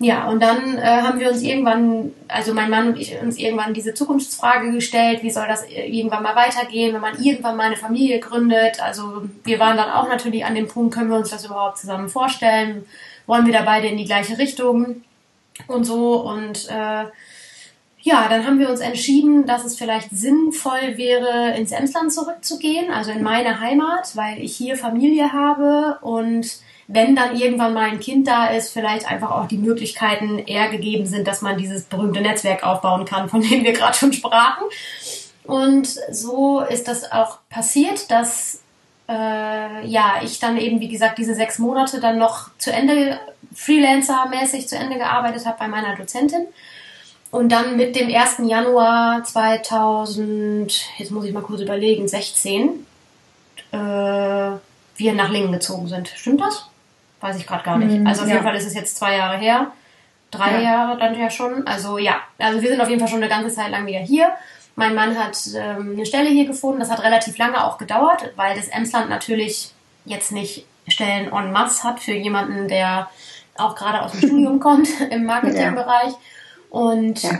Ja, 0.00 0.28
und 0.28 0.40
dann 0.40 0.78
äh, 0.78 1.02
haben 1.02 1.18
wir 1.18 1.28
uns 1.28 1.42
irgendwann, 1.42 2.12
also 2.28 2.54
mein 2.54 2.70
Mann 2.70 2.88
und 2.88 3.00
ich, 3.00 3.20
uns 3.20 3.36
irgendwann 3.36 3.74
diese 3.74 3.94
Zukunftsfrage 3.94 4.70
gestellt, 4.70 5.24
wie 5.24 5.30
soll 5.30 5.48
das 5.48 5.64
irgendwann 5.68 6.22
mal 6.22 6.36
weitergehen, 6.36 6.94
wenn 6.94 7.00
man 7.00 7.20
irgendwann 7.20 7.56
mal 7.56 7.66
eine 7.66 7.76
Familie 7.76 8.20
gründet. 8.20 8.80
Also 8.80 9.24
wir 9.42 9.58
waren 9.58 9.76
dann 9.76 9.90
auch 9.90 10.08
natürlich 10.08 10.44
an 10.44 10.54
dem 10.54 10.68
Punkt, 10.68 10.94
können 10.94 11.10
wir 11.10 11.16
uns 11.16 11.30
das 11.30 11.44
überhaupt 11.44 11.78
zusammen 11.78 12.08
vorstellen? 12.08 12.86
Wollen 13.26 13.46
wir 13.46 13.52
da 13.52 13.62
beide 13.62 13.88
in 13.88 13.96
die 13.96 14.04
gleiche 14.04 14.38
Richtung 14.38 15.02
und 15.66 15.84
so 15.84 16.20
und 16.20 16.68
äh, 16.68 17.06
ja, 18.00 18.28
dann 18.28 18.46
haben 18.46 18.60
wir 18.60 18.70
uns 18.70 18.80
entschieden, 18.80 19.46
dass 19.46 19.64
es 19.64 19.76
vielleicht 19.76 20.10
sinnvoll 20.10 20.96
wäre, 20.96 21.56
ins 21.56 21.72
Emsland 21.72 22.12
zurückzugehen, 22.12 22.92
also 22.92 23.10
in 23.10 23.24
meine 23.24 23.58
Heimat, 23.58 24.16
weil 24.16 24.40
ich 24.40 24.56
hier 24.56 24.76
Familie 24.76 25.32
habe 25.32 25.98
und 26.02 26.60
wenn 26.88 27.14
dann 27.14 27.36
irgendwann 27.36 27.74
mal 27.74 27.90
ein 27.90 28.00
Kind 28.00 28.26
da 28.26 28.46
ist, 28.46 28.72
vielleicht 28.72 29.06
einfach 29.06 29.30
auch 29.30 29.46
die 29.46 29.58
Möglichkeiten 29.58 30.38
eher 30.38 30.68
gegeben 30.70 31.06
sind, 31.06 31.28
dass 31.28 31.42
man 31.42 31.58
dieses 31.58 31.84
berühmte 31.84 32.22
Netzwerk 32.22 32.64
aufbauen 32.64 33.04
kann, 33.04 33.28
von 33.28 33.42
dem 33.42 33.62
wir 33.62 33.72
gerade 33.72 33.96
schon 33.96 34.12
sprachen. 34.12 34.64
Und 35.44 35.86
so 36.10 36.60
ist 36.60 36.88
das 36.88 37.12
auch 37.12 37.38
passiert, 37.50 38.10
dass 38.10 38.62
äh, 39.08 39.86
ja 39.86 40.20
ich 40.22 40.38
dann 40.40 40.56
eben 40.56 40.80
wie 40.80 40.88
gesagt 40.88 41.18
diese 41.18 41.34
sechs 41.34 41.58
Monate 41.58 42.00
dann 42.00 42.18
noch 42.18 42.50
zu 42.58 42.72
Ende 42.72 43.20
Freelancer-mäßig 43.54 44.66
zu 44.66 44.76
Ende 44.76 44.96
gearbeitet 44.96 45.46
habe 45.46 45.58
bei 45.58 45.68
meiner 45.68 45.96
Dozentin 45.96 46.46
und 47.30 47.50
dann 47.50 47.76
mit 47.76 47.96
dem 47.96 48.14
1. 48.14 48.38
Januar 48.44 49.22
2000, 49.24 50.86
jetzt 50.96 51.10
muss 51.10 51.24
ich 51.24 51.32
mal 51.32 51.42
kurz 51.42 51.60
überlegen, 51.60 52.08
16, 52.08 52.86
äh, 53.72 53.76
wir 53.76 55.12
nach 55.14 55.30
Lingen 55.30 55.52
gezogen 55.52 55.88
sind. 55.88 56.08
Stimmt 56.08 56.40
das? 56.40 56.68
Weiß 57.20 57.36
ich 57.36 57.46
gerade 57.46 57.64
gar 57.64 57.78
nicht. 57.78 57.98
Mhm, 57.98 58.06
also 58.06 58.22
auf 58.22 58.28
ja. 58.28 58.34
jeden 58.34 58.46
Fall 58.46 58.56
ist 58.56 58.66
es 58.66 58.74
jetzt 58.74 58.96
zwei 58.96 59.16
Jahre 59.16 59.38
her. 59.38 59.72
Drei 60.30 60.54
ja. 60.54 60.60
Jahre 60.60 60.98
dann 60.98 61.18
ja 61.18 61.30
schon. 61.30 61.66
Also 61.66 61.98
ja, 61.98 62.16
also 62.38 62.62
wir 62.62 62.68
sind 62.68 62.80
auf 62.80 62.88
jeden 62.88 63.00
Fall 63.00 63.08
schon 63.08 63.22
eine 63.22 63.28
ganze 63.28 63.54
Zeit 63.54 63.70
lang 63.70 63.86
wieder 63.86 64.00
hier. 64.00 64.32
Mein 64.76 64.94
Mann 64.94 65.18
hat 65.18 65.36
ähm, 65.56 65.94
eine 65.94 66.06
Stelle 66.06 66.28
hier 66.28 66.46
gefunden. 66.46 66.80
Das 66.80 66.90
hat 66.90 67.02
relativ 67.02 67.36
lange 67.38 67.64
auch 67.64 67.78
gedauert, 67.78 68.30
weil 68.36 68.54
das 68.54 68.68
Emsland 68.68 69.10
natürlich 69.10 69.72
jetzt 70.04 70.32
nicht 70.32 70.66
Stellen 70.86 71.32
en 71.32 71.52
masse 71.52 71.82
hat 71.82 72.00
für 72.00 72.12
jemanden, 72.12 72.68
der 72.68 73.10
auch 73.56 73.74
gerade 73.74 74.02
aus 74.02 74.12
dem 74.12 74.20
Studium 74.28 74.60
kommt 74.60 74.88
im 75.10 75.24
Marketingbereich. 75.24 76.12
Ja. 76.12 76.18
Und 76.70 77.22
ja. 77.22 77.30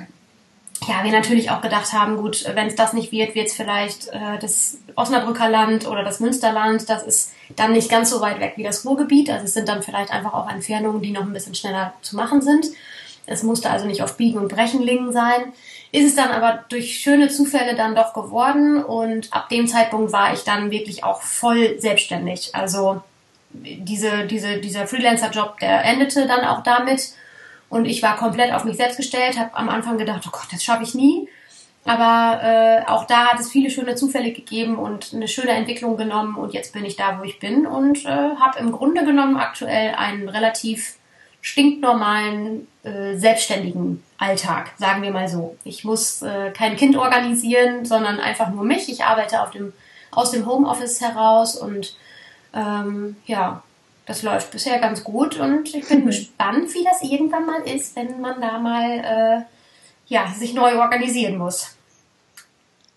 Ja, 0.86 1.02
wir 1.02 1.12
natürlich 1.12 1.50
auch 1.50 1.60
gedacht 1.60 1.92
haben, 1.92 2.16
gut, 2.16 2.44
wenn 2.54 2.68
es 2.68 2.76
das 2.76 2.92
nicht 2.92 3.10
wird, 3.10 3.34
wird 3.34 3.48
es 3.48 3.54
vielleicht 3.54 4.08
äh, 4.08 4.38
das 4.40 4.78
Osnabrücker 4.94 5.48
Land 5.48 5.86
oder 5.86 6.04
das 6.04 6.20
Münsterland. 6.20 6.88
Das 6.88 7.02
ist 7.02 7.32
dann 7.56 7.72
nicht 7.72 7.90
ganz 7.90 8.10
so 8.10 8.20
weit 8.20 8.40
weg 8.40 8.54
wie 8.56 8.62
das 8.62 8.84
Ruhrgebiet. 8.86 9.28
Also 9.30 9.46
es 9.46 9.54
sind 9.54 9.68
dann 9.68 9.82
vielleicht 9.82 10.12
einfach 10.12 10.34
auch 10.34 10.48
Entfernungen, 10.48 11.02
die 11.02 11.10
noch 11.10 11.22
ein 11.22 11.32
bisschen 11.32 11.54
schneller 11.54 11.94
zu 12.02 12.16
machen 12.16 12.42
sind. 12.42 12.66
Es 13.26 13.42
musste 13.42 13.70
also 13.70 13.86
nicht 13.86 14.02
auf 14.02 14.16
Biegen 14.16 14.38
und 14.38 14.48
Brechen 14.48 14.82
Lingen 14.82 15.12
sein. 15.12 15.52
Ist 15.90 16.06
es 16.06 16.14
dann 16.14 16.30
aber 16.30 16.64
durch 16.68 16.98
schöne 16.98 17.28
Zufälle 17.28 17.74
dann 17.74 17.94
doch 17.94 18.12
geworden 18.12 18.82
und 18.82 19.32
ab 19.32 19.48
dem 19.48 19.66
Zeitpunkt 19.66 20.12
war 20.12 20.32
ich 20.32 20.44
dann 20.44 20.70
wirklich 20.70 21.02
auch 21.02 21.22
voll 21.22 21.78
selbstständig. 21.80 22.54
Also 22.54 23.02
diese, 23.50 24.26
diese, 24.26 24.58
dieser 24.58 24.86
Freelancer-Job, 24.86 25.58
der 25.60 25.84
endete 25.84 26.26
dann 26.26 26.44
auch 26.44 26.62
damit 26.62 27.12
und 27.68 27.84
ich 27.84 28.02
war 28.02 28.16
komplett 28.16 28.52
auf 28.52 28.64
mich 28.64 28.76
selbst 28.76 28.96
gestellt, 28.96 29.38
habe 29.38 29.54
am 29.54 29.68
Anfang 29.68 29.98
gedacht, 29.98 30.24
oh 30.26 30.30
Gott, 30.30 30.48
das 30.52 30.64
schaffe 30.64 30.82
ich 30.82 30.94
nie. 30.94 31.28
Aber 31.84 32.42
äh, 32.42 32.86
auch 32.86 33.06
da 33.06 33.28
hat 33.28 33.40
es 33.40 33.50
viele 33.50 33.70
schöne 33.70 33.94
Zufälle 33.94 34.32
gegeben 34.32 34.76
und 34.76 35.14
eine 35.14 35.28
schöne 35.28 35.52
Entwicklung 35.52 35.96
genommen. 35.96 36.36
Und 36.36 36.52
jetzt 36.52 36.72
bin 36.72 36.84
ich 36.84 36.96
da, 36.96 37.18
wo 37.18 37.24
ich 37.24 37.38
bin 37.38 37.66
und 37.66 38.04
äh, 38.04 38.08
habe 38.08 38.58
im 38.58 38.72
Grunde 38.72 39.04
genommen 39.04 39.36
aktuell 39.36 39.94
einen 39.94 40.28
relativ 40.28 40.96
stinknormalen, 41.40 42.66
äh, 42.82 43.16
selbstständigen 43.16 44.02
Alltag, 44.18 44.72
sagen 44.76 45.02
wir 45.02 45.12
mal 45.12 45.28
so. 45.28 45.56
Ich 45.64 45.84
muss 45.84 46.20
äh, 46.22 46.50
kein 46.50 46.76
Kind 46.76 46.96
organisieren, 46.96 47.84
sondern 47.84 48.18
einfach 48.18 48.50
nur 48.50 48.64
mich. 48.64 48.90
Ich 48.90 49.04
arbeite 49.04 49.42
auf 49.42 49.50
dem, 49.50 49.72
aus 50.10 50.30
dem 50.32 50.46
Homeoffice 50.46 51.00
heraus 51.00 51.56
und 51.56 51.96
ähm, 52.52 53.16
ja, 53.26 53.62
das 54.08 54.22
läuft 54.22 54.50
bisher 54.50 54.78
ganz 54.80 55.04
gut 55.04 55.38
und 55.38 55.72
ich 55.72 55.86
bin 55.86 56.06
gespannt, 56.06 56.74
wie 56.74 56.82
das 56.82 57.02
irgendwann 57.02 57.46
mal 57.46 57.60
ist, 57.62 57.94
wenn 57.94 58.20
man 58.20 58.40
da 58.40 58.58
mal 58.58 58.98
äh, 58.98 59.42
ja, 60.06 60.26
sich 60.36 60.54
neu 60.54 60.78
organisieren 60.80 61.36
muss. 61.36 61.76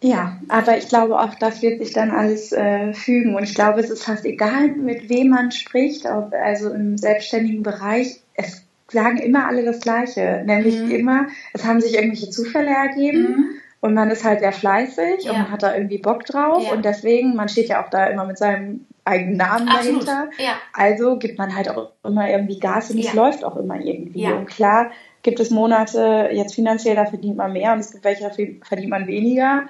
Ja, 0.03 0.39
aber 0.47 0.77
ich 0.77 0.87
glaube 0.87 1.19
auch, 1.19 1.35
das 1.35 1.61
wird 1.61 1.79
sich 1.79 1.93
dann 1.93 2.09
alles 2.09 2.51
äh, 2.51 2.93
fügen. 2.93 3.35
Und 3.35 3.43
ich 3.43 3.53
glaube, 3.53 3.81
es 3.81 3.91
ist 3.91 4.03
fast 4.03 4.25
egal, 4.25 4.69
mit 4.69 5.09
wem 5.09 5.29
man 5.29 5.51
spricht, 5.51 6.07
ob 6.07 6.33
also 6.33 6.71
im 6.71 6.97
selbstständigen 6.97 7.61
Bereich. 7.61 8.21
Es 8.33 8.63
sagen 8.89 9.17
immer 9.17 9.47
alle 9.47 9.63
das 9.63 9.79
Gleiche. 9.79 10.43
Nämlich 10.45 10.79
mhm. 10.79 10.91
immer, 10.91 11.27
es 11.53 11.65
haben 11.65 11.81
sich 11.81 11.93
irgendwelche 11.93 12.31
Zufälle 12.31 12.71
ergeben. 12.71 13.21
Mhm. 13.21 13.45
Und 13.81 13.93
man 13.93 14.09
ist 14.09 14.23
halt 14.23 14.39
sehr 14.39 14.53
fleißig 14.53 15.23
ja. 15.23 15.31
und 15.31 15.37
man 15.37 15.51
hat 15.51 15.63
da 15.63 15.75
irgendwie 15.75 15.97
Bock 15.97 16.25
drauf. 16.25 16.63
Ja. 16.63 16.71
Und 16.71 16.85
deswegen, 16.85 17.35
man 17.35 17.49
steht 17.49 17.69
ja 17.69 17.83
auch 17.83 17.89
da 17.89 18.05
immer 18.05 18.25
mit 18.25 18.37
seinem 18.37 18.85
eigenen 19.05 19.37
Namen 19.37 19.67
Absolut. 19.67 20.07
dahinter. 20.07 20.29
Ja. 20.37 20.53
Also 20.73 21.17
gibt 21.17 21.37
man 21.37 21.55
halt 21.55 21.69
auch 21.69 21.91
immer 22.03 22.29
irgendwie 22.29 22.59
Gas 22.59 22.91
und 22.91 22.99
es 22.99 23.13
läuft 23.13 23.43
auch 23.43 23.55
immer 23.57 23.79
irgendwie. 23.79 24.27
Und 24.27 24.45
klar 24.45 24.91
gibt 25.23 25.39
es 25.39 25.49
Monate, 25.49 26.29
jetzt 26.31 26.55
finanziell, 26.55 26.95
da 26.95 27.05
verdient 27.05 27.37
man 27.37 27.53
mehr 27.53 27.73
und 27.73 27.79
es 27.79 27.91
gibt 27.91 28.03
welche, 28.03 28.23
da 28.23 28.29
verdient 28.29 28.89
man 28.89 29.07
weniger. 29.07 29.63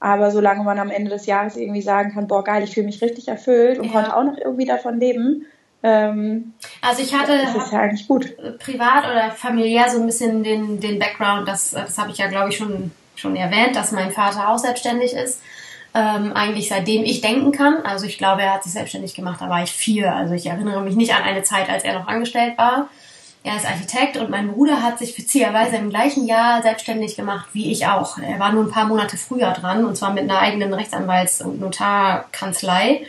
Aber 0.00 0.30
solange 0.30 0.62
man 0.62 0.78
am 0.78 0.90
Ende 0.90 1.10
des 1.10 1.26
Jahres 1.26 1.56
irgendwie 1.56 1.82
sagen 1.82 2.12
kann, 2.12 2.28
boah 2.28 2.44
geil, 2.44 2.62
ich 2.62 2.74
fühle 2.74 2.86
mich 2.86 3.02
richtig 3.02 3.28
erfüllt 3.28 3.78
und 3.78 3.92
konnte 3.92 4.16
auch 4.16 4.22
noch 4.22 4.38
irgendwie 4.38 4.64
davon 4.64 5.00
leben, 5.00 5.46
ähm, 5.82 6.54
also 6.82 7.02
ich 7.02 7.14
hatte 7.14 7.38
das 7.38 7.54
ist 7.54 7.72
ja 7.72 7.80
eigentlich 7.80 8.08
gut. 8.08 8.36
privat 8.58 9.04
oder 9.04 9.30
familiär 9.30 9.88
so 9.88 10.00
ein 10.00 10.06
bisschen 10.06 10.42
den, 10.42 10.80
den 10.80 10.98
Background, 10.98 11.46
das, 11.46 11.70
das 11.70 11.98
habe 11.98 12.10
ich 12.10 12.18
ja 12.18 12.28
glaube 12.28 12.50
ich 12.50 12.56
schon, 12.56 12.90
schon 13.14 13.36
erwähnt, 13.36 13.76
dass 13.76 13.92
mein 13.92 14.10
Vater 14.10 14.48
auch 14.48 14.58
selbstständig 14.58 15.12
ist. 15.12 15.40
Ähm, 15.94 16.32
eigentlich 16.34 16.68
seitdem 16.68 17.02
ich 17.04 17.22
denken 17.22 17.50
kann. 17.50 17.82
Also 17.82 18.06
ich 18.06 18.18
glaube, 18.18 18.42
er 18.42 18.54
hat 18.54 18.62
sich 18.62 18.72
selbstständig 18.72 19.14
gemacht, 19.14 19.40
da 19.40 19.48
war 19.48 19.62
ich 19.62 19.70
vier. 19.70 20.14
Also 20.14 20.34
ich 20.34 20.46
erinnere 20.46 20.82
mich 20.82 20.96
nicht 20.96 21.14
an 21.14 21.22
eine 21.22 21.42
Zeit, 21.42 21.70
als 21.70 21.82
er 21.82 21.98
noch 21.98 22.06
angestellt 22.06 22.58
war. 22.58 22.88
Er 23.44 23.56
ist 23.56 23.66
Architekt 23.66 24.16
und 24.16 24.30
mein 24.30 24.52
Bruder 24.52 24.82
hat 24.82 24.98
sich 24.98 25.16
witzigerweise 25.16 25.76
im 25.76 25.90
gleichen 25.90 26.26
Jahr 26.26 26.60
selbstständig 26.60 27.16
gemacht 27.16 27.48
wie 27.52 27.70
ich 27.72 27.86
auch. 27.86 28.18
Er 28.18 28.38
war 28.38 28.52
nur 28.52 28.64
ein 28.64 28.70
paar 28.70 28.86
Monate 28.86 29.16
früher 29.16 29.52
dran 29.52 29.84
und 29.84 29.96
zwar 29.96 30.12
mit 30.12 30.24
einer 30.24 30.40
eigenen 30.40 30.74
Rechtsanwalts- 30.74 31.42
und 31.42 31.60
Notarkanzlei. 31.60 33.06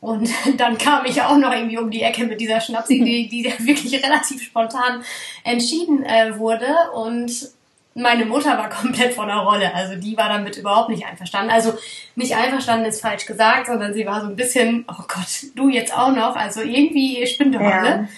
Und 0.00 0.30
dann 0.56 0.78
kam 0.78 1.04
ich 1.04 1.20
auch 1.22 1.36
noch 1.36 1.52
irgendwie 1.52 1.78
um 1.78 1.90
die 1.90 2.02
Ecke 2.02 2.24
mit 2.24 2.40
dieser 2.40 2.60
Schnapsidee, 2.60 3.28
die 3.28 3.44
wirklich 3.66 4.02
relativ 4.02 4.42
spontan 4.42 5.02
entschieden 5.44 6.04
äh, 6.04 6.38
wurde. 6.38 6.68
Und 6.94 7.50
meine 7.98 8.24
Mutter 8.24 8.56
war 8.56 8.68
komplett 8.68 9.14
von 9.14 9.28
der 9.28 9.38
Rolle. 9.38 9.74
Also 9.74 9.96
die 9.96 10.16
war 10.16 10.28
damit 10.28 10.56
überhaupt 10.56 10.88
nicht 10.88 11.04
einverstanden. 11.06 11.50
Also 11.50 11.74
nicht 12.16 12.34
einverstanden 12.36 12.86
ist 12.86 13.00
falsch 13.00 13.26
gesagt, 13.26 13.66
sondern 13.66 13.92
sie 13.94 14.06
war 14.06 14.20
so 14.20 14.28
ein 14.28 14.36
bisschen, 14.36 14.84
oh 14.88 15.04
Gott, 15.08 15.50
du 15.54 15.68
jetzt 15.68 15.96
auch 15.96 16.12
noch. 16.12 16.36
Also 16.36 16.60
irgendwie 16.62 17.26
spinnt 17.26 17.54
doch 17.54 17.60
ja. 17.60 17.80
alle. 17.80 18.08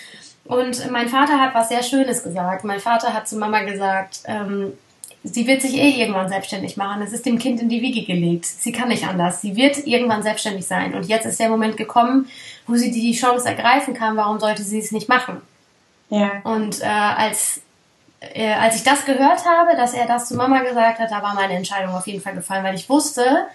Und 0.45 0.91
mein 0.91 1.09
Vater 1.09 1.41
hat 1.41 1.55
was 1.55 1.69
sehr 1.69 1.83
Schönes 1.83 2.23
gesagt. 2.23 2.65
Mein 2.65 2.81
Vater 2.81 3.15
hat 3.15 3.29
zu 3.29 3.37
Mama 3.37 3.63
gesagt, 3.63 4.21
ähm, 4.25 4.73
sie 5.23 5.47
wird 5.47 5.63
sich 5.63 5.75
eh 5.75 6.01
irgendwann 6.01 6.29
selbstständig 6.29 6.77
machen. 6.77 7.03
Es 7.03 7.13
ist 7.13 7.27
dem 7.27 7.39
Kind 7.39 7.61
in 7.61 7.69
die 7.69 7.83
Wiege 7.83 8.05
gelegt. 8.05 8.47
Sie 8.47 8.73
kann 8.73 8.89
nicht 8.89 9.07
anders. 9.07 9.41
Sie 9.41 9.55
wird 9.55 9.87
irgendwann 9.87 10.23
selbstständig 10.23 10.67
sein. 10.67 10.95
Und 10.95 11.07
jetzt 11.07 11.27
ist 11.27 11.39
der 11.39 11.49
Moment 11.49 11.77
gekommen, 11.77 12.29
wo 12.67 12.75
sie 12.75 12.91
die 12.91 13.13
Chance 13.13 13.49
ergreifen 13.49 13.95
kann. 13.95 14.17
Warum 14.17 14.41
sollte 14.41 14.63
sie 14.63 14.79
es 14.79 14.93
nicht 14.93 15.09
machen? 15.09 15.41
Ja. 16.09 16.41
Und 16.43 16.81
äh, 16.81 16.87
als 16.87 17.61
äh, 18.21 18.53
als 18.53 18.77
ich 18.77 18.83
das 18.83 19.05
gehört 19.07 19.47
habe, 19.47 19.77
dass 19.77 19.95
er 19.95 20.07
das 20.07 20.29
zu 20.29 20.37
Mama 20.37 20.61
gesagt 20.61 20.99
hat, 20.99 21.11
da 21.11 21.23
war 21.23 21.35
meine 21.35 21.55
Entscheidung 21.55 21.95
auf 21.95 22.07
jeden 22.07 22.21
Fall 22.21 22.35
gefallen, 22.35 22.65
weil 22.65 22.75
ich 22.75 22.89
wusste, 22.89 23.47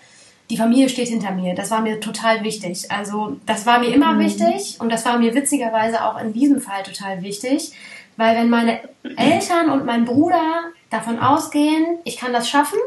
die 0.50 0.58
Familie 0.58 0.90
steht 0.90 1.08
hinter 1.08 1.32
mir. 1.32 1.56
Das 1.56 1.72
war 1.72 1.82
mir 1.82 2.00
total 2.00 2.44
wichtig. 2.44 2.92
Also 2.92 3.38
das 3.46 3.66
war 3.66 3.80
mir 3.80 3.94
immer 3.94 4.14
mhm. 4.14 4.20
wichtig 4.20 4.78
und 4.80 4.92
das 4.92 5.06
war 5.06 5.18
mir 5.18 5.34
witzigerweise 5.34 6.04
auch 6.04 6.20
in 6.20 6.34
diesem 6.34 6.62
Fall 6.62 6.84
total 6.84 7.22
wichtig, 7.22 7.74
weil 8.18 8.36
wenn 8.36 8.50
meine 8.50 8.80
Eltern 9.18 9.70
und 9.70 9.86
mein 9.86 10.06
Bruder 10.06 10.66
davon 10.90 11.20
ausgehen, 11.20 12.00
ich 12.04 12.18
kann 12.18 12.34
das 12.34 12.50
schaffen, 12.50 12.80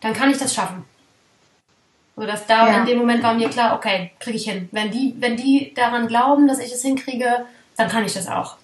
dann 0.00 0.14
kann 0.14 0.30
ich 0.30 0.38
das 0.38 0.54
schaffen. 0.54 0.84
So 2.16 2.26
dass 2.26 2.46
da 2.46 2.68
ja. 2.68 2.78
in 2.78 2.86
dem 2.86 2.98
Moment 2.98 3.22
war 3.22 3.34
mir 3.34 3.48
klar, 3.50 3.76
okay, 3.76 4.12
kriege 4.20 4.36
ich 4.36 4.48
hin. 4.48 4.68
Wenn 4.70 4.90
die, 4.90 5.14
wenn 5.18 5.36
die 5.36 5.74
daran 5.74 6.06
glauben, 6.06 6.46
dass 6.46 6.60
ich 6.60 6.72
es 6.72 6.82
hinkriege, 6.82 7.44
dann 7.76 7.88
kann 7.88 8.04
ich 8.04 8.14
das 8.14 8.28
auch. 8.28 8.56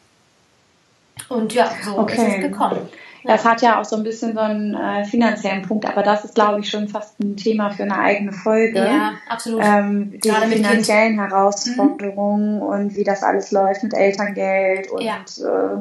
Und 1.29 1.55
ja, 1.55 1.71
so 1.85 1.99
okay. 1.99 2.15
ist 2.15 2.35
es 2.37 2.41
gekommen. 2.41 2.89
Das 3.25 3.45
hat 3.45 3.61
ja 3.63 3.81
auch 3.81 3.85
so 3.85 3.97
ein 3.97 4.03
bisschen 4.03 4.33
so 4.35 4.41
einen 4.41 4.75
äh, 4.75 5.05
finanziellen 5.05 5.63
Punkt, 5.63 5.85
aber 5.87 6.03
das 6.03 6.25
ist, 6.25 6.35
glaube 6.35 6.61
ich, 6.61 6.71
schon 6.71 6.89
fast 6.89 7.21
ein 7.21 7.37
Thema 7.37 7.71
für 7.71 7.83
eine 7.83 7.99
eigene 7.99 8.33
Folge. 8.33 8.79
Ja, 8.79 9.13
absolut. 9.29 9.63
Ähm, 9.63 10.19
die 10.25 10.31
finanziellen 10.31 11.17
kind. 11.17 11.31
Herausforderungen 11.31 12.57
mhm. 12.57 12.63
und 12.63 12.97
wie 12.97 13.05
das 13.05 13.23
alles 13.23 13.51
läuft 13.51 13.83
mit 13.83 13.95
Elterngeld 13.95 14.91
und, 14.91 15.03
ja. 15.03 15.17
äh, 15.17 15.81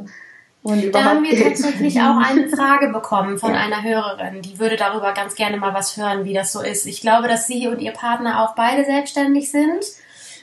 und 0.64 0.84
überhaupt. 0.84 0.94
Da 0.94 1.04
haben 1.10 1.24
wir 1.24 1.42
tatsächlich 1.42 2.00
auch 2.02 2.18
eine 2.18 2.50
Frage 2.50 2.90
bekommen 2.90 3.38
von 3.38 3.52
ja. 3.54 3.60
einer 3.60 3.84
Hörerin, 3.84 4.42
die 4.42 4.60
würde 4.60 4.76
darüber 4.76 5.14
ganz 5.14 5.36
gerne 5.36 5.58
mal 5.58 5.74
was 5.74 5.96
hören, 5.96 6.26
wie 6.26 6.34
das 6.34 6.52
so 6.52 6.62
ist. 6.62 6.86
Ich 6.86 7.00
glaube, 7.02 7.30
dass 7.30 7.48
sie 7.48 7.68
und 7.68 7.80
ihr 7.80 7.92
Partner 7.92 8.44
auch 8.44 8.56
beide 8.56 8.84
selbstständig 8.84 9.50
sind 9.50 9.86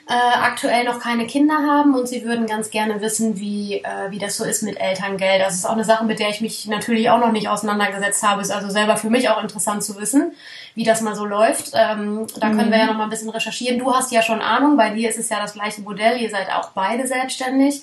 äh, 0.09 0.13
aktuell 0.13 0.85
noch 0.85 1.01
keine 1.01 1.27
Kinder 1.27 1.57
haben 1.57 1.95
und 1.95 2.07
sie 2.07 2.25
würden 2.25 2.47
ganz 2.47 2.71
gerne 2.71 3.01
wissen, 3.01 3.41
wie, 3.41 3.79
äh, 3.79 4.11
wie 4.11 4.21
das 4.21 4.37
so 4.37 4.45
ist 4.45 4.63
mit 4.63 4.81
Elterngeld. 4.81 5.43
Das 5.43 5.55
ist 5.55 5.65
auch 5.65 5.73
eine 5.73 5.83
Sache, 5.83 6.05
mit 6.05 6.21
der 6.21 6.29
ich 6.29 6.41
mich 6.41 6.67
natürlich 6.67 7.11
auch 7.11 7.19
noch 7.19 7.33
nicht 7.33 7.49
auseinandergesetzt 7.49 8.23
habe. 8.23 8.41
Ist 8.41 8.53
also 8.53 8.71
selber 8.71 8.97
für 8.97 9.11
mich 9.11 9.29
auch 9.29 9.43
interessant 9.43 9.83
zu 9.83 10.01
wissen, 10.01 10.33
wie 10.77 10.85
das 10.85 11.01
mal 11.01 11.17
so 11.17 11.25
läuft. 11.25 11.73
Ähm, 11.75 12.29
da 12.39 12.51
können 12.51 12.69
mhm. 12.69 12.71
wir 12.71 12.79
ja 12.79 12.87
noch 12.87 12.95
mal 12.95 13.05
ein 13.05 13.11
bisschen 13.11 13.31
recherchieren. 13.31 13.81
Du 13.81 13.93
hast 13.93 14.13
ja 14.13 14.23
schon 14.23 14.41
Ahnung, 14.41 14.77
bei 14.77 14.91
dir 14.91 15.11
ist 15.11 15.19
es 15.19 15.29
ja 15.29 15.41
das 15.41 15.55
gleiche 15.55 15.81
Modell. 15.81 16.21
Ihr 16.21 16.31
seid 16.31 16.53
auch 16.53 16.71
beide 16.71 17.05
selbstständig. 17.09 17.83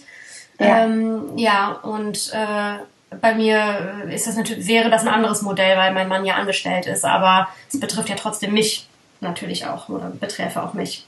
Ja, 0.59 0.85
ähm, 0.85 1.37
ja 1.37 1.71
und 1.83 2.31
äh, 2.31 3.15
bei 3.19 3.35
mir 3.35 4.05
ist 4.09 4.27
das 4.27 4.37
natürlich, 4.37 4.65
wäre 4.67 4.89
das 4.89 5.01
ein 5.01 5.09
anderes 5.09 5.41
Modell, 5.41 5.77
weil 5.77 5.93
mein 5.93 6.07
Mann 6.07 6.23
ja 6.23 6.35
angestellt 6.35 6.85
ist, 6.85 7.03
aber 7.03 7.49
es 7.71 7.79
betrifft 7.79 8.07
ja 8.07 8.15
trotzdem 8.15 8.53
mich 8.53 8.87
natürlich 9.19 9.65
auch 9.65 9.89
oder 9.89 10.09
beträfe 10.09 10.63
auch 10.63 10.73
mich. 10.73 11.05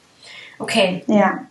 Okay. 0.60 1.03
Ja. 1.08 1.47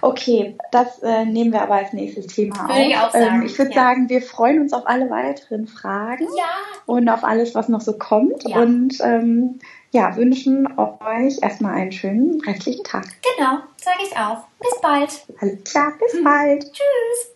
Okay, 0.00 0.58
das 0.70 1.02
äh, 1.02 1.24
nehmen 1.24 1.50
wir 1.50 1.62
aber 1.62 1.76
als 1.76 1.94
nächstes 1.94 2.26
Thema 2.26 2.68
würde 2.68 2.74
auf. 2.74 2.78
Ich, 2.78 2.96
auch 2.96 3.14
ähm, 3.14 3.22
sagen. 3.22 3.36
Ähm, 3.36 3.46
ich 3.46 3.58
würde 3.58 3.70
ja. 3.70 3.82
sagen, 3.82 4.08
wir 4.10 4.20
freuen 4.20 4.60
uns 4.60 4.74
auf 4.74 4.86
alle 4.86 5.08
weiteren 5.08 5.66
Fragen 5.66 6.26
ja. 6.36 6.44
und 6.84 7.08
auf 7.08 7.24
alles, 7.24 7.54
was 7.54 7.70
noch 7.70 7.80
so 7.80 7.96
kommt. 7.96 8.46
Ja. 8.46 8.58
Und 8.58 8.98
ähm, 9.00 9.60
ja, 9.92 10.14
wünschen 10.16 10.68
euch 10.76 11.40
erstmal 11.40 11.74
einen 11.74 11.92
schönen 11.92 12.38
restlichen 12.42 12.84
Tag. 12.84 13.06
Genau, 13.36 13.60
sage 13.76 13.98
ich 14.02 14.14
auch. 14.14 14.44
Bis 14.60 14.78
bald. 14.82 15.26
Alles 15.40 15.64
klar, 15.64 15.94
bis 15.98 16.12
hm. 16.12 16.24
bald. 16.24 16.64
Tschüss. 16.72 17.33